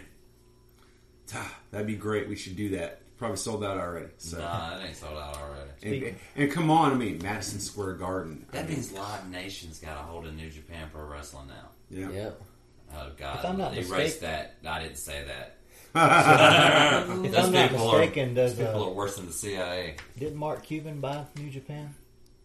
that'd 1.72 1.86
be 1.88 1.96
great. 1.96 2.28
We 2.28 2.36
should 2.36 2.56
do 2.56 2.70
that. 2.78 3.02
Probably 3.24 3.38
sold 3.38 3.64
out 3.64 3.78
already. 3.78 4.08
So, 4.18 4.38
Nah, 4.38 4.78
it 4.80 4.88
ain't 4.88 4.98
sold 4.98 5.18
out 5.18 5.38
already. 5.38 6.08
and, 6.08 6.16
and 6.36 6.52
come 6.52 6.70
on, 6.70 6.92
I 6.92 6.96
mean 6.96 7.20
Madison 7.24 7.62
Square 7.62 7.94
Garden. 7.94 8.46
I 8.50 8.58
That 8.58 8.66
mean, 8.68 8.74
means 8.76 8.92
Live 8.92 9.30
Nation's 9.32 9.80
got 9.80 9.94
a 9.98 10.02
hold 10.02 10.26
of 10.26 10.36
New 10.36 10.50
Japan 10.50 10.90
Pro 10.92 11.06
Wrestling 11.06 11.48
now. 11.48 11.70
yeah. 11.90 12.10
Yep. 12.10 12.42
Oh 12.96 13.12
God! 13.18 13.40
If 13.40 13.46
I'm 13.46 13.58
not 13.58 13.74
Erase 13.78 13.90
mistaken- 13.90 14.28
that. 14.62 14.70
I 14.70 14.84
didn't 14.84 14.98
say 14.98 15.24
that. 15.26 15.56
If 17.26 17.32
Those 17.32 17.46
I'm 17.46 17.52
not 17.54 17.70
people 17.70 17.88
are- 17.90 18.00
mistaken, 18.00 18.34
does, 18.34 18.56
Those 18.58 18.68
people 18.68 18.84
uh, 18.84 18.88
are 18.88 18.92
worse 18.94 19.16
than 19.16 19.28
the 19.28 19.32
CIA. 19.34 19.96
did 20.20 20.36
Mark 20.36 20.64
Cuban 20.64 21.00
buy 21.00 21.24
New 21.38 21.50
Japan? 21.50 21.96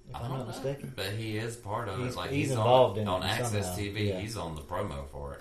If 0.08 0.14
I 0.14 0.20
I'm 0.20 0.30
don't 0.30 0.38
know, 0.38 0.44
mistaken. 0.46 0.92
but 0.94 1.06
he 1.06 1.36
is 1.38 1.56
part 1.56 1.88
of 1.88 1.98
He's- 1.98 2.12
it. 2.12 2.16
Like 2.16 2.30
he's 2.30 2.46
he's, 2.46 2.50
involved 2.52 2.98
on, 2.98 3.02
in 3.02 3.08
on 3.08 3.22
Access 3.24 3.66
somehow, 3.66 3.80
TV. 3.80 4.08
yeah. 4.10 4.20
He's 4.20 4.36
on 4.36 4.54
the 4.54 4.60
promo 4.62 5.08
for 5.10 5.34
it. 5.34 5.40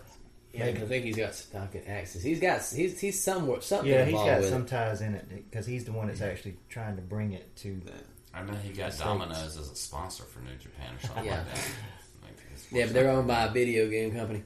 Yeah, 0.57 0.65
I 0.65 0.73
think 0.73 1.05
he's 1.05 1.15
got 1.15 1.33
stock 1.35 1.75
and 1.75 1.87
access. 1.87 2.23
He's 2.23 2.39
got 2.39 2.61
he's 2.63 2.99
he's 2.99 3.21
somewhere 3.23 3.61
something 3.61 3.87
Yeah, 3.89 3.99
he's 4.05 4.09
involved 4.13 4.29
got 4.31 4.39
with 4.41 4.49
some 4.49 4.61
it. 4.63 4.67
ties 4.67 5.01
in 5.01 5.15
it 5.15 5.29
because 5.29 5.65
he's 5.65 5.85
the 5.85 5.91
one 5.91 6.07
that's 6.07 6.21
actually 6.21 6.57
trying 6.69 6.95
to 6.95 7.01
bring 7.01 7.33
it 7.33 7.55
to. 7.57 7.81
I 8.33 8.43
know 8.43 8.53
he 8.53 8.69
got 8.73 8.93
States. 8.93 9.03
Domino's 9.03 9.57
as 9.57 9.71
a 9.71 9.75
sponsor 9.75 10.23
for 10.23 10.39
New 10.41 10.55
Japan 10.61 10.93
or 10.95 11.07
something 11.07 11.25
Yeah. 11.25 11.37
like 11.37 11.45
that. 11.47 11.69
Like, 12.23 12.37
Yeah, 12.71 12.85
but 12.85 12.93
they're 12.93 13.09
owned 13.09 13.27
by 13.27 13.45
a 13.45 13.51
video 13.51 13.89
game 13.89 14.13
company. 14.13 14.43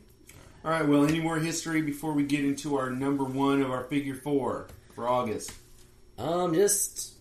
All 0.63 0.71
right. 0.71 0.87
Well, 0.87 1.05
any 1.05 1.19
more 1.19 1.37
history 1.39 1.81
before 1.81 2.13
we 2.13 2.23
get 2.23 2.45
into 2.45 2.77
our 2.77 2.89
number 2.91 3.23
one 3.23 3.61
of 3.61 3.71
our 3.71 3.83
figure 3.85 4.15
four? 4.15 4.67
for 4.95 5.07
August? 5.07 5.51
Um, 6.17 6.53
just, 6.53 7.13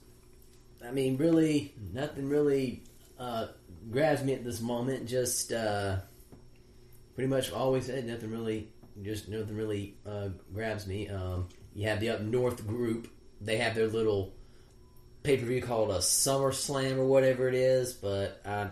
I 0.84 0.90
mean, 0.90 1.16
really, 1.16 1.72
nothing 1.92 2.28
really 2.28 2.82
uh, 3.18 3.46
grabs 3.90 4.22
me 4.24 4.34
at 4.34 4.44
this 4.44 4.60
moment. 4.60 5.06
Just 5.08 5.52
uh, 5.52 5.96
pretty 7.14 7.28
much 7.28 7.50
always 7.52 7.86
said 7.86 8.04
nothing 8.06 8.30
really, 8.30 8.68
just 9.02 9.28
nothing 9.28 9.56
really 9.56 9.96
uh, 10.06 10.28
grabs 10.52 10.86
me. 10.86 11.08
Um, 11.08 11.48
you 11.74 11.88
have 11.88 12.00
the 12.00 12.10
Up 12.10 12.20
North 12.20 12.66
group; 12.66 13.08
they 13.40 13.58
have 13.58 13.74
their 13.74 13.86
little 13.88 14.32
pay 15.22 15.36
per 15.36 15.44
view 15.44 15.62
called 15.62 15.90
a 15.90 16.02
Summer 16.02 16.52
Slam 16.52 16.98
or 16.98 17.04
whatever 17.04 17.48
it 17.48 17.54
is. 17.54 17.92
But 17.92 18.40
uh, 18.44 18.68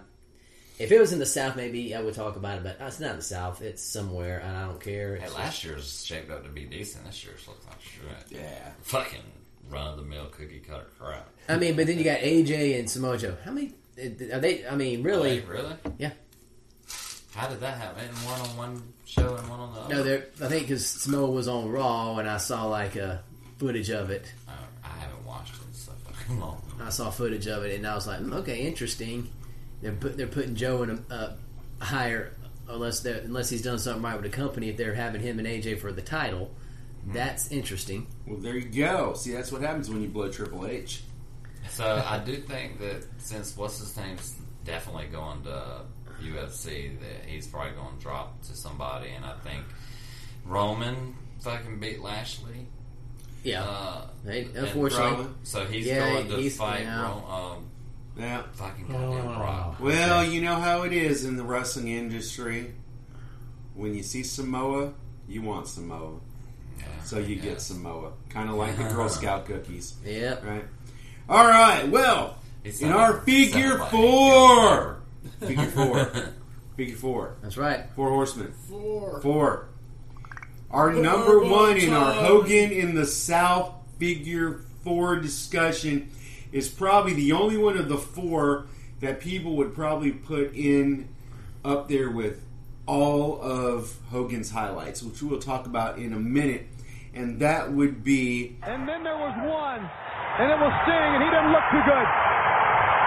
if 0.78 0.92
it 0.92 0.98
was 0.98 1.12
in 1.12 1.18
the 1.18 1.26
South, 1.26 1.56
maybe 1.56 1.94
I 1.94 2.00
would 2.00 2.14
talk 2.14 2.36
about 2.36 2.58
it. 2.58 2.64
But 2.64 2.76
it's 2.80 3.00
not 3.00 3.10
in 3.12 3.16
the 3.16 3.22
South; 3.22 3.62
it's 3.62 3.82
somewhere, 3.82 4.40
and 4.40 4.56
I 4.56 4.66
don't 4.66 4.80
care. 4.80 5.16
Hey, 5.16 5.26
It's 5.26 5.34
last 5.34 5.64
year's 5.64 6.04
shaped 6.04 6.30
up 6.30 6.44
to 6.44 6.50
be 6.50 6.64
decent. 6.64 7.04
This 7.04 7.24
year's 7.24 7.46
looks 7.46 7.66
like 7.66 7.80
shit. 7.80 8.38
Yeah. 8.40 8.70
Fucking 8.82 9.22
run 9.70 9.88
of 9.88 9.96
the 9.96 10.02
mill 10.02 10.26
cookie 10.26 10.60
cutter 10.60 10.86
crap. 10.98 11.28
I 11.48 11.56
mean, 11.56 11.76
but 11.76 11.86
then 11.86 11.98
you 11.98 12.04
got 12.04 12.20
AJ 12.20 12.78
and 12.78 12.90
Samoa 12.90 13.18
How 13.44 13.52
many 13.52 13.72
are 14.32 14.40
they? 14.40 14.66
I 14.66 14.76
mean, 14.76 15.02
really? 15.02 15.40
Really? 15.40 15.74
Yeah. 15.98 16.12
How 17.38 17.48
did 17.48 17.60
that 17.60 17.78
happen? 17.78 18.08
One 18.26 18.40
on 18.40 18.56
one 18.56 18.82
show 19.04 19.36
and 19.36 19.48
one 19.48 19.60
on 19.60 19.72
the 19.72 19.80
other? 19.80 19.94
No, 19.94 20.02
there. 20.02 20.26
I 20.42 20.48
think 20.48 20.62
because 20.66 20.84
Samoa 20.84 21.30
was 21.30 21.46
on 21.46 21.68
Raw, 21.70 22.18
and 22.18 22.28
I 22.28 22.36
saw 22.38 22.64
like 22.66 22.96
a 22.96 23.22
footage 23.58 23.90
of 23.90 24.10
it. 24.10 24.32
Uh, 24.48 24.52
I 24.82 24.88
haven't 24.88 25.24
watched 25.24 25.54
it 25.54 25.60
in 25.68 25.72
so 25.72 25.92
fucking 25.92 26.40
long. 26.40 26.60
I 26.82 26.90
saw 26.90 27.10
footage 27.10 27.46
of 27.46 27.62
it, 27.64 27.76
and 27.76 27.86
I 27.86 27.94
was 27.94 28.08
like, 28.08 28.18
"Hmm, 28.18 28.32
okay, 28.32 28.66
interesting. 28.66 29.30
They're 29.80 29.92
put, 29.92 30.16
they're 30.16 30.26
putting 30.26 30.56
Joe 30.56 30.82
in 30.82 31.04
a, 31.10 31.14
a 31.14 31.84
higher, 31.84 32.34
unless 32.68 33.00
they 33.00 33.12
unless 33.12 33.48
he's 33.48 33.62
done 33.62 33.78
something 33.78 34.02
right 34.02 34.20
with 34.20 34.28
the 34.28 34.36
company. 34.36 34.70
If 34.70 34.76
they're 34.76 34.94
having 34.94 35.20
him 35.20 35.38
and 35.38 35.46
AJ 35.46 35.78
for 35.78 35.92
the 35.92 36.02
title, 36.02 36.50
that's 37.06 37.52
interesting. 37.52 38.08
Well, 38.26 38.38
there 38.38 38.56
you 38.56 38.68
go. 38.68 39.14
See, 39.14 39.30
that's 39.32 39.52
what 39.52 39.62
happens 39.62 39.88
when 39.88 40.02
you 40.02 40.08
blow 40.08 40.28
Triple 40.28 40.66
H. 40.66 41.04
So 41.70 42.02
I 42.04 42.18
do 42.18 42.34
think 42.38 42.80
that 42.80 43.04
since 43.18 43.56
what's 43.56 43.78
his 43.78 43.96
name's 43.96 44.34
definitely 44.64 45.06
going 45.06 45.42
to 45.44 45.82
UFC, 46.22 46.98
that 47.00 47.26
he's 47.26 47.46
probably 47.46 47.72
going 47.72 47.96
to 47.96 48.02
drop 48.02 48.40
to 48.42 48.56
somebody, 48.56 49.10
and 49.10 49.24
I 49.24 49.34
think 49.44 49.64
Roman 50.44 51.14
fucking 51.40 51.78
beat 51.80 52.00
Lashley. 52.00 52.66
Yeah, 53.44 53.62
Uh, 53.62 54.06
They- 54.24 54.44
unfortunately, 54.54 55.10
Roman- 55.12 55.34
so 55.44 55.64
he's 55.66 55.86
Yeah, 55.86 55.98
going 56.12 56.28
to 56.28 56.36
he's- 56.36 56.56
fight 56.56 56.82
yeah. 56.82 57.02
Ro- 57.02 57.56
um, 57.58 57.64
Yeah. 58.18 58.42
fucking 58.54 58.88
goddamn 58.88 59.34
Brock. 59.36 59.80
Well, 59.80 60.24
you 60.24 60.40
know 60.40 60.56
how 60.56 60.82
it 60.82 60.92
is 60.92 61.24
in 61.24 61.36
the 61.36 61.44
wrestling 61.44 61.88
industry. 61.88 62.74
When 63.74 63.94
you 63.94 64.02
see 64.02 64.24
Samoa, 64.24 64.92
you 65.28 65.42
want 65.42 65.68
Samoa. 65.68 66.18
Yeah, 66.78 66.84
So 67.04 67.18
you 67.20 67.36
yeah. 67.36 67.42
get 67.42 67.60
Samoa. 67.62 68.10
Kind 68.28 68.50
of 68.50 68.56
like 68.56 68.76
the 68.76 68.84
Girl 68.84 69.08
Scout 69.08 69.46
cookies. 69.46 69.94
Yep. 70.04 70.44
Right? 70.44 70.64
All 71.28 71.46
right. 71.46 71.88
Well, 71.88 72.38
He 72.64 72.84
in 72.84 72.90
our 72.90 73.20
figure 73.20 73.78
sounded 73.78 73.80
like 73.80 73.90
four. 73.92 74.97
Figure 75.40 75.66
four. 75.66 76.04
Figure 76.76 76.96
four. 76.96 77.36
that's 77.42 77.56
right. 77.56 77.86
Four 77.96 78.10
horsemen. 78.10 78.52
Four. 78.68 79.20
Four. 79.20 79.68
Our 80.70 80.92
number 80.92 81.42
one 81.42 81.76
in 81.76 81.92
our 81.92 82.12
Hogan 82.12 82.70
in 82.70 82.94
the 82.94 83.06
South 83.06 83.72
figure 83.98 84.60
four 84.84 85.16
discussion 85.16 86.10
is 86.52 86.68
probably 86.68 87.14
the 87.14 87.32
only 87.32 87.56
one 87.56 87.76
of 87.76 87.88
the 87.88 87.98
four 87.98 88.66
that 89.00 89.20
people 89.20 89.56
would 89.56 89.74
probably 89.74 90.12
put 90.12 90.54
in 90.54 91.08
up 91.64 91.88
there 91.88 92.10
with 92.10 92.44
all 92.86 93.40
of 93.42 93.96
Hogan's 94.10 94.50
highlights, 94.50 95.02
which 95.02 95.22
we 95.22 95.28
will 95.28 95.38
talk 95.40 95.66
about 95.66 95.98
in 95.98 96.12
a 96.12 96.18
minute. 96.18 96.66
And 97.14 97.40
that 97.40 97.72
would 97.72 98.04
be 98.04 98.56
And 98.62 98.88
then 98.88 99.02
there 99.02 99.16
was 99.16 99.34
one, 99.44 99.82
and 99.82 100.46
it 100.52 100.58
was 100.60 100.72
Sting, 100.84 101.10
and 101.16 101.22
he 101.24 101.28
didn't 101.28 101.52
look 101.52 101.66
too 101.72 101.82
good. 101.84 102.08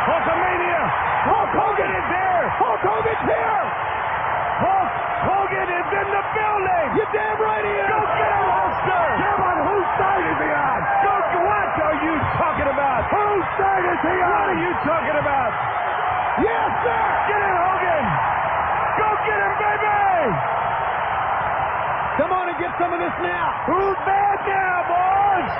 Hulkamania! 0.01 0.81
Hulk 1.29 1.51
Hogan 1.53 1.91
is 1.93 2.07
here! 2.09 2.45
Hulk 2.57 2.81
Hogan's 2.81 3.25
here! 3.25 3.63
Hulk 4.61 4.93
Hogan 5.29 5.69
is 5.69 5.89
in 6.01 6.07
the 6.11 6.23
building! 6.33 6.87
You 6.97 7.05
damn 7.13 7.37
right 7.41 7.65
he 7.65 7.73
is! 7.77 7.89
Go 7.89 8.01
get 8.01 8.31
him, 8.33 8.47
Hulkster! 8.51 9.05
Damn 9.21 9.41
on 9.41 9.57
whose 9.69 9.89
side 10.01 10.25
is 10.29 10.39
he 10.41 10.49
on? 10.51 10.79
Go, 11.05 11.13
what 11.45 11.67
are 11.77 11.99
you 12.01 12.15
talking 12.37 12.69
about? 12.73 13.01
Whose 13.13 13.47
side 13.57 13.85
is 13.85 14.01
he 14.01 14.15
on? 14.17 14.29
What 14.29 14.49
are 14.49 14.61
you 14.61 14.73
talking 14.81 15.17
about? 15.21 15.51
Yes, 16.41 16.69
sir! 16.81 17.03
Get 17.29 17.37
in, 17.37 17.53
Hogan! 17.53 18.05
Go 18.97 19.07
get 19.29 19.39
him, 19.45 19.53
baby! 19.61 20.01
Come 22.17 22.31
on 22.33 22.45
and 22.49 22.57
get 22.57 22.73
some 22.81 22.91
of 22.91 22.99
this 22.99 23.15
now. 23.21 23.45
Who's 23.69 23.97
bad 24.09 24.37
now, 24.49 24.75
boys? 24.89 25.53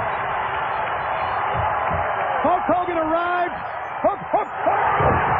Hulk 2.42 2.66
Hogan 2.66 2.98
arrived. 2.98 3.58
Hulk, 4.02 4.22
Hulk, 4.34 4.50
Hulk. 4.50 4.82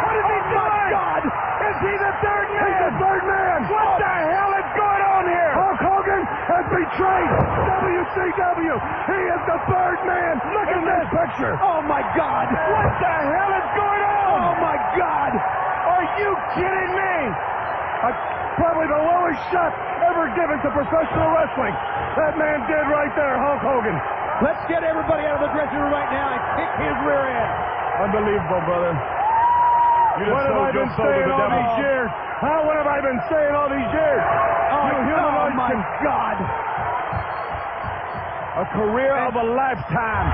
What 0.06 0.14
is 0.14 0.26
he 0.30 0.40
doing? 0.54 0.62
Oh, 0.62 0.78
my 0.78 0.94
God. 0.94 1.22
Is 1.26 1.78
he 1.82 1.94
the 1.98 2.14
third 2.22 2.48
man? 2.54 2.62
He's 2.62 2.82
the 2.86 2.94
third 3.02 3.24
man. 3.26 3.58
What 3.66 3.90
the 3.98 4.14
hell 4.30 4.52
is 4.62 4.70
going 4.78 5.04
on 5.10 5.24
here? 5.26 5.52
Hulk 5.58 5.82
Hogan 5.82 6.22
has 6.22 6.66
betrayed 6.70 7.32
WCW. 7.82 8.76
He 9.10 9.20
is 9.26 9.42
the 9.50 9.60
third 9.66 10.00
man. 10.06 10.34
Look 10.54 10.70
at 10.70 10.82
this 10.86 11.06
picture. 11.10 11.58
Oh, 11.58 11.82
my 11.82 12.06
God. 12.14 12.46
What 12.54 12.90
the 13.02 13.16
hell 13.26 13.52
is 13.58 13.70
going 13.74 14.02
on? 14.06 14.11
Oh, 14.42 14.58
my 14.58 14.78
God. 14.98 15.32
Are 15.38 16.06
you 16.18 16.30
kidding 16.58 16.92
me? 16.98 17.16
Uh, 18.02 18.10
probably 18.58 18.90
the 18.90 18.98
lowest 18.98 19.42
shot 19.54 19.70
ever 20.10 20.34
given 20.34 20.58
to 20.66 20.70
professional 20.74 21.30
wrestling. 21.30 21.74
That 22.18 22.34
man 22.42 22.66
did 22.66 22.86
right 22.90 23.14
there, 23.14 23.38
Hulk 23.38 23.62
Hogan. 23.62 23.94
Let's 24.42 24.62
get 24.66 24.82
everybody 24.82 25.30
out 25.30 25.38
of 25.38 25.46
the 25.46 25.54
dressing 25.54 25.78
room 25.78 25.94
right 25.94 26.10
now 26.10 26.34
and 26.34 26.42
kick 26.58 26.72
his 26.82 26.98
rear 27.06 27.30
end. 27.30 27.50
Unbelievable, 28.10 28.62
brother. 28.66 28.98
You 30.18 30.34
what 30.34 30.50
have 30.50 30.58
I 30.58 30.74
been 30.74 30.92
saying 30.98 31.30
all 31.30 31.50
these 31.54 31.76
years? 31.78 32.10
Huh? 32.42 32.66
What 32.66 32.76
have 32.82 32.90
I 32.90 33.00
been 33.06 33.22
saying 33.30 33.54
all 33.54 33.70
these 33.70 33.92
years? 33.94 34.24
Oh, 34.74 34.90
you 34.90 34.98
humanoids 35.06 35.54
my 35.54 35.74
God. 36.02 36.38
A 38.62 38.66
career 38.76 39.16
of 39.30 39.38
a 39.38 39.46
lifetime. 39.56 40.28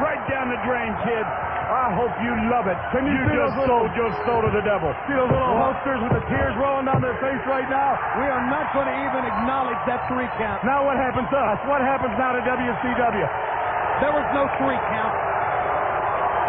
Right 0.00 0.22
down 0.30 0.48
the 0.48 0.60
drain, 0.64 0.94
kid. 1.04 1.26
I 1.70 1.94
hope 1.94 2.10
you 2.18 2.34
love 2.50 2.66
it. 2.66 2.74
Can 2.90 3.06
you, 3.06 3.14
just 3.30 3.54
sold 3.62 3.94
your 3.94 4.10
soul 4.26 4.42
to 4.42 4.50
the 4.50 4.64
devil. 4.66 4.90
See 5.06 5.14
those 5.14 5.30
little 5.30 5.54
Hulksters 5.54 6.02
with 6.02 6.18
the 6.18 6.24
tears 6.26 6.50
rolling 6.58 6.90
down 6.90 6.98
their 6.98 7.14
face 7.22 7.38
right 7.46 7.70
now? 7.70 7.94
We 8.18 8.26
are 8.26 8.42
not 8.50 8.74
going 8.74 8.90
to 8.90 8.96
even 9.06 9.22
acknowledge 9.22 9.78
that 9.86 10.02
three 10.10 10.26
count. 10.34 10.66
Now 10.66 10.82
what 10.82 10.98
happens 10.98 11.30
to 11.30 11.38
us? 11.38 11.62
What 11.70 11.78
happens 11.78 12.10
now 12.18 12.34
to 12.34 12.42
WCW? 12.42 13.26
There 14.02 14.10
was 14.10 14.26
no 14.34 14.50
three 14.58 14.82
count. 14.90 15.14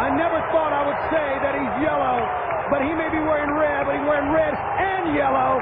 I 0.01 0.09
never 0.17 0.41
thought 0.49 0.73
I 0.73 0.89
would 0.89 1.01
say 1.13 1.27
that 1.45 1.53
he's 1.53 1.75
yellow, 1.85 2.25
but 2.73 2.81
he 2.81 2.89
may 2.97 3.13
be 3.13 3.21
wearing 3.21 3.53
red, 3.53 3.85
but 3.85 4.01
he's 4.01 4.07
wearing 4.09 4.33
red 4.33 4.57
and 4.57 5.13
yellow. 5.13 5.61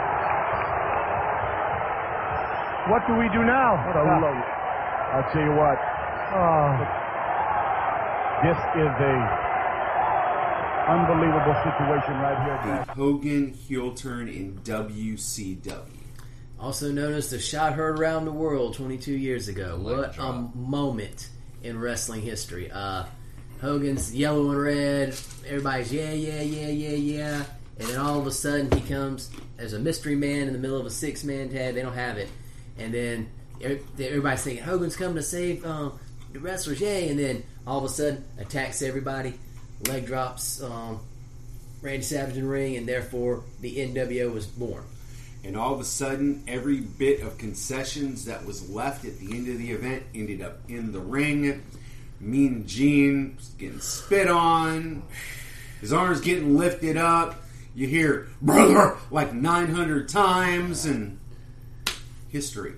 What 2.88 3.04
do 3.12 3.20
we 3.20 3.28
do 3.36 3.44
now? 3.44 3.76
What 3.92 4.00
a 4.00 4.08
load. 4.08 4.40
I'll 5.20 5.28
tell 5.36 5.44
you 5.44 5.52
what. 5.52 5.76
Oh. 6.32 6.72
This 8.40 8.56
is 8.56 8.94
a 9.04 9.49
unbelievable 10.90 11.56
situation 11.64 12.14
right 12.16 12.44
here, 12.44 12.86
the 12.86 12.94
Hogan 12.94 13.54
heel 13.54 13.94
turn 13.94 14.28
in 14.28 14.60
WCW. 14.64 15.86
Also 16.60 16.92
known 16.92 17.14
as 17.14 17.30
the 17.30 17.40
shot 17.40 17.74
heard 17.74 18.00
around 18.00 18.26
the 18.26 18.32
world 18.32 18.74
22 18.76 19.14
years 19.14 19.48
ago. 19.48 19.80
Leg 19.82 19.98
what 19.98 20.14
drop. 20.14 20.36
a 20.36 20.58
moment 20.58 21.30
in 21.64 21.80
wrestling 21.80 22.22
history. 22.22 22.70
Uh, 22.72 23.06
Hogan's 23.62 24.14
yellow 24.14 24.50
and 24.52 24.62
red. 24.62 25.10
Everybody's 25.46 25.92
yeah, 25.94 26.12
yeah, 26.12 26.42
yeah, 26.42 26.68
yeah, 26.68 26.96
yeah. 26.96 27.44
And 27.78 27.88
then 27.88 27.98
all 28.00 28.20
of 28.20 28.28
a 28.28 28.32
sudden 28.32 28.72
he 28.72 28.82
comes 28.82 29.30
as 29.58 29.74
a 29.74 29.80
mystery 29.80 30.16
man 30.16 30.48
in 30.48 30.54
the 30.54 30.60
middle 30.60 30.80
of 30.80 30.86
a 30.86 30.92
six 30.92 31.24
man 31.24 31.50
tag. 31.50 31.76
They 31.76 31.82
don't 31.82 31.94
have 31.94 32.18
it. 32.18 32.30
And 32.78 32.94
then 32.94 33.30
er- 33.64 33.80
everybody's 34.00 34.44
thinking 34.44 34.64
Hogan's 34.64 34.96
coming 34.96 35.16
to 35.16 35.24
save 35.24 35.66
um, 35.66 35.98
the 36.34 36.40
wrestlers, 36.40 36.82
yay! 36.82 37.10
And 37.10 37.20
then 37.20 37.44
all 37.66 37.78
of 37.80 37.86
a 37.86 37.90
sudden 37.90 38.26
attacks 38.38 38.82
everybody. 38.82 39.36
Leg 39.88 40.06
drops 40.06 40.62
um, 40.62 41.00
Randy 41.82 42.04
Savage 42.04 42.36
in 42.36 42.44
the 42.44 42.48
ring, 42.48 42.76
and 42.76 42.88
therefore 42.88 43.44
the 43.62 43.78
NWO 43.78 44.34
was 44.34 44.46
born. 44.46 44.84
And 45.44 45.56
all 45.56 45.74
of 45.74 45.80
a 45.80 45.86
sudden, 45.86 46.44
every 46.48 46.82
bit 46.82 47.22
of 47.22 47.38
concessions 47.38 48.26
that 48.26 48.46
was 48.46 48.70
left 48.70 49.06
at 49.06 49.20
the 49.20 49.32
end 49.32 49.48
of 49.48 49.58
the 49.58 49.72
event 49.72 50.04
ended 50.14 50.42
up 50.42 50.60
in 50.68 50.92
the 50.92 51.00
ring. 51.00 51.64
Mean 52.20 52.68
Gene 52.68 53.38
getting 53.58 53.80
spit 53.80 54.28
on. 54.28 55.04
His 55.80 55.94
arms 55.94 56.20
getting 56.20 56.58
lifted 56.58 56.98
up. 56.98 57.42
You 57.74 57.88
hear, 57.88 58.28
brother, 58.42 58.98
like 59.12 59.34
900 59.34 60.10
times. 60.10 60.86
And 60.86 61.20
history. 62.30 62.74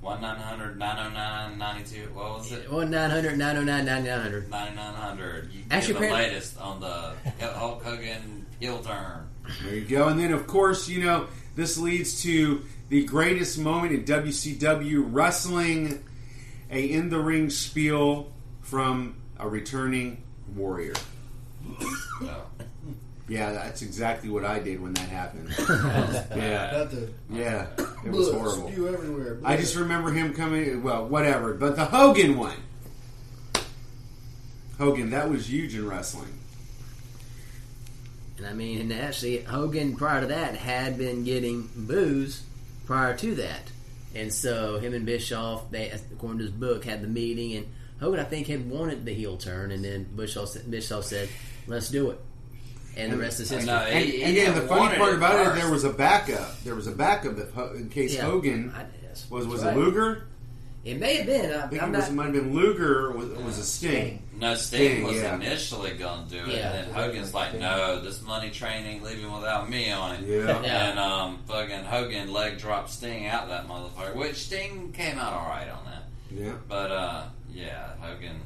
1 0.00 0.20
900 0.20 0.78
909 0.78 1.58
92. 1.58 2.08
What 2.14 2.38
was 2.38 2.52
it? 2.52 2.70
1 2.72 2.90
900 2.90 3.36
909 3.38 3.84
9900. 3.84 4.50
9900. 4.50 5.52
You 5.52 5.60
Actually, 5.70 5.92
get 5.94 5.98
the 6.00 6.06
apparently- 6.06 6.30
latest 6.30 6.58
on 6.60 6.80
the 6.80 7.14
Hulk 7.54 7.82
Hogan 7.84 8.46
heel 8.58 8.82
turn. 8.82 9.28
There 9.64 9.74
you 9.74 9.84
go. 9.84 10.08
And 10.08 10.18
then, 10.18 10.32
of 10.32 10.46
course, 10.46 10.88
you 10.88 11.04
know, 11.04 11.26
this 11.56 11.76
leads 11.76 12.22
to 12.22 12.62
the 12.88 13.04
greatest 13.04 13.58
moment 13.58 13.92
in 13.92 14.04
WCW 14.04 15.04
wrestling 15.10 16.02
a 16.70 16.80
in 16.84 17.10
the 17.10 17.18
ring 17.18 17.50
spiel 17.50 18.32
from 18.62 19.16
a 19.38 19.48
returning 19.48 20.22
warrior. 20.54 20.94
No. 22.22 22.42
Yeah, 23.30 23.52
that's 23.52 23.80
exactly 23.82 24.28
what 24.28 24.44
I 24.44 24.58
did 24.58 24.82
when 24.82 24.92
that 24.94 25.08
happened. 25.08 25.54
yeah, 26.36 26.82
the 26.82 27.10
yeah, 27.30 27.68
it 28.04 28.10
was 28.10 28.28
blood, 28.28 28.40
horrible. 28.40 28.68
spew 28.72 28.88
everywhere. 28.88 29.38
I 29.44 29.56
just 29.56 29.76
remember 29.76 30.10
him 30.10 30.34
coming. 30.34 30.82
Well, 30.82 31.06
whatever. 31.06 31.54
But 31.54 31.76
the 31.76 31.84
Hogan 31.84 32.36
one, 32.36 32.56
Hogan, 34.78 35.10
that 35.10 35.30
was 35.30 35.48
huge 35.48 35.76
in 35.76 35.88
wrestling. 35.88 36.40
And 38.36 38.48
I 38.48 38.52
mean, 38.52 38.80
and 38.80 38.92
actually, 38.92 39.42
Hogan 39.42 39.94
prior 39.94 40.22
to 40.22 40.26
that 40.26 40.56
had 40.56 40.98
been 40.98 41.22
getting 41.22 41.70
booze 41.76 42.42
prior 42.84 43.16
to 43.18 43.36
that, 43.36 43.70
and 44.12 44.34
so 44.34 44.80
him 44.80 44.92
and 44.92 45.06
Bischoff, 45.06 45.70
they 45.70 45.88
according 46.12 46.38
to 46.38 46.44
his 46.46 46.52
book, 46.52 46.84
had 46.84 47.00
the 47.00 47.06
meeting, 47.06 47.54
and 47.54 47.66
Hogan 48.00 48.18
I 48.18 48.24
think 48.24 48.48
had 48.48 48.68
wanted 48.68 49.04
the 49.04 49.14
heel 49.14 49.36
turn, 49.36 49.70
and 49.70 49.84
then 49.84 50.02
Bischoff 50.16 50.56
Bischoff 50.68 51.04
said, 51.04 51.28
"Let's 51.68 51.90
do 51.90 52.10
it," 52.10 52.20
and 52.96 53.12
the 53.12 53.16
rest 53.16 53.40
is 53.40 53.50
history. 53.50 53.66
No, 53.66 53.76
And, 53.78 54.04
He- 54.04 54.22
he 54.24 54.40
and 54.40 54.56
the 54.56 54.62
funny 54.62 54.96
part 54.96 55.12
it 55.12 55.16
about 55.16 55.40
it, 55.40 55.44
first. 55.44 55.60
there 55.62 55.70
was 55.70 55.84
a 55.84 55.90
backup. 55.90 56.60
There 56.64 56.74
was 56.74 56.86
a 56.86 56.92
backup 56.92 57.38
if, 57.38 57.56
in 57.76 57.88
case 57.88 58.14
Yeah. 58.14 58.22
Hogan 58.22 58.72
I- 58.76 58.84
was 59.30 59.46
was 59.46 59.62
that's 59.62 59.76
it. 59.76 59.78
Luger. 59.80 60.26
It 60.82 60.98
may 60.98 61.16
have 61.16 61.26
been. 61.26 61.52
I, 61.52 61.64
I 61.64 61.68
think 61.68 61.82
I'm 61.82 61.94
it, 61.94 61.98
was, 61.98 62.06
not. 62.08 62.14
might 62.14 62.24
have 62.24 62.34
been 62.34 62.54
Luger. 62.54 63.08
Or 63.08 63.12
was, 63.12 63.28
was 63.44 63.58
a 63.58 63.64
Sting. 63.64 64.22
No, 64.38 64.54
Sting, 64.54 64.78
Sting, 64.92 65.04
was 65.04 65.16
yeah. 65.16 65.34
initially 65.34 65.90
going 65.92 66.26
to 66.26 66.30
do 66.30 66.50
it, 66.50 66.56
Yeah. 66.56 66.72
and 66.72 66.86
then 66.86 66.94
Hogan's 66.94 67.34
like, 67.34 67.58
"No, 67.58 68.00
this 68.00 68.22
money 68.22 68.48
train 68.48 68.86
ain't 68.86 69.02
leaving 69.04 69.30
without 69.30 69.68
me 69.68 69.92
on 69.92 70.14
it." 70.16 70.22
Yeah. 70.26 70.62
Yeah. 70.62 70.88
And 70.90 70.98
um, 70.98 71.38
fucking 71.46 71.84
Hogan 71.84 72.32
leg 72.32 72.56
dropped 72.58 72.88
Sting 72.88 73.26
out 73.26 73.48
that 73.48 73.68
motherfucker, 73.68 74.16
which 74.16 74.36
Sting 74.36 74.92
came 74.92 75.18
out 75.18 75.34
all 75.34 75.48
right 75.50 75.68
on 75.68 75.84
that. 75.84 76.04
Yeah. 76.30 76.52
But 76.66 76.90
uh, 76.90 77.22
yeah, 77.52 77.88
Hogan. 78.00 78.36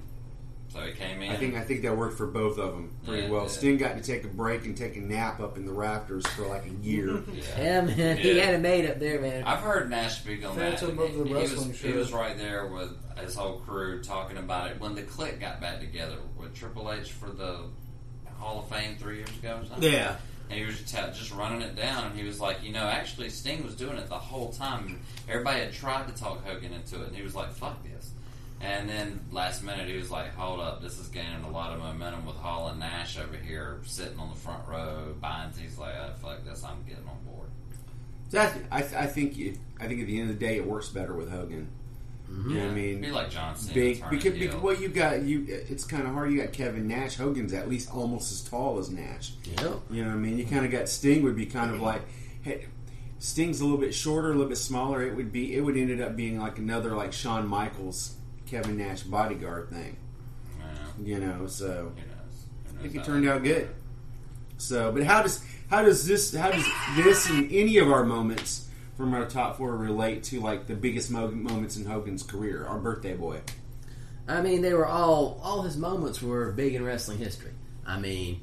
So 0.74 0.80
he 0.80 0.92
came 0.92 1.22
in. 1.22 1.30
I 1.30 1.36
think 1.36 1.54
I 1.54 1.60
think 1.60 1.82
that 1.82 1.96
worked 1.96 2.18
for 2.18 2.26
both 2.26 2.58
of 2.58 2.72
them 2.72 2.90
pretty 3.04 3.22
Yeah, 3.22 3.30
well. 3.30 3.44
did. 3.44 3.50
Sting 3.52 3.76
got 3.76 3.96
to 3.96 4.02
take 4.02 4.24
a 4.24 4.28
break 4.28 4.64
and 4.64 4.76
take 4.76 4.96
a 4.96 5.00
nap 5.00 5.38
up 5.38 5.56
in 5.56 5.66
the 5.66 5.72
rafters 5.72 6.26
for 6.26 6.48
like 6.48 6.66
a 6.66 6.84
year. 6.84 7.22
Yeah, 7.56 7.82
man, 7.82 8.16
he 8.16 8.38
had 8.38 8.54
it 8.54 8.60
made 8.60 8.90
up 8.90 8.98
there, 8.98 9.20
man. 9.20 9.44
I've 9.44 9.60
heard 9.60 9.88
Nash 9.88 10.18
speak 10.18 10.44
on 10.44 10.56
that. 10.56 10.80
Phantom 10.80 10.98
of 10.98 11.14
the 11.16 11.24
he, 11.24 11.32
Wrestling 11.32 11.68
was, 11.68 11.76
Show. 11.76 11.86
he 11.86 11.92
was 11.94 12.12
right 12.12 12.36
there 12.36 12.66
with 12.66 12.90
his 13.18 13.36
whole 13.36 13.58
crew 13.60 14.02
talking 14.02 14.36
about 14.36 14.72
it 14.72 14.80
when 14.80 14.96
the 14.96 15.02
Kliq 15.02 15.38
got 15.38 15.60
back 15.60 15.78
together 15.78 16.16
with 16.36 16.54
Triple 16.54 16.90
H 16.92 17.12
for 17.12 17.30
the 17.30 17.60
Hall 18.38 18.60
of 18.60 18.68
Fame 18.68 18.96
three 18.96 19.18
years 19.18 19.30
ago 19.30 19.60
or 19.62 19.66
something. 19.66 19.92
Yeah. 19.92 20.16
And 20.50 20.58
he 20.58 20.66
was 20.66 20.80
just, 20.80 20.92
just 20.92 21.32
running 21.32 21.62
it 21.62 21.76
down, 21.76 22.06
and 22.08 22.18
he 22.18 22.26
was 22.26 22.40
like, 22.40 22.64
you 22.64 22.72
know, 22.72 22.84
actually 22.86 23.30
Sting 23.30 23.64
was 23.64 23.76
doing 23.76 23.96
it 23.96 24.08
the 24.08 24.18
whole 24.18 24.52
time. 24.52 24.86
And 24.88 25.00
everybody 25.28 25.60
had 25.60 25.72
tried 25.72 26.08
to 26.08 26.14
talk 26.20 26.44
Hogan 26.44 26.72
into 26.72 27.00
it, 27.02 27.06
and 27.08 27.16
he 27.16 27.22
was 27.22 27.34
like, 27.36 27.52
fuck 27.52 27.82
this. 27.84 28.10
And 28.60 28.88
then 28.88 29.20
last 29.30 29.62
minute, 29.62 29.88
he 29.88 29.96
was 29.96 30.10
like, 30.10 30.34
hold 30.34 30.60
up, 30.60 30.80
this 30.80 30.98
is 30.98 31.08
gaining 31.08 31.44
a 31.44 31.50
lot 31.50 31.72
of 31.72 31.80
momentum 31.80 32.24
with 32.24 32.36
Hall 32.36 32.68
and 32.68 32.80
Nash 32.80 33.18
over 33.18 33.36
here 33.36 33.80
sitting 33.84 34.18
on 34.18 34.30
the 34.30 34.36
front 34.36 34.66
row 34.66 35.14
buying. 35.20 35.50
He's 35.60 35.78
like, 35.78 35.94
oh, 36.00 36.12
fuck 36.22 36.44
this, 36.44 36.64
I'm 36.64 36.82
getting 36.88 37.06
on 37.06 37.18
board. 37.30 37.48
So 38.30 38.40
I, 38.40 38.46
th- 38.46 38.64
I, 38.70 38.80
th- 38.80 38.94
I 38.94 39.06
think 39.06 39.36
you, 39.36 39.58
I 39.78 39.86
think 39.86 40.00
at 40.00 40.06
the 40.06 40.18
end 40.18 40.30
of 40.30 40.38
the 40.38 40.46
day, 40.46 40.56
it 40.56 40.66
works 40.66 40.88
better 40.88 41.14
with 41.14 41.30
Hogan. 41.30 41.68
Mm-hmm. 42.30 42.50
You 42.50 42.56
know 42.56 42.64
what 42.64 42.70
I 42.70 42.74
mean? 42.74 43.00
Be 43.00 43.10
like 43.10 43.30
John 43.30 43.54
Cena. 43.54 43.74
Big 43.74 44.10
because, 44.10 44.32
because 44.32 44.62
well, 44.62 44.74
you 44.74 44.88
got 44.88 45.22
you. 45.22 45.44
It's 45.46 45.84
kind 45.84 46.06
of 46.06 46.14
hard. 46.14 46.32
You 46.32 46.40
got 46.40 46.52
Kevin 46.52 46.88
Nash. 46.88 47.16
Hogan's 47.16 47.52
at 47.52 47.68
least 47.68 47.94
almost 47.94 48.32
as 48.32 48.40
tall 48.40 48.78
as 48.78 48.90
Nash. 48.90 49.34
Yep. 49.44 49.80
You 49.90 50.02
know 50.02 50.08
what 50.08 50.16
I 50.16 50.18
mean? 50.18 50.38
You 50.38 50.46
kind 50.46 50.64
of 50.64 50.72
got 50.72 50.88
Sting 50.88 51.22
would 51.22 51.36
be 51.36 51.46
kind 51.46 51.72
of 51.74 51.80
like, 51.82 52.02
hey, 52.42 52.66
Sting's 53.18 53.60
a 53.60 53.64
little 53.64 53.78
bit 53.78 53.94
shorter, 53.94 54.28
a 54.28 54.32
little 54.32 54.48
bit 54.48 54.58
smaller. 54.58 55.02
It 55.02 55.14
would 55.14 55.32
be 55.32 55.54
it 55.54 55.60
would 55.60 55.76
ended 55.76 56.00
up 56.00 56.16
being 56.16 56.40
like 56.40 56.58
another 56.58 56.94
like 56.94 57.12
Shawn 57.12 57.46
Michaels, 57.46 58.13
Kevin 58.46 58.76
Nash 58.76 59.02
bodyguard 59.02 59.70
thing. 59.70 59.96
Yeah, 60.58 61.04
You 61.04 61.20
know, 61.20 61.46
so 61.46 61.92
who 61.94 62.00
knows? 62.00 62.78
I 62.78 62.82
think 62.82 62.94
it 62.94 63.04
turned 63.04 63.28
out 63.28 63.42
good. 63.42 63.68
So, 64.58 64.92
but 64.92 65.02
how 65.04 65.22
does 65.22 65.44
how 65.68 65.82
does 65.82 66.06
this 66.06 66.34
how 66.34 66.50
does 66.50 66.66
this 66.96 67.28
and 67.28 67.50
any 67.50 67.78
of 67.78 67.90
our 67.90 68.04
moments 68.04 68.68
from 68.96 69.12
our 69.14 69.26
top 69.26 69.56
four 69.56 69.76
relate 69.76 70.22
to 70.24 70.40
like 70.40 70.66
the 70.66 70.74
biggest 70.74 71.10
mo- 71.10 71.30
moments 71.30 71.76
in 71.76 71.84
Hogan's 71.84 72.22
career? 72.22 72.64
Our 72.66 72.78
birthday 72.78 73.14
boy. 73.14 73.40
I 74.26 74.40
mean, 74.40 74.62
they 74.62 74.72
were 74.72 74.86
all 74.86 75.40
all 75.42 75.62
his 75.62 75.76
moments 75.76 76.22
were 76.22 76.52
big 76.52 76.74
in 76.74 76.84
wrestling 76.84 77.18
history. 77.18 77.50
I 77.86 77.98
mean, 77.98 78.40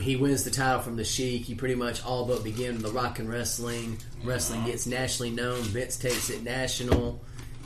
he 0.00 0.16
wins 0.16 0.44
the 0.44 0.50
title 0.50 0.80
from 0.80 0.96
the 0.96 1.04
Sheik. 1.04 1.42
He 1.42 1.54
pretty 1.54 1.74
much 1.74 2.04
all 2.04 2.26
but 2.26 2.44
begin 2.44 2.78
the 2.78 2.92
rock 2.92 3.18
and 3.18 3.28
wrestling. 3.28 3.98
Wrestling 4.22 4.60
uh-huh. 4.60 4.70
gets 4.70 4.86
nationally 4.86 5.30
known. 5.30 5.62
Vince 5.62 5.96
takes 5.96 6.30
it 6.30 6.42
national, 6.42 7.20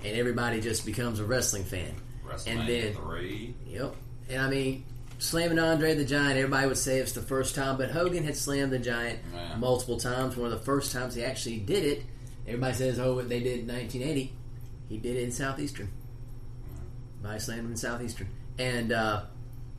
and 0.04 0.16
everybody 0.16 0.60
just 0.60 0.84
becomes 0.86 1.20
a 1.20 1.24
wrestling 1.24 1.64
fan. 1.64 1.94
WrestleMania 2.26 2.46
And 2.60 2.68
then- 2.68 2.94
three. 2.94 3.54
Yep. 3.68 3.96
And 4.30 4.40
I 4.42 4.48
mean, 4.50 4.84
slamming 5.18 5.58
Andre 5.58 5.94
the 5.94 6.04
Giant, 6.04 6.36
everybody 6.38 6.66
would 6.66 6.78
say 6.78 6.98
it's 6.98 7.12
the 7.12 7.22
first 7.22 7.54
time, 7.54 7.76
but 7.76 7.90
Hogan 7.90 8.24
had 8.24 8.36
slammed 8.36 8.72
the 8.72 8.78
Giant 8.78 9.18
Yeah. 9.34 9.56
multiple 9.56 9.98
times. 9.98 10.36
One 10.36 10.52
of 10.52 10.58
the 10.58 10.64
first 10.64 10.92
times 10.92 11.14
he 11.14 11.22
actually 11.24 11.58
did 11.58 11.84
it, 11.84 12.02
everybody 12.46 12.74
says, 12.74 12.98
oh, 12.98 13.20
they 13.22 13.40
did 13.40 13.60
in 13.60 13.66
1980. 13.66 14.32
He 14.88 14.98
did 14.98 15.16
it 15.16 15.22
in 15.22 15.32
Southeastern. 15.32 15.88
By 17.22 17.38
slamming 17.38 17.70
in 17.72 17.76
Southeastern. 17.76 18.28
And 18.58 18.92
uh, 18.92 19.22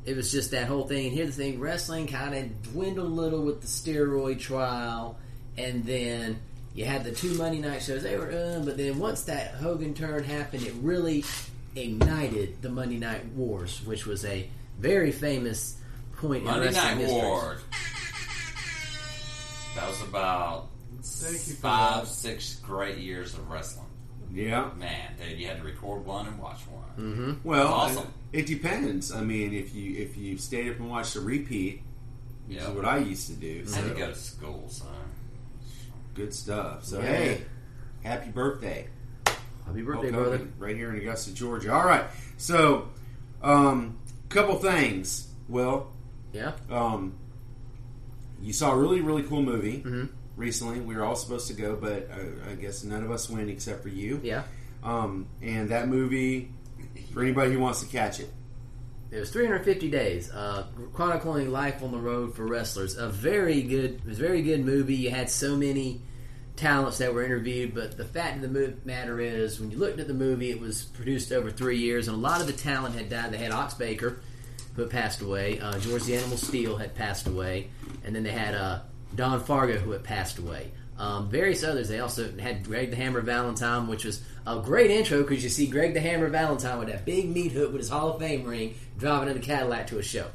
it 0.06 0.16
was 0.16 0.32
just 0.32 0.52
that 0.52 0.68
whole 0.68 0.88
thing. 0.88 1.08
And 1.08 1.16
here's 1.16 1.36
the 1.36 1.44
thing 1.44 1.60
wrestling 1.60 2.08
kind 2.08 2.34
of 2.34 2.64
dwindled 2.72 3.08
a 3.12 3.14
little 3.14 3.42
with 3.44 3.62
the 3.62 3.68
steroid 3.68 4.40
trial, 4.40 5.18
and 5.58 5.84
then. 5.86 6.40
You 6.74 6.86
had 6.86 7.04
the 7.04 7.12
two 7.12 7.34
Monday 7.36 7.60
night 7.60 7.82
shows; 7.84 8.02
they 8.04 8.18
were, 8.18 8.32
uh, 8.32 8.64
but 8.66 8.78
then 8.78 8.98
once 8.98 9.24
that 9.26 9.52
Hogan 9.56 9.94
turn 9.94 10.24
happened, 10.24 10.66
it 10.66 10.74
really 10.82 11.24
ignited 11.76 12.62
the 12.62 12.70
Monday 12.70 12.98
Night 12.98 13.26
Wars, 13.36 13.82
which 13.86 14.06
was 14.08 14.26
a 14.26 14.50
very 14.80 15.12
famous 15.12 15.78
point 16.18 16.40
in 16.42 16.46
Monday 16.46 16.66
wrestling 16.68 16.86
Night 16.86 16.98
history. 16.98 17.22
Wars. 17.22 17.62
That 19.76 19.88
was 19.88 20.02
about 20.04 20.68
Thank 21.02 21.48
you 21.48 21.54
five, 21.56 22.06
that. 22.06 22.08
six 22.08 22.56
great 22.58 22.98
years 23.00 23.34
of 23.34 23.50
wrestling. 23.50 23.88
Yeah. 24.32 24.70
Man, 24.78 25.12
dude, 25.20 25.40
you 25.40 25.48
had 25.48 25.58
to 25.58 25.64
record 25.64 26.06
one 26.06 26.28
and 26.28 26.40
watch 26.40 26.62
one. 26.68 26.84
Mm-hmm. 27.06 27.48
Well, 27.48 27.68
Awesome. 27.68 28.08
it 28.32 28.46
depends. 28.48 29.12
I 29.12 29.22
mean, 29.22 29.54
if 29.54 29.76
you 29.76 29.96
if 29.98 30.16
you 30.18 30.38
stayed 30.38 30.72
up 30.72 30.80
and 30.80 30.90
watched 30.90 31.16
a 31.16 31.22
repeat, 31.22 31.82
which 32.48 32.58
Yeah. 32.58 32.70
is 32.70 32.76
what 32.76 32.86
I 32.86 32.98
used 32.98 33.28
to 33.28 33.34
do. 33.34 33.62
I 33.66 33.70
So 33.70 33.82
had 33.82 33.90
to 33.94 33.96
go 34.00 34.08
to 34.08 34.16
school, 34.16 34.66
son. 34.70 34.88
Good 36.14 36.34
stuff. 36.34 36.86
So 36.86 37.00
Yeah. 37.00 37.06
hey, 37.06 37.42
happy 38.04 38.32
birthday, 38.32 38.88
Happy 39.66 39.82
birthday, 39.82 40.12
Hulk 40.12 40.24
brother! 40.24 40.38
Hogan, 40.38 40.54
right 40.60 40.76
here 40.76 40.90
in 40.90 40.98
Augusta, 40.98 41.34
Georgia. 41.34 41.74
All 41.74 41.86
right, 41.86 42.06
so 42.38 42.90
um, 43.42 43.98
couple 44.30 44.56
things. 44.56 45.28
Well, 45.48 45.92
Yeah, 46.34 46.52
um, 46.70 47.14
you 48.42 48.54
saw 48.54 48.72
a 48.74 48.78
really 48.78 49.02
really 49.02 49.24
cool 49.24 49.42
movie 49.42 49.82
Mhm. 49.86 50.10
recently. 50.36 50.80
We 50.82 50.96
were 50.96 51.04
all 51.06 51.16
supposed 51.16 51.48
to 51.48 51.54
go, 51.54 51.76
but 51.76 52.10
uh, 52.12 52.50
I 52.52 52.56
guess 52.56 52.84
none 52.84 53.04
of 53.04 53.12
us 53.12 53.30
went 53.30 53.50
except 53.50 53.84
for 53.84 53.90
you. 53.90 54.20
yeah. 54.24 54.44
Um, 54.84 55.28
and 55.42 55.70
that 55.70 55.88
movie, 55.88 56.52
for 57.14 57.22
anybody 57.24 57.54
who 57.54 57.60
wants 57.60 57.80
to 57.82 57.86
catch 57.88 58.20
it, 58.20 58.30
It 59.14 59.20
was 59.20 59.30
350 59.30 59.92
days, 59.92 60.32
uh, 60.32 60.66
chronicling 60.92 61.52
life 61.52 61.84
on 61.84 61.92
the 61.92 62.00
road 62.00 62.36
for 62.36 62.48
wrestlers. 62.48 62.98
A 62.98 63.10
very 63.10 63.62
good, 63.62 63.92
it 63.92 64.06
was 64.06 64.18
a 64.18 64.22
very 64.24 64.42
good 64.42 64.66
movie. 64.66 64.96
You 64.96 65.12
had 65.12 65.30
so 65.30 65.56
many 65.56 66.02
talents 66.56 66.98
that 66.98 67.14
were 67.14 67.24
interviewed, 67.24 67.76
but 67.76 67.96
the 67.96 68.06
fact 68.06 68.44
of 68.44 68.52
the 68.52 68.76
matter 68.86 69.20
is, 69.20 69.60
when 69.60 69.70
you 69.70 69.78
looked 69.78 70.00
at 70.00 70.08
the 70.08 70.16
movie, 70.16 70.50
it 70.50 70.60
was 70.60 70.82
produced 70.82 71.32
over 71.32 71.52
three 71.52 71.78
years, 71.78 72.08
and 72.08 72.18
a 72.18 72.20
lot 72.20 72.42
of 72.42 72.48
the 72.48 72.54
talent 72.54 72.96
had 72.96 73.08
died. 73.08 73.32
They 73.32 73.38
had 73.38 73.52
Ox 73.52 73.76
Baker, 73.76 74.20
who 74.76 74.82
had 74.82 74.90
passed 74.90 75.22
away. 75.22 75.60
Uh, 75.60 75.78
George 75.78 76.06
the 76.06 76.16
Animal 76.16 76.38
Steele 76.38 76.78
had 76.78 76.96
passed 76.96 77.28
away, 77.28 77.70
and 78.04 78.16
then 78.16 78.24
they 78.24 78.32
had 78.32 78.56
uh, 78.56 78.80
Don 79.16 79.44
Fargo, 79.44 79.78
who 79.78 79.92
had 79.92 80.04
passed 80.04 80.40
away. 80.40 80.72
Um, 80.98 81.30
various 81.30 81.64
others. 81.64 81.90
They 81.90 82.00
also 82.00 82.32
had 82.38 82.64
Greg 82.64 82.92
the 82.92 82.96
Hammer 82.96 83.22
Valentine, 83.22 83.88
which 83.88 84.06
was 84.06 84.22
a 84.46 84.60
great 84.60 84.92
intro 84.92 85.24
because 85.24 85.44
you 85.44 85.50
see 85.50 85.68
Greg 85.68 85.94
the 85.94 86.00
Hammer 86.00 86.28
Valentine 86.28 86.78
with 86.80 86.90
that 86.90 87.06
big 87.06 87.30
meat 87.30 87.52
hook 87.52 87.72
with 87.72 87.82
his 87.82 87.90
Hall 87.90 88.12
of 88.12 88.20
Fame 88.20 88.44
ring 88.44 88.76
driving 88.98 89.30
in 89.30 89.38
a 89.38 89.40
Cadillac 89.40 89.88
to 89.88 90.00
a 90.00 90.04
show. 90.04 90.28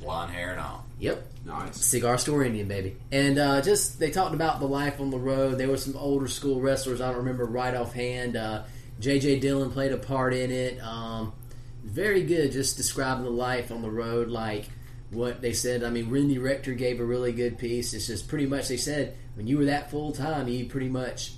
Blonde 0.00 0.30
hair 0.30 0.52
and 0.52 0.60
all. 0.60 0.84
Yep. 0.98 1.26
nice. 1.44 1.76
Cigar 1.76 2.16
Store 2.18 2.44
Indian, 2.44 2.68
baby. 2.68 2.96
And 3.10 3.38
uh, 3.38 3.60
just, 3.60 3.98
they 3.98 4.10
talked 4.10 4.34
about 4.34 4.60
the 4.60 4.66
life 4.66 5.00
on 5.00 5.10
the 5.10 5.18
road. 5.18 5.58
There 5.58 5.68
were 5.68 5.76
some 5.76 5.96
older 5.96 6.28
school 6.28 6.60
wrestlers 6.60 7.00
I 7.00 7.08
don't 7.08 7.18
remember 7.18 7.44
right 7.44 7.74
offhand. 7.74 8.36
Uh, 8.36 8.62
J.J. 9.00 9.40
Dillon 9.40 9.70
played 9.70 9.92
a 9.92 9.98
part 9.98 10.32
in 10.32 10.50
it. 10.50 10.80
Um, 10.80 11.32
very 11.84 12.22
good, 12.22 12.52
just 12.52 12.76
describing 12.76 13.24
the 13.24 13.30
life 13.30 13.70
on 13.70 13.82
the 13.82 13.90
road, 13.90 14.28
like 14.28 14.68
what 15.16 15.40
they 15.40 15.52
said. 15.52 15.82
I 15.82 15.90
mean, 15.90 16.10
Randy 16.10 16.38
Rector 16.38 16.74
gave 16.74 17.00
a 17.00 17.04
really 17.04 17.32
good 17.32 17.58
piece. 17.58 17.94
It's 17.94 18.06
just 18.06 18.28
pretty 18.28 18.46
much, 18.46 18.68
they 18.68 18.76
said, 18.76 19.16
when 19.34 19.46
you 19.46 19.58
were 19.58 19.64
that 19.66 19.90
full 19.90 20.12
time, 20.12 20.46
you 20.48 20.66
pretty 20.66 20.88
much 20.88 21.32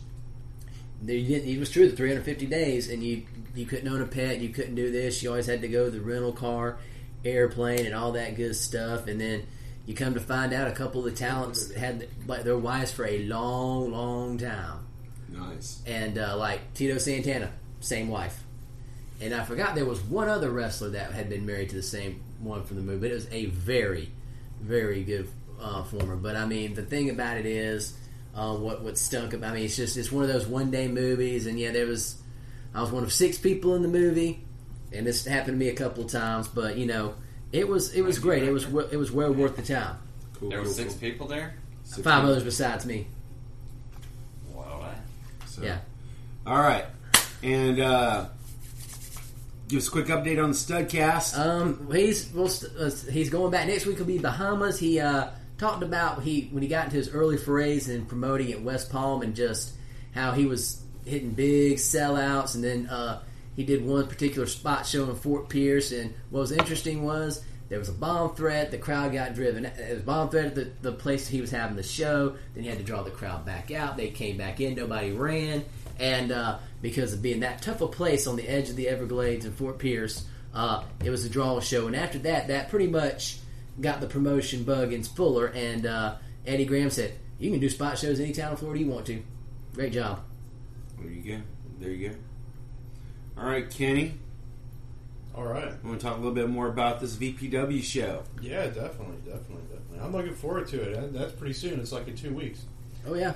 you 1.05 1.25
didn't, 1.25 1.49
it 1.49 1.59
was 1.61 1.71
true 1.71 1.89
the 1.89 1.97
350 1.97 2.47
days 2.47 2.91
and 2.91 3.05
you 3.05 3.23
you 3.55 3.65
couldn't 3.65 3.87
own 3.89 4.03
a 4.03 4.07
pet 4.07 4.41
you 4.41 4.49
couldn't 4.49 4.75
do 4.75 4.91
this 4.91 5.23
you 5.23 5.31
always 5.31 5.47
had 5.47 5.61
to 5.61 5.69
go 5.69 5.85
to 5.85 5.91
the 5.93 6.01
rental 6.01 6.33
car 6.33 6.77
airplane 7.25 7.87
and 7.87 7.95
all 7.95 8.11
that 8.13 8.35
good 8.35 8.57
stuff 8.57 9.07
and 9.07 9.21
then 9.21 9.47
you 9.87 9.95
come 9.95 10.15
to 10.15 10.21
find 10.21 10.53
out 10.53 10.67
a 10.67 10.73
couple 10.73 10.99
of 10.99 11.05
the 11.05 11.17
talents 11.17 11.73
had 11.75 12.09
their 12.27 12.59
wives 12.59 12.91
for 12.91 13.07
a 13.07 13.21
long 13.27 13.93
long 13.93 14.37
time 14.39 14.81
Nice. 15.29 15.81
and 15.87 16.19
uh, 16.19 16.37
like 16.37 16.75
Tito 16.75 16.99
Santana 16.99 17.53
same 17.79 18.09
wife 18.09 18.43
and 19.21 19.33
I 19.33 19.45
forgot 19.45 19.77
there 19.77 19.85
was 19.87 20.01
one 20.01 20.29
other 20.29 20.51
wrestler 20.51 20.91
that 20.91 21.13
had 21.13 21.29
been 21.31 21.47
married 21.47 21.69
to 21.71 21.77
the 21.77 21.83
same 21.83 22.21
one 22.41 22.63
from 22.65 22.77
the 22.77 22.83
movie. 22.83 23.01
But 23.01 23.11
it 23.11 23.15
was 23.15 23.29
a 23.33 23.47
very, 23.47 24.11
very 24.61 25.03
good 25.05 25.29
uh, 25.61 25.83
former. 25.85 26.17
But 26.17 26.37
I 26.37 26.47
mean, 26.47 26.75
the 26.75 26.83
thing 26.83 27.11
about 27.11 27.37
it 27.37 27.47
is, 27.47 27.95
uh, 28.35 28.55
what 28.55 28.83
what 28.83 28.97
stunk 28.99 29.33
about. 29.33 29.53
I 29.53 29.55
mean, 29.57 29.65
it's 29.65 29.77
just 29.77 29.97
it's 29.97 30.13
one 30.13 30.23
of 30.23 30.29
those 30.29 30.47
one 30.47 30.71
day 30.71 30.89
movies, 30.89 31.47
and 31.47 31.59
yeah, 31.59 31.71
there 31.73 31.87
was 31.87 32.21
I 32.75 32.81
was 32.81 32.91
one 32.91 33.03
of 33.03 33.13
six 33.13 33.39
people 33.39 33.75
in 33.75 33.83
the 33.83 33.89
movie, 33.89 34.45
and 34.93 35.07
this 35.07 35.25
happened 35.27 35.59
to 35.59 35.65
me 35.65 35.69
a 35.71 35.75
couple 35.75 36.05
of 36.05 36.11
times. 36.11 36.47
But 36.49 36.77
you 36.77 36.87
know, 36.87 37.15
it 37.53 37.67
was 37.69 37.93
it 37.95 38.03
was 38.03 38.19
great. 38.19 38.43
It 38.45 38.53
was 38.53 38.67
we- 38.69 38.85
it 38.93 38.97
was 38.97 39.11
well 39.11 39.33
worth 39.33 39.57
the 39.57 39.63
time. 39.63 39.97
Cool, 40.35 40.51
There 40.51 40.61
were 40.61 40.67
six 40.69 40.93
cool. 40.95 41.01
people 41.01 41.27
there. 41.27 41.55
Six 41.83 42.03
Five 42.03 42.21
people. 42.21 42.31
others 42.31 42.45
besides 42.45 42.87
me. 42.87 43.07
Wow. 44.55 44.93
So- 45.47 45.63
Yeah. 45.63 45.79
All 46.47 46.59
right, 46.61 46.87
and 47.43 47.79
uh, 47.81 48.27
give 49.69 49.79
us 49.79 49.89
a 49.89 49.91
quick 49.91 50.07
update 50.07 50.43
on 50.43 50.51
the 50.51 50.57
Studcast. 50.57 51.39
Um, 51.39 51.89
he's 51.93 52.33
well, 52.33 52.51
uh, 52.81 52.91
he's 53.11 53.31
going 53.31 53.51
back 53.53 53.69
next 53.69 53.87
week. 53.87 53.99
Will 53.99 54.07
be 54.07 54.19
Bahamas. 54.19 54.79
He 54.79 54.99
uh, 54.99 55.29
talked 55.59 55.83
about 55.83 56.23
he 56.23 56.49
when 56.51 56.63
he 56.63 56.69
got 56.69 56.87
into 56.87 56.97
his 56.97 57.11
early 57.11 57.37
forays 57.37 57.89
and 57.89 58.09
promoting 58.09 58.51
at 58.53 58.63
West 58.63 58.91
Palm 58.91 59.23
and 59.23 59.37
just 59.37 59.73
how 60.15 60.33
he 60.33 60.47
was 60.47 60.83
hitting 61.05 61.31
big 61.31 61.77
sellouts, 61.77 62.55
and 62.55 62.65
then 62.65 62.87
uh, 62.87 63.21
he 63.57 63.65
did 63.65 63.85
one 63.85 64.07
particular 64.07 64.47
spot 64.47 64.87
show 64.87 65.09
in 65.11 65.17
Fort 65.17 65.49
Pierce. 65.49 65.93
And 65.93 66.15
what 66.31 66.41
was 66.41 66.53
interesting 66.53 67.05
was 67.05 67.45
there 67.69 67.79
was 67.79 67.89
a 67.89 67.93
bomb 67.93 68.35
threat. 68.35 68.71
The 68.71 68.79
crowd 68.79 69.13
got 69.13 69.35
driven. 69.35 69.67
It 69.67 69.95
was 69.95 70.03
bomb 70.03 70.31
threat 70.31 70.47
at 70.47 70.55
the, 70.55 70.71
the 70.81 70.93
place 70.93 71.29
he 71.29 71.41
was 71.41 71.51
having 71.51 71.77
the 71.77 71.83
show. 71.83 72.37
Then 72.55 72.63
he 72.63 72.69
had 72.69 72.79
to 72.79 72.85
draw 72.85 73.03
the 73.03 73.11
crowd 73.11 73.45
back 73.45 73.71
out. 73.71 73.97
They 73.97 74.09
came 74.11 74.39
back 74.39 74.61
in. 74.61 74.75
Nobody 74.75 75.13
ran. 75.13 75.65
And 75.99 76.33
uh, 76.33 76.59
because 76.81 77.13
of 77.13 77.23
being 77.23 77.41
that 77.41 77.63
tough 77.63 77.81
a 77.81 77.89
place 77.89 78.27
on 78.27 78.37
the 78.37 78.49
edge 78.49 78.71
of 78.71 78.77
the 78.77 78.89
Everglades 78.89 79.45
in 79.45 79.53
Fort 79.53 79.79
Pierce, 79.79 80.27
uh, 80.55 80.85
it 81.05 81.11
was 81.11 81.25
a 81.25 81.29
draw 81.29 81.61
show. 81.61 81.87
And 81.87 81.97
after 81.97 82.19
that, 82.21 82.49
that 82.49 82.71
pretty 82.71 82.87
much 82.87 83.39
got 83.81 84.01
the 84.01 84.07
promotion 84.07 84.65
bug 84.65 84.93
in 84.93 85.03
Fuller. 85.03 85.47
And 85.47 85.87
uh, 85.87 86.17
Eddie 86.47 86.65
Graham 86.65 86.91
said, 86.91 87.13
"You 87.39 87.51
can 87.51 87.61
do 87.61 87.69
spot 87.69 87.99
shows 87.99 88.21
any 88.21 88.33
town 88.33 88.53
in 88.53 88.57
Florida 88.57 88.81
you 88.81 88.91
want 88.91 89.07
to. 89.07 89.23
Great 89.75 89.93
job." 89.93 90.23
There 91.01 91.11
you 91.11 91.37
go. 91.37 91.43
There 91.81 91.91
you 91.91 92.09
go. 92.11 92.17
All 93.39 93.49
right, 93.49 93.69
Kenny. 93.71 94.15
All 95.35 95.45
right. 95.45 95.69
I 95.69 95.87
want 95.87 96.01
to 96.01 96.05
talk 96.07 96.15
a 96.15 96.19
little 96.19 96.35
bit 96.35 96.49
more 96.49 96.67
about 96.67 96.99
this 97.01 97.15
VPW 97.15 97.81
show. 97.83 98.25
Yeah, 98.41 98.67
definitely, 98.67 99.19
definitely, 99.25 99.63
definitely. 99.71 100.01
I'm 100.01 100.13
looking 100.13 100.35
forward 100.35 100.67
to 100.69 100.81
it. 100.81 101.13
That's 101.13 101.33
pretty 101.33 101.55
soon. 101.55 101.79
It's 101.79 101.93
like 101.93 102.09
in 102.09 102.17
two 102.17 102.35
weeks. 102.35 102.65
Oh 103.07 103.15
yeah, 103.15 103.35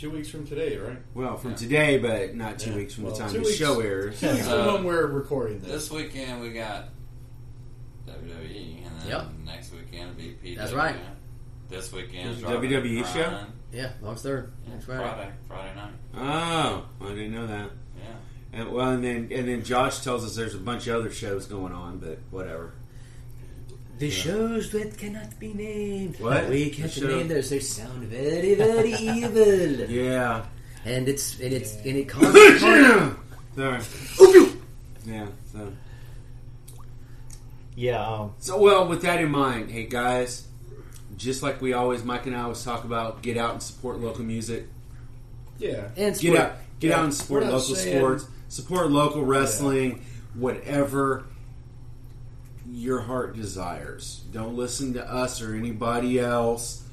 Two 0.00 0.10
weeks 0.10 0.30
from 0.30 0.46
today, 0.46 0.78
right? 0.78 0.96
Well, 1.12 1.36
from 1.36 1.54
today, 1.54 1.98
but 1.98 2.34
not 2.34 2.58
two 2.58 2.70
Yeah. 2.70 2.76
weeks 2.76 2.94
from 2.94 3.04
Well, 3.04 3.12
the 3.12 3.18
time 3.18 3.32
the 3.34 3.40
weeks- 3.40 3.54
show 3.56 3.80
airs. 3.80 4.18
Two 4.18 4.28
weeks 4.30 4.46
Uh, 4.48 4.64
from 4.64 4.74
when 4.76 4.84
we're 4.84 5.06
recording 5.08 5.60
this. 5.60 5.70
This 5.72 5.90
weekend 5.90 6.40
we 6.40 6.54
got 6.54 6.88
WWE, 8.06 8.82
and 8.86 8.98
then 9.02 9.08
Yep. 9.08 9.26
next 9.44 9.72
weekend 9.74 10.08
will 10.08 10.16
be 10.16 10.30
PW. 10.42 10.56
That's 10.56 10.72
right. 10.72 10.96
This 11.68 11.92
weekend 11.92 12.30
is 12.30 12.40
WWE 12.42 13.02
Robert 13.02 13.12
show? 13.12 13.44
Yeah, 13.72 13.92
August 14.02 14.22
third. 14.22 14.52
Yeah, 14.66 14.72
That's 14.72 14.88
right. 14.88 14.96
Friday, 15.00 15.32
Friday 15.46 15.74
night. 15.76 15.92
Oh, 16.16 16.86
I 17.04 17.08
didn't 17.10 17.32
know 17.34 17.46
that. 17.46 17.70
Yeah. 17.98 18.58
And, 18.58 18.72
well, 18.72 18.88
and 18.92 19.04
then 19.04 19.28
and 19.30 19.46
then 19.48 19.62
Josh 19.62 20.00
tells 20.02 20.24
us 20.24 20.34
there's 20.34 20.54
a 20.54 20.58
bunch 20.58 20.86
of 20.86 20.96
other 20.96 21.10
shows 21.10 21.44
going 21.44 21.74
on, 21.74 21.98
but 21.98 22.20
whatever. 22.30 22.72
The 24.00 24.10
shows 24.10 24.70
that 24.70 24.96
cannot 24.96 25.38
be 25.38 25.52
named. 25.52 26.18
What? 26.20 26.48
We 26.48 26.70
can't 26.70 26.90
The 26.90 27.06
name 27.06 27.28
those. 27.28 27.50
They 27.50 27.60
sound 27.60 28.04
very, 28.04 28.54
very 28.54 28.92
evil. 28.98 29.88
Yeah. 29.90 30.44
And 30.86 31.06
it's 31.08 31.38
and 31.38 31.52
it's 31.52 31.74
and 31.76 31.96
it 31.96 32.08
causes 32.08 32.60
Sorry. 33.54 33.80
Yeah. 35.06 35.26
So. 35.52 35.72
Yeah, 37.76 38.04
um, 38.06 38.34
So 38.38 38.58
well, 38.60 38.86
with 38.88 39.02
that 39.02 39.20
in 39.20 39.30
mind, 39.30 39.70
hey 39.70 39.84
guys, 39.84 40.46
just 41.16 41.42
like 41.42 41.60
we 41.62 41.72
always, 41.72 42.02
Mike 42.04 42.26
and 42.26 42.36
I 42.36 42.42
always 42.42 42.62
talk 42.64 42.84
about, 42.84 43.22
get 43.22 43.36
out 43.36 43.52
and 43.52 43.62
support 43.62 44.00
local 44.00 44.24
music. 44.24 44.66
yeah. 45.58 45.88
and 45.96 46.18
Get 46.18 46.36
out, 46.36 46.52
get 46.78 46.88
Yeah, 46.88 46.98
out 46.98 47.04
and 47.04 47.14
support 47.14 47.44
local 47.44 47.60
saying- 47.60 47.98
sports. 47.98 48.26
Support 48.48 48.90
local 48.90 49.24
wrestling, 49.24 50.04
whatever 50.34 51.24
your 52.70 53.00
heart 53.00 53.34
desires. 53.34 54.22
Don't 54.32 54.56
listen 54.56 54.92
to 54.94 55.12
us 55.12 55.42
or 55.42 55.54
anybody 55.54 56.18
else. 56.18 56.84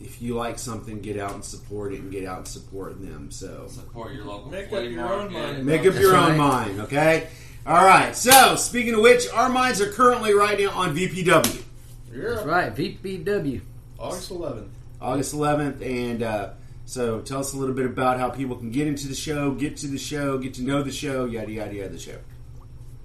If 0.00 0.22
you 0.22 0.34
like 0.34 0.58
something, 0.58 1.00
get 1.00 1.18
out 1.18 1.34
and 1.34 1.44
support 1.44 1.92
it, 1.92 2.00
and 2.00 2.10
get 2.10 2.24
out 2.24 2.38
and 2.38 2.48
support 2.48 3.00
them. 3.02 3.30
So 3.30 3.66
Support 3.68 4.14
your 4.14 4.24
local 4.24 4.50
Make 4.50 4.72
up 4.72 4.84
your 4.84 5.12
own 5.12 5.32
mind. 5.32 5.66
Make 5.66 5.80
up 5.80 5.94
your 5.94 6.12
That's 6.12 6.30
own 6.30 6.38
mind, 6.38 6.80
okay? 6.80 7.28
All 7.66 7.84
right. 7.84 8.16
So, 8.16 8.56
speaking 8.56 8.94
of 8.94 9.00
which, 9.00 9.28
our 9.30 9.50
minds 9.50 9.80
are 9.80 9.92
currently 9.92 10.32
right 10.32 10.58
now 10.58 10.70
on 10.70 10.96
VPW, 10.96 11.62
That's 12.10 12.46
right. 12.46 12.74
VPW. 12.74 13.60
August 13.98 14.30
11th. 14.30 14.68
August 15.02 15.34
11th, 15.34 15.82
and 15.82 16.22
uh, 16.22 16.50
so 16.86 17.20
tell 17.20 17.40
us 17.40 17.52
a 17.52 17.56
little 17.56 17.74
bit 17.74 17.86
about 17.86 18.18
how 18.18 18.30
people 18.30 18.56
can 18.56 18.70
get 18.70 18.86
into 18.86 19.06
the 19.08 19.14
show, 19.14 19.52
get 19.52 19.76
to 19.78 19.86
the 19.86 19.98
show, 19.98 20.38
get 20.38 20.54
to 20.54 20.62
know 20.62 20.82
the 20.82 20.90
show, 20.92 21.26
yada 21.26 21.50
yada 21.50 21.74
yada. 21.74 21.88
The 21.90 21.98
show. 21.98 22.18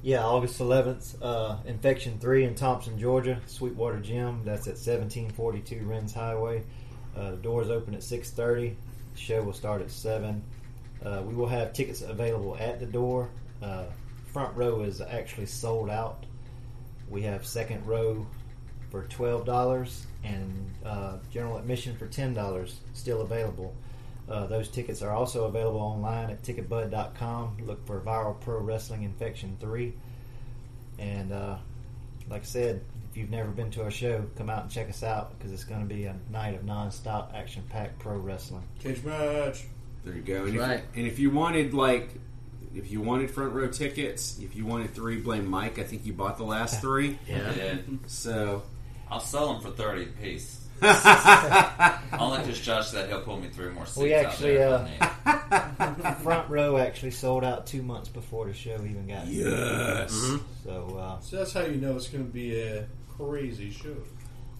Yeah, 0.05 0.23
August 0.23 0.59
11th, 0.59 1.15
uh, 1.19 1.57
Infection 1.65 2.19
3 2.19 2.43
in 2.43 2.53
Thomson, 2.53 2.99
Georgia, 2.99 3.41
Sweetwater 3.47 3.99
Gym. 3.99 4.41
That's 4.45 4.67
at 4.67 4.77
1742 4.77 5.83
Wrens 5.83 6.13
Highway. 6.13 6.61
Uh, 7.17 7.31
the 7.31 7.37
doors 7.37 7.71
open 7.71 7.95
at 7.95 8.01
6.30. 8.01 8.75
The 9.15 9.19
show 9.19 9.41
will 9.41 9.51
start 9.51 9.81
at 9.81 9.89
7. 9.89 10.43
Uh, 11.03 11.23
we 11.25 11.33
will 11.33 11.47
have 11.47 11.73
tickets 11.73 12.03
available 12.03 12.55
at 12.59 12.79
the 12.79 12.85
door. 12.85 13.31
Uh, 13.63 13.85
front 14.27 14.55
row 14.55 14.81
is 14.81 15.01
actually 15.01 15.47
sold 15.47 15.89
out. 15.89 16.23
We 17.09 17.23
have 17.23 17.43
second 17.43 17.83
row 17.87 18.27
for 18.91 19.05
$12 19.05 20.05
and 20.23 20.71
uh, 20.85 21.17
general 21.31 21.57
admission 21.57 21.97
for 21.97 22.05
$10 22.05 22.73
still 22.93 23.21
available. 23.21 23.73
Uh, 24.29 24.47
those 24.47 24.69
tickets 24.69 25.01
are 25.03 25.11
also 25.11 25.45
available 25.45 25.79
online 25.79 26.31
at 26.31 26.41
ticketbud.com. 26.41 27.57
Look 27.65 27.85
for 27.85 27.99
Viral 28.01 28.39
Pro 28.41 28.57
Wrestling 28.59 29.03
Infection 29.03 29.55
3. 29.59 29.93
And 30.97 31.31
uh, 31.31 31.57
like 32.29 32.41
I 32.41 32.45
said, 32.45 32.81
if 33.11 33.17
you've 33.17 33.29
never 33.29 33.49
been 33.51 33.69
to 33.71 33.83
our 33.83 33.91
show, 33.91 34.25
come 34.35 34.49
out 34.49 34.63
and 34.63 34.71
check 34.71 34.89
us 34.89 35.03
out 35.03 35.37
because 35.37 35.51
it's 35.53 35.63
going 35.63 35.81
to 35.87 35.93
be 35.93 36.05
a 36.05 36.15
night 36.31 36.55
of 36.55 36.63
non-stop 36.65 37.33
action-packed 37.35 37.99
pro 37.99 38.17
wrestling. 38.17 38.63
Cage 38.79 39.03
match. 39.03 39.65
There 40.03 40.15
you 40.15 40.21
go. 40.21 40.45
And, 40.45 40.57
Right. 40.57 40.79
if, 40.79 40.85
and 40.97 41.07
if 41.07 41.19
you 41.19 41.29
wanted 41.29 41.73
like, 41.73 42.09
if 42.75 42.91
you 42.91 43.01
wanted 43.01 43.29
front 43.31 43.53
row 43.53 43.67
tickets, 43.67 44.39
if 44.39 44.55
you 44.55 44.65
wanted 44.65 44.93
three, 44.95 45.17
blame 45.17 45.47
Mike. 45.47 45.77
I 45.79 45.83
think 45.83 46.05
you 46.05 46.13
bought 46.13 46.37
the 46.37 46.43
last 46.45 46.81
three. 46.81 47.17
Yeah. 47.27 47.53
Yeah. 47.55 47.75
So. 48.07 48.63
I'll 49.09 49.19
sell 49.19 49.53
them 49.53 49.61
for 49.61 49.69
30 49.69 50.01
a 50.03 50.05
piece. 50.07 50.64
I'll 50.81 52.29
let 52.29 52.45
this 52.45 52.59
Josh 52.59 52.91
that 52.91 53.07
he'll 53.07 53.21
pull 53.21 53.39
me 53.39 53.47
through 53.47 53.73
more 53.73 53.85
seats 53.85 53.97
We 53.97 54.13
out 54.13 54.25
actually, 54.25 54.55
there 54.55 54.87
if 54.87 55.17
I 55.25 56.05
need. 56.05 56.15
Front 56.23 56.49
row 56.49 56.77
actually 56.77 57.11
sold 57.11 57.43
out 57.43 57.65
two 57.65 57.81
months 57.81 58.09
before 58.09 58.45
the 58.47 58.53
show 58.53 58.73
even 58.75 59.07
got 59.07 59.25
here. 59.25 59.49
Yes. 59.49 60.37
So, 60.63 60.97
uh, 60.99 61.19
So 61.21 61.37
that's 61.37 61.53
how 61.53 61.61
you 61.61 61.77
know 61.77 61.95
it's 61.95 62.07
going 62.09 62.25
to 62.25 62.31
be 62.31 62.59
a 62.61 62.87
crazy 63.17 63.71
show. 63.71 63.95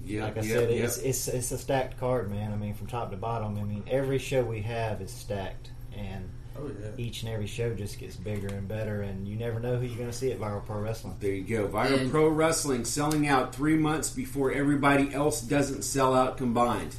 Yeah. 0.03 0.25
like 0.25 0.37
I 0.37 0.41
yeah, 0.41 0.53
said, 0.53 0.69
yeah. 0.69 0.83
it's, 0.83 0.97
it's 0.97 1.27
it's 1.27 1.51
a 1.51 1.57
stacked 1.57 1.99
card, 1.99 2.29
man. 2.29 2.53
I 2.53 2.55
mean, 2.55 2.75
from 2.75 2.87
top 2.87 3.09
to 3.11 3.17
bottom. 3.17 3.57
I 3.57 3.63
mean, 3.63 3.83
every 3.87 4.19
show 4.19 4.43
we 4.43 4.61
have 4.61 5.01
is 5.01 5.11
stacked, 5.11 5.71
and 5.97 6.29
Oh, 6.57 6.67
yeah. 6.81 6.89
each 6.97 7.23
and 7.23 7.31
every 7.31 7.47
show 7.47 7.73
just 7.73 7.99
gets 7.99 8.15
bigger 8.15 8.47
and 8.47 8.67
better. 8.67 9.01
And 9.01 9.27
you 9.27 9.35
never 9.35 9.59
know 9.59 9.75
who 9.77 9.85
you're 9.85 9.97
going 9.97 10.09
to 10.09 10.15
see 10.15 10.31
at 10.31 10.39
Viral 10.39 10.65
Pro 10.65 10.79
Wrestling. 10.79 11.15
There 11.19 11.31
you 11.33 11.43
go. 11.43 11.67
Viral 11.67 11.99
And- 12.01 12.11
Pro 12.11 12.27
Wrestling 12.29 12.85
selling 12.85 13.27
out 13.27 13.53
three 13.53 13.75
months 13.77 14.09
before 14.09 14.51
everybody 14.51 15.13
else 15.13 15.41
doesn't 15.41 15.83
sell 15.83 16.13
out 16.13 16.37
combined. 16.37 16.95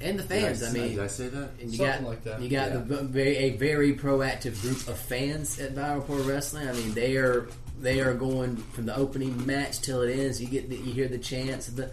And 0.00 0.18
the 0.18 0.22
Did 0.24 0.28
fans. 0.42 0.62
I, 0.62 0.66
say- 0.66 0.78
mean, 0.78 0.88
did 0.90 0.98
I 0.98 1.06
say 1.06 1.28
that? 1.28 1.50
and 1.60 1.70
you 1.70 1.78
Something 1.78 2.02
got 2.02 2.08
like 2.10 2.24
that. 2.24 2.40
you 2.42 2.48
got 2.50 2.70
Yeah. 2.72 2.78
the 2.78 3.44
a 3.44 3.56
very 3.56 3.94
proactive 3.94 4.60
group 4.60 4.86
of 4.88 4.98
fans 4.98 5.58
at 5.58 5.74
Viral 5.74 6.04
Pro 6.04 6.22
Wrestling. 6.22 6.68
I 6.68 6.72
mean, 6.72 6.92
they 6.92 7.16
are 7.16 7.48
they 7.80 8.00
are 8.00 8.12
going 8.14 8.56
from 8.56 8.86
the 8.86 8.96
opening 8.96 9.46
match 9.46 9.80
till 9.80 10.02
it 10.02 10.12
ends. 10.18 10.40
You 10.40 10.48
get 10.48 10.68
the, 10.68 10.76
you 10.76 10.92
hear 10.92 11.08
the 11.08 11.18
chants 11.18 11.68
of 11.68 11.76
the 11.76 11.90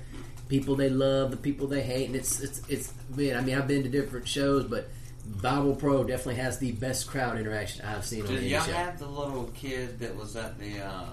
people 0.49 0.75
they 0.75 0.89
love, 0.89 1.31
the 1.31 1.37
people 1.37 1.67
they 1.67 1.81
hate, 1.81 2.07
and 2.07 2.15
it's 2.15 2.41
it's 2.41 2.61
it's. 2.67 2.93
Man, 3.15 3.37
I 3.37 3.41
mean, 3.41 3.55
I've 3.57 3.67
been 3.67 3.83
to 3.83 3.89
different 3.89 4.27
shows, 4.27 4.65
but 4.65 4.89
Viral 5.37 5.77
Pro 5.77 6.03
definitely 6.03 6.35
has 6.35 6.59
the 6.59 6.71
best 6.73 7.07
crowd 7.07 7.39
interaction 7.39 7.85
I've 7.85 8.05
seen 8.05 8.21
on 8.21 8.27
Did 8.27 8.37
any 8.39 8.47
y'all 8.49 8.63
show. 8.63 8.71
have 8.73 8.99
the 8.99 9.07
little 9.07 9.45
kid 9.55 9.99
that 9.99 10.15
was 10.15 10.35
at 10.35 10.57
the 10.59 10.79
uh, 10.81 11.05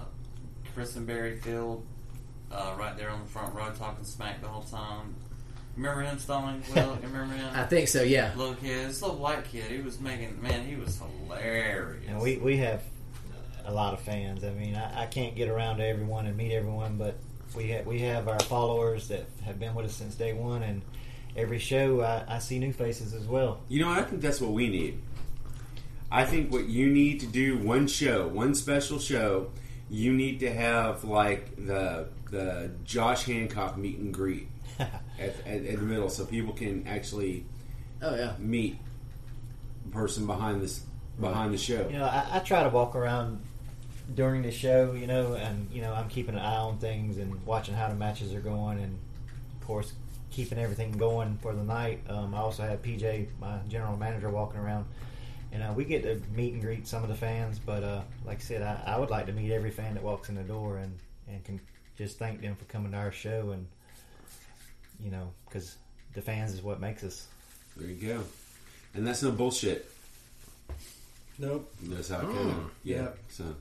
Christenberry 0.75 1.37
Field 1.39 1.85
uh, 2.51 2.75
right 2.77 2.95
there 2.97 3.09
on 3.09 3.21
the 3.21 3.27
front 3.27 3.53
row 3.55 3.71
talking 3.77 4.03
smack 4.05 4.41
the 4.41 4.47
whole 4.47 4.63
time? 4.63 5.15
Remember 5.75 6.01
him, 6.01 6.19
Stalling? 6.19 6.61
Will, 6.75 6.95
you 7.01 7.07
remember 7.07 7.33
him? 7.35 7.49
I 7.53 7.63
think 7.63 7.87
so. 7.87 8.01
Yeah. 8.01 8.33
little 8.35 8.55
kid, 8.55 8.89
this 8.89 9.01
little 9.01 9.17
white 9.17 9.45
kid, 9.45 9.65
he 9.71 9.79
was 9.79 9.99
making, 9.99 10.41
man, 10.41 10.65
he 10.65 10.75
was 10.75 10.99
hilarious. 11.27 12.03
And 12.07 12.19
we, 12.19 12.37
we 12.37 12.57
have 12.57 12.83
a 13.65 13.73
lot 13.73 13.93
of 13.93 14.01
fans. 14.01 14.43
I 14.43 14.49
mean, 14.51 14.75
I, 14.75 15.03
I 15.03 15.05
can't 15.05 15.35
get 15.35 15.47
around 15.47 15.77
to 15.77 15.85
everyone 15.85 16.25
and 16.25 16.35
meet 16.35 16.51
everyone, 16.53 16.97
but 16.97 17.15
we 17.55 17.71
ha- 17.71 17.83
we 17.85 17.99
have 17.99 18.27
our 18.27 18.39
followers 18.41 19.07
that 19.07 19.25
have 19.45 19.59
been 19.59 19.73
with 19.73 19.85
us 19.85 19.93
since 19.95 20.15
day 20.15 20.33
one, 20.33 20.61
and 20.63 20.81
every 21.39 21.59
show 21.59 22.01
I, 22.01 22.35
I 22.35 22.39
see 22.39 22.59
new 22.59 22.73
faces 22.73 23.13
as 23.13 23.25
well. 23.25 23.61
You 23.69 23.81
know, 23.81 23.89
I 23.89 24.01
think 24.03 24.21
that's 24.21 24.39
what 24.41 24.51
we 24.51 24.67
need. 24.69 24.99
I 26.11 26.25
think 26.25 26.51
what 26.51 26.65
you 26.67 26.87
need 26.89 27.19
to 27.21 27.27
do 27.27 27.57
one 27.57 27.87
show, 27.87 28.27
one 28.27 28.55
special 28.55 28.99
show, 28.99 29.51
you 29.89 30.11
need 30.13 30.39
to 30.41 30.51
have 30.53 31.03
like 31.03 31.55
the 31.55 32.07
the 32.31 32.71
Josh 32.83 33.23
Hancock 33.23 33.77
meet 33.77 33.97
and 33.97 34.13
greet 34.13 34.47
at, 34.79 34.91
at, 35.19 35.65
at 35.65 35.75
the 35.79 35.81
middle, 35.85 36.09
so 36.09 36.25
people 36.25 36.53
can 36.53 36.87
actually 36.87 37.45
Oh 38.01 38.15
yeah. 38.15 38.33
meet 38.39 38.77
the 39.85 39.91
person 39.91 40.25
behind 40.25 40.61
this 40.61 40.83
behind 41.19 41.53
the 41.53 41.57
show. 41.57 41.87
You 41.89 41.99
know, 41.99 42.05
I, 42.05 42.25
I 42.33 42.39
try 42.39 42.63
to 42.63 42.69
walk 42.69 42.95
around 42.95 43.41
during 44.15 44.41
the 44.41 44.51
show, 44.51 44.93
you 44.93 45.05
know, 45.05 45.33
and 45.33 45.69
you 45.71 45.81
know, 45.81 45.93
I'm 45.93 46.09
keeping 46.09 46.33
an 46.35 46.41
eye 46.41 46.55
on 46.57 46.77
things 46.79 47.17
and 47.17 47.45
watching 47.45 47.75
how 47.75 47.87
the 47.89 47.95
matches 47.95 48.33
are 48.33 48.39
going, 48.41 48.79
and 48.79 48.97
of 49.61 49.67
course, 49.67 49.93
keeping 50.31 50.57
everything 50.59 50.91
going 50.93 51.37
for 51.41 51.53
the 51.53 51.63
night. 51.63 52.01
Um, 52.09 52.33
I 52.35 52.39
also 52.39 52.63
have 52.63 52.81
PJ, 52.81 53.27
my 53.39 53.57
general 53.67 53.97
manager, 53.97 54.29
walking 54.29 54.59
around, 54.59 54.85
and 55.51 55.63
uh, 55.63 55.73
we 55.75 55.83
get 55.85 56.03
to 56.03 56.21
meet 56.35 56.53
and 56.53 56.61
greet 56.61 56.87
some 56.87 57.03
of 57.03 57.09
the 57.09 57.15
fans. 57.15 57.59
But 57.59 57.83
uh, 57.83 58.01
like 58.25 58.37
I 58.37 58.41
said, 58.41 58.61
I, 58.61 58.93
I 58.93 58.97
would 58.99 59.09
like 59.09 59.25
to 59.27 59.33
meet 59.33 59.51
every 59.51 59.71
fan 59.71 59.93
that 59.95 60.03
walks 60.03 60.29
in 60.29 60.35
the 60.35 60.43
door 60.43 60.77
and 60.77 60.97
and 61.27 61.43
can 61.43 61.59
just 61.97 62.17
thank 62.17 62.41
them 62.41 62.55
for 62.55 62.65
coming 62.65 62.91
to 62.91 62.97
our 62.97 63.11
show, 63.11 63.51
and 63.51 63.67
you 65.03 65.11
know, 65.11 65.31
because 65.45 65.75
the 66.13 66.21
fans 66.21 66.53
is 66.53 66.61
what 66.61 66.79
makes 66.79 67.03
us. 67.03 67.27
There 67.77 67.89
you 67.89 68.07
go, 68.15 68.23
and 68.93 69.05
that's 69.07 69.23
no 69.23 69.31
bullshit. 69.31 69.89
Nope. 71.37 71.71
That's 71.83 72.09
how 72.09 72.19
it 72.19 72.25
Oh, 72.25 72.33
goes. 72.33 72.53
Yeah. 72.83 72.95
yeah. 72.97 73.07
So, 73.29 73.55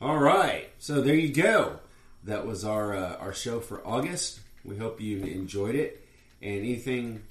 all 0.00 0.18
right. 0.18 0.68
So 0.78 1.00
there 1.00 1.16
you 1.16 1.32
go. 1.32 1.80
That 2.24 2.46
was 2.46 2.64
our 2.64 2.94
uh, 2.94 3.16
our 3.16 3.34
show 3.34 3.60
for 3.60 3.84
August. 3.86 4.40
We 4.64 4.76
hope 4.76 5.00
you 5.00 5.22
enjoyed 5.24 5.74
it. 5.74 6.06
And 6.42 6.58
anything 6.58 7.22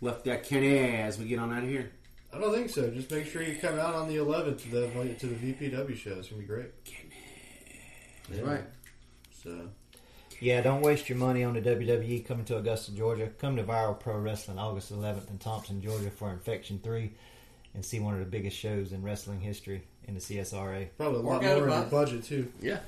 left 0.00 0.24
that 0.24 0.44
Kenny 0.44 0.78
as 0.78 1.18
we 1.18 1.26
get 1.26 1.38
on 1.38 1.52
out 1.52 1.62
of 1.62 1.68
here. 1.68 1.90
I 2.32 2.38
don't 2.38 2.52
think 2.52 2.70
so. 2.70 2.90
Just 2.90 3.10
make 3.10 3.26
sure 3.26 3.42
you 3.42 3.56
come 3.56 3.78
out 3.78 3.94
on 3.94 4.08
the 4.08 4.16
11th 4.16 4.62
to 4.62 4.70
the 4.70 5.14
to 5.14 5.26
the 5.26 5.52
VPW 5.52 5.96
show. 5.96 6.12
It's 6.12 6.28
gonna 6.28 6.42
be 6.42 6.46
great. 6.46 6.70
That's 8.28 8.42
right. 8.42 8.64
So 9.42 9.68
Yeah, 10.40 10.60
don't 10.60 10.82
waste 10.82 11.08
your 11.08 11.18
money 11.18 11.44
on 11.44 11.54
the 11.54 11.62
WWE 11.62 12.26
coming 12.26 12.44
to 12.46 12.58
Augusta, 12.58 12.92
Georgia. 12.92 13.30
Come 13.38 13.56
to 13.56 13.64
Viral 13.64 13.98
Pro 13.98 14.18
Wrestling 14.18 14.58
August 14.58 14.92
11th 14.92 15.30
in 15.30 15.38
Thomson, 15.38 15.80
Georgia 15.80 16.10
for 16.10 16.30
Infection 16.30 16.80
3 16.82 17.10
and 17.74 17.84
see 17.84 18.00
one 18.00 18.14
of 18.14 18.20
the 18.20 18.26
biggest 18.26 18.56
shows 18.56 18.92
in 18.92 19.02
wrestling 19.02 19.40
history 19.40 19.82
in 20.08 20.14
the 20.14 20.20
CSRA. 20.20 20.88
probably 20.96 21.20
a 21.20 21.22
lot 21.22 21.36
out 21.36 21.42
more 21.42 21.58
in 21.58 21.64
about 21.64 21.90
the 21.90 21.90
budget 21.90 22.24
too. 22.24 22.50
Yeah. 22.60 22.80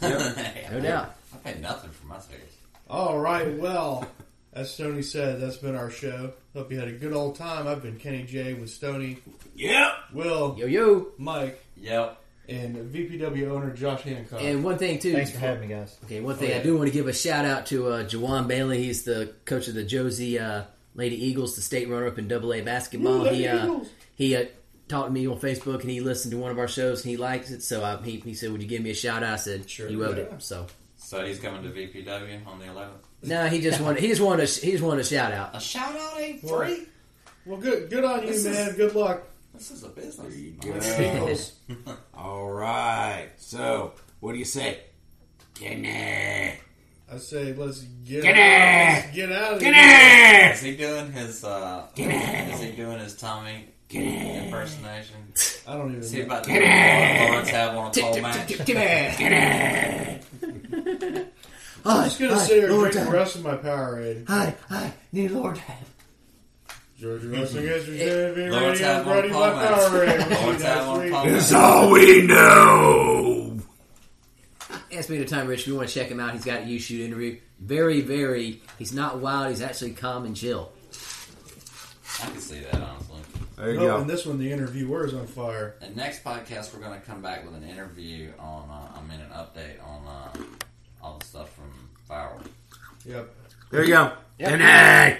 Hey, 0.00 0.66
No 0.72 0.80
doubt. 0.80 1.14
paid- 1.42 1.50
I 1.50 1.52
paid 1.52 1.62
nothing 1.62 1.90
for 1.90 2.06
my 2.06 2.16
tickets. 2.16 2.56
All 2.88 3.18
right. 3.18 3.56
Well, 3.58 4.06
as 4.52 4.70
Stony 4.72 5.02
said, 5.02 5.40
that's 5.40 5.56
been 5.56 5.74
our 5.74 5.90
show. 5.90 6.32
Hope 6.54 6.70
you 6.72 6.78
had 6.78 6.88
a 6.88 6.92
good 6.92 7.12
old 7.12 7.36
time. 7.36 7.66
I've 7.66 7.82
been 7.82 7.98
Kenny 7.98 8.22
J 8.24 8.54
with 8.54 8.70
Stony, 8.70 9.18
Yep. 9.54 9.92
Will, 10.12 10.54
Yo 10.58 10.66
yo. 10.66 11.08
Mike, 11.18 11.62
Yep. 11.76 12.18
and 12.48 12.76
VPW 12.92 13.48
owner 13.50 13.70
Josh 13.74 14.02
Hancock. 14.02 14.40
And 14.42 14.62
one 14.64 14.78
thing 14.78 14.98
too. 14.98 15.12
Thanks 15.12 15.30
for 15.32 15.38
having 15.38 15.68
me, 15.68 15.74
guys. 15.74 15.96
Okay, 16.04 16.20
one 16.20 16.36
thing 16.36 16.50
Oh, 16.50 16.54
yeah. 16.54 16.60
I 16.60 16.62
do 16.62 16.76
want 16.76 16.88
to 16.88 16.92
give 16.92 17.06
a 17.08 17.12
shout 17.12 17.44
out 17.44 17.66
to 17.66 17.88
uh, 17.88 18.04
Jawan 18.04 18.46
Bailey. 18.48 18.82
He's 18.82 19.02
the 19.02 19.32
coach 19.44 19.68
of 19.68 19.74
the 19.74 19.84
Josey 19.84 20.38
uh, 20.38 20.64
Lady 20.94 21.22
Eagles, 21.26 21.56
the 21.56 21.62
state 21.62 21.88
runner 21.88 22.06
up 22.06 22.18
in 22.18 22.28
Double 22.28 22.52
A 22.54 22.60
basketball. 22.62 23.14
Ooh, 23.20 23.22
Lady 23.24 23.36
he 23.38 23.48
uh, 23.48 23.64
Eagles. 23.64 23.88
he 24.14 24.36
uh, 24.36 24.44
talked 24.88 25.08
to 25.08 25.12
me 25.12 25.26
on 25.26 25.38
Facebook 25.38 25.80
and 25.82 25.90
he 25.90 26.00
listened 26.00 26.32
to 26.32 26.38
one 26.38 26.50
of 26.50 26.58
our 26.58 26.68
shows 26.68 27.02
and 27.04 27.10
he 27.10 27.16
likes 27.16 27.50
it. 27.50 27.62
So 27.62 27.82
uh, 27.82 28.00
he, 28.02 28.16
he 28.20 28.34
said, 28.34 28.52
"Would 28.52 28.62
you 28.62 28.68
give 28.68 28.82
me 28.82 28.90
a 28.90 28.94
shout 28.94 29.22
out?" 29.22 29.32
I 29.34 29.36
said, 29.36 29.68
Sure, 29.68 29.88
"You 29.88 30.04
owed 30.04 30.16
yeah. 30.18 30.24
it." 30.24 30.42
So 30.42 30.66
So 30.96 31.24
he's 31.24 31.38
coming 31.40 31.62
to 31.62 31.68
VPW 31.70 32.46
on 32.46 32.58
the 32.58 32.66
11th. 32.66 32.88
no, 33.24 33.46
he 33.48 33.60
just 33.60 33.80
wanted 33.80 34.00
he 34.00 34.08
just 34.08 34.20
wanted 34.20 34.48
a, 34.48 34.52
he 34.52 34.72
just 34.72 34.82
wanted 34.84 35.00
a 35.00 35.04
shout 35.04 35.32
out. 35.32 35.56
A 35.56 35.60
shout 35.60 35.96
out, 35.96 36.20
ain't 36.20 36.42
Well, 36.44 36.58
free. 36.58 36.86
well, 37.44 37.58
good 37.60 37.90
good 37.90 38.04
on 38.04 38.22
you, 38.22 38.28
is- 38.28 38.44
man. 38.44 38.74
Good 38.76 38.94
luck. 38.94 39.22
This 39.54 39.70
is 39.70 39.84
a 39.84 39.88
business. 39.88 40.34
There 40.34 41.82
you 41.82 41.86
go. 41.86 41.96
All 42.14 42.50
right. 42.50 43.30
So, 43.38 43.92
what 44.20 44.32
do 44.32 44.38
you 44.38 44.44
say? 44.44 44.80
Kenny. 45.54 46.58
I 47.10 47.18
say 47.18 47.54
let's 47.54 47.80
get 48.04 48.22
Get 48.22 48.34
out, 48.34 49.02
let's 49.04 49.14
get 49.14 49.32
out 49.32 49.52
of 49.54 49.60
Kenny. 49.60 49.76
here. 49.76 50.50
Is 50.52 50.60
he 50.60 50.76
doing 50.76 51.12
his? 51.12 51.44
Uh, 51.44 51.86
is 51.96 52.60
he 52.60 52.72
doing 52.72 52.98
his 52.98 53.16
Tommy 53.16 53.68
impersonation? 53.90 55.16
I 55.66 55.74
don't 55.74 55.90
even. 55.90 56.02
Is 56.02 56.10
he 56.10 56.18
know. 56.20 56.26
about 56.26 56.44
to 56.44 56.50
do 56.50 56.60
what 56.60 57.30
Lawrence 57.30 57.48
have 57.50 57.76
on 57.76 57.90
a 57.90 57.90
pole 57.92 58.20
match? 58.20 58.36
I'm 61.88 62.04
just 62.04 62.18
gonna 62.18 62.40
sit 62.40 62.56
here 62.56 62.70
and 62.70 62.80
drink 62.80 62.94
the 62.94 63.10
rest 63.12 63.36
of 63.36 63.44
my 63.44 63.56
Powerade. 63.56 64.26
Hi, 64.28 64.54
hi, 64.68 64.92
need 65.12 65.30
Lord. 65.30 65.60
Georgia 66.98 67.28
Wrestling 67.28 67.66
History 67.66 67.98
TV 67.98 68.50
Lawrence 68.50 68.80
Radio 68.80 68.94
have 68.94 69.04
brought 69.04 69.20
to 69.20 69.20
on 69.20 69.28
you 69.28 69.32
pole 69.32 69.42
by 69.42 69.54
match. 69.54 69.70
Powerade. 69.70 70.28
We'll 70.28 70.40
Lawrence 70.40 70.62
have 70.62 70.88
on 70.88 71.00
week. 71.02 71.12
pole 71.12 71.24
That's 71.24 71.52
match. 71.52 71.62
all 71.62 71.90
we 71.92 72.22
know. 72.22 73.58
Ask 74.92 75.10
me 75.10 75.18
the 75.18 75.26
time, 75.26 75.46
Rich. 75.46 75.60
If 75.60 75.66
you 75.68 75.76
want 75.76 75.88
to 75.88 75.94
check 75.94 76.08
him 76.08 76.20
out, 76.20 76.32
he's 76.32 76.44
got 76.44 76.62
a 76.62 76.64
you 76.64 76.78
shoot 76.78 77.02
interview. 77.02 77.38
Very, 77.60 78.00
very. 78.00 78.62
He's 78.78 78.94
not 78.94 79.18
wild. 79.18 79.50
He's 79.50 79.60
actually 79.62 79.92
calm 79.92 80.24
and 80.24 80.34
chill. 80.34 80.72
I 82.22 82.26
can 82.30 82.40
see 82.40 82.60
that 82.60 82.74
honestly. 82.74 82.95
There 83.56 83.70
you 83.72 83.80
No, 83.80 83.86
go. 83.86 83.96
and 84.02 84.10
this 84.10 84.26
one, 84.26 84.38
the 84.38 84.52
interviewer 84.52 85.06
is 85.06 85.14
on 85.14 85.26
fire. 85.26 85.76
And 85.80 85.96
next 85.96 86.22
podcast, 86.22 86.74
we're 86.74 86.80
going 86.86 86.98
to 87.00 87.06
come 87.06 87.22
back 87.22 87.44
with 87.44 87.54
an 87.54 87.64
interview 87.64 88.30
on. 88.38 88.68
Uh, 88.68 88.98
I 88.98 89.02
mean, 89.02 89.20
an 89.20 89.30
update 89.30 89.82
on 89.86 90.06
uh, 90.06 90.42
all 91.02 91.18
the 91.18 91.24
stuff 91.24 91.52
from 91.54 91.72
Viral. 92.08 92.46
Yep. 93.06 93.34
There 93.70 93.82
you 93.84 93.88
go. 93.94 94.12
Kenny. 94.38 95.18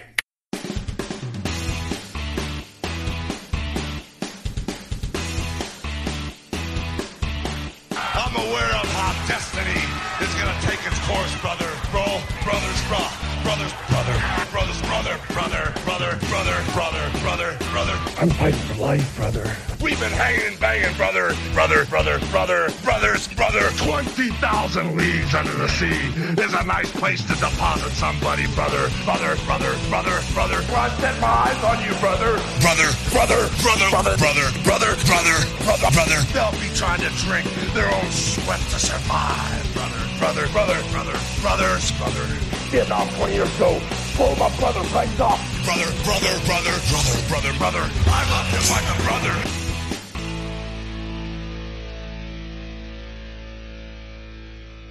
I'm 7.93 8.35
aware 8.37 8.73
of 8.81 8.87
how 8.97 9.13
destiny 9.29 9.81
is 10.25 10.33
gonna 10.41 10.57
take 10.63 10.81
its 10.87 10.99
course, 11.07 11.33
brother. 11.41 11.69
Bro, 11.93 12.05
brothers, 12.45 12.81
bro, 12.89 13.01
brothers, 13.45 13.73
brother, 13.89 14.17
brothers, 14.51 14.81
brother, 14.89 15.15
brother, 15.33 15.65
brother, 16.07 16.27
brother, 16.29 16.63
brother, 16.73 17.11
brother, 17.21 17.57
brother. 17.73 17.99
I'm 18.19 18.31
fighting 18.31 18.61
for 18.61 18.75
life, 18.81 19.17
brother. 19.17 19.57
We've 19.81 19.99
been 19.99 20.13
hanging 20.13 20.47
and 20.47 20.61
banging, 20.61 20.95
brother, 20.97 21.35
brother, 21.53 21.85
brother, 21.87 22.19
brother, 22.31 22.69
brothers, 22.85 23.29
brother. 23.29 23.71
20,000 23.77 24.97
leagues 24.97 25.35
under 25.35 25.53
the 25.53 25.69
sea 25.69 26.11
is 26.43 26.55
a 26.55 26.65
nice 26.65 26.91
place 26.93 27.23
to 27.23 27.35
deposit 27.35 27.91
somebody, 27.93 28.47
brother, 28.55 28.89
brother, 29.05 29.37
brother, 29.47 29.75
brother, 29.89 30.23
brother. 30.33 30.63
Well, 30.71 30.87
I 30.87 30.89
set 31.01 31.21
my 31.21 31.29
eyes 31.29 31.65
on 31.65 31.83
you, 31.83 31.95
brother. 31.99 32.39
Brother, 32.61 32.89
brother, 33.11 33.51
brother, 33.63 33.91
brother, 33.91 34.17
brother, 34.17 34.55
brother, 34.63 34.95
brother, 35.07 35.37
brother, 35.65 35.91
brother. 35.91 36.19
They'll 36.33 36.61
be 36.63 36.71
trying 36.75 37.01
to 37.01 37.11
drink 37.27 37.47
their 37.75 37.93
own 37.93 38.11
sweat 38.11 38.61
to 38.71 38.79
survive, 38.79 39.75
brother, 39.75 40.03
brother, 40.19 40.47
brother, 40.53 40.79
brother, 40.91 41.19
brothers, 41.43 41.91
brother. 41.99 42.25
Vietnam 42.71 43.09
20 43.11 43.35
years 43.35 43.57
ago. 43.57 43.81
Pull 44.17 44.35
my 44.37 44.49
brother 44.57 44.81
right 44.95 45.21
off. 45.21 45.41
Brother, 45.67 45.93
brother, 46.03 46.41
brother, 46.47 46.73
brother, 46.89 47.21
brother, 47.29 47.53
brother. 47.59 47.91
I 48.07 48.25
love 48.33 48.49
him 48.49 48.65
like 48.73 48.89
a 48.89 48.97
brother. 49.05 49.37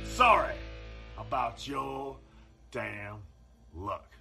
Sorry 0.05 0.55
about 1.17 1.67
your 1.67 2.15
damn 2.71 3.17
luck. 3.75 4.14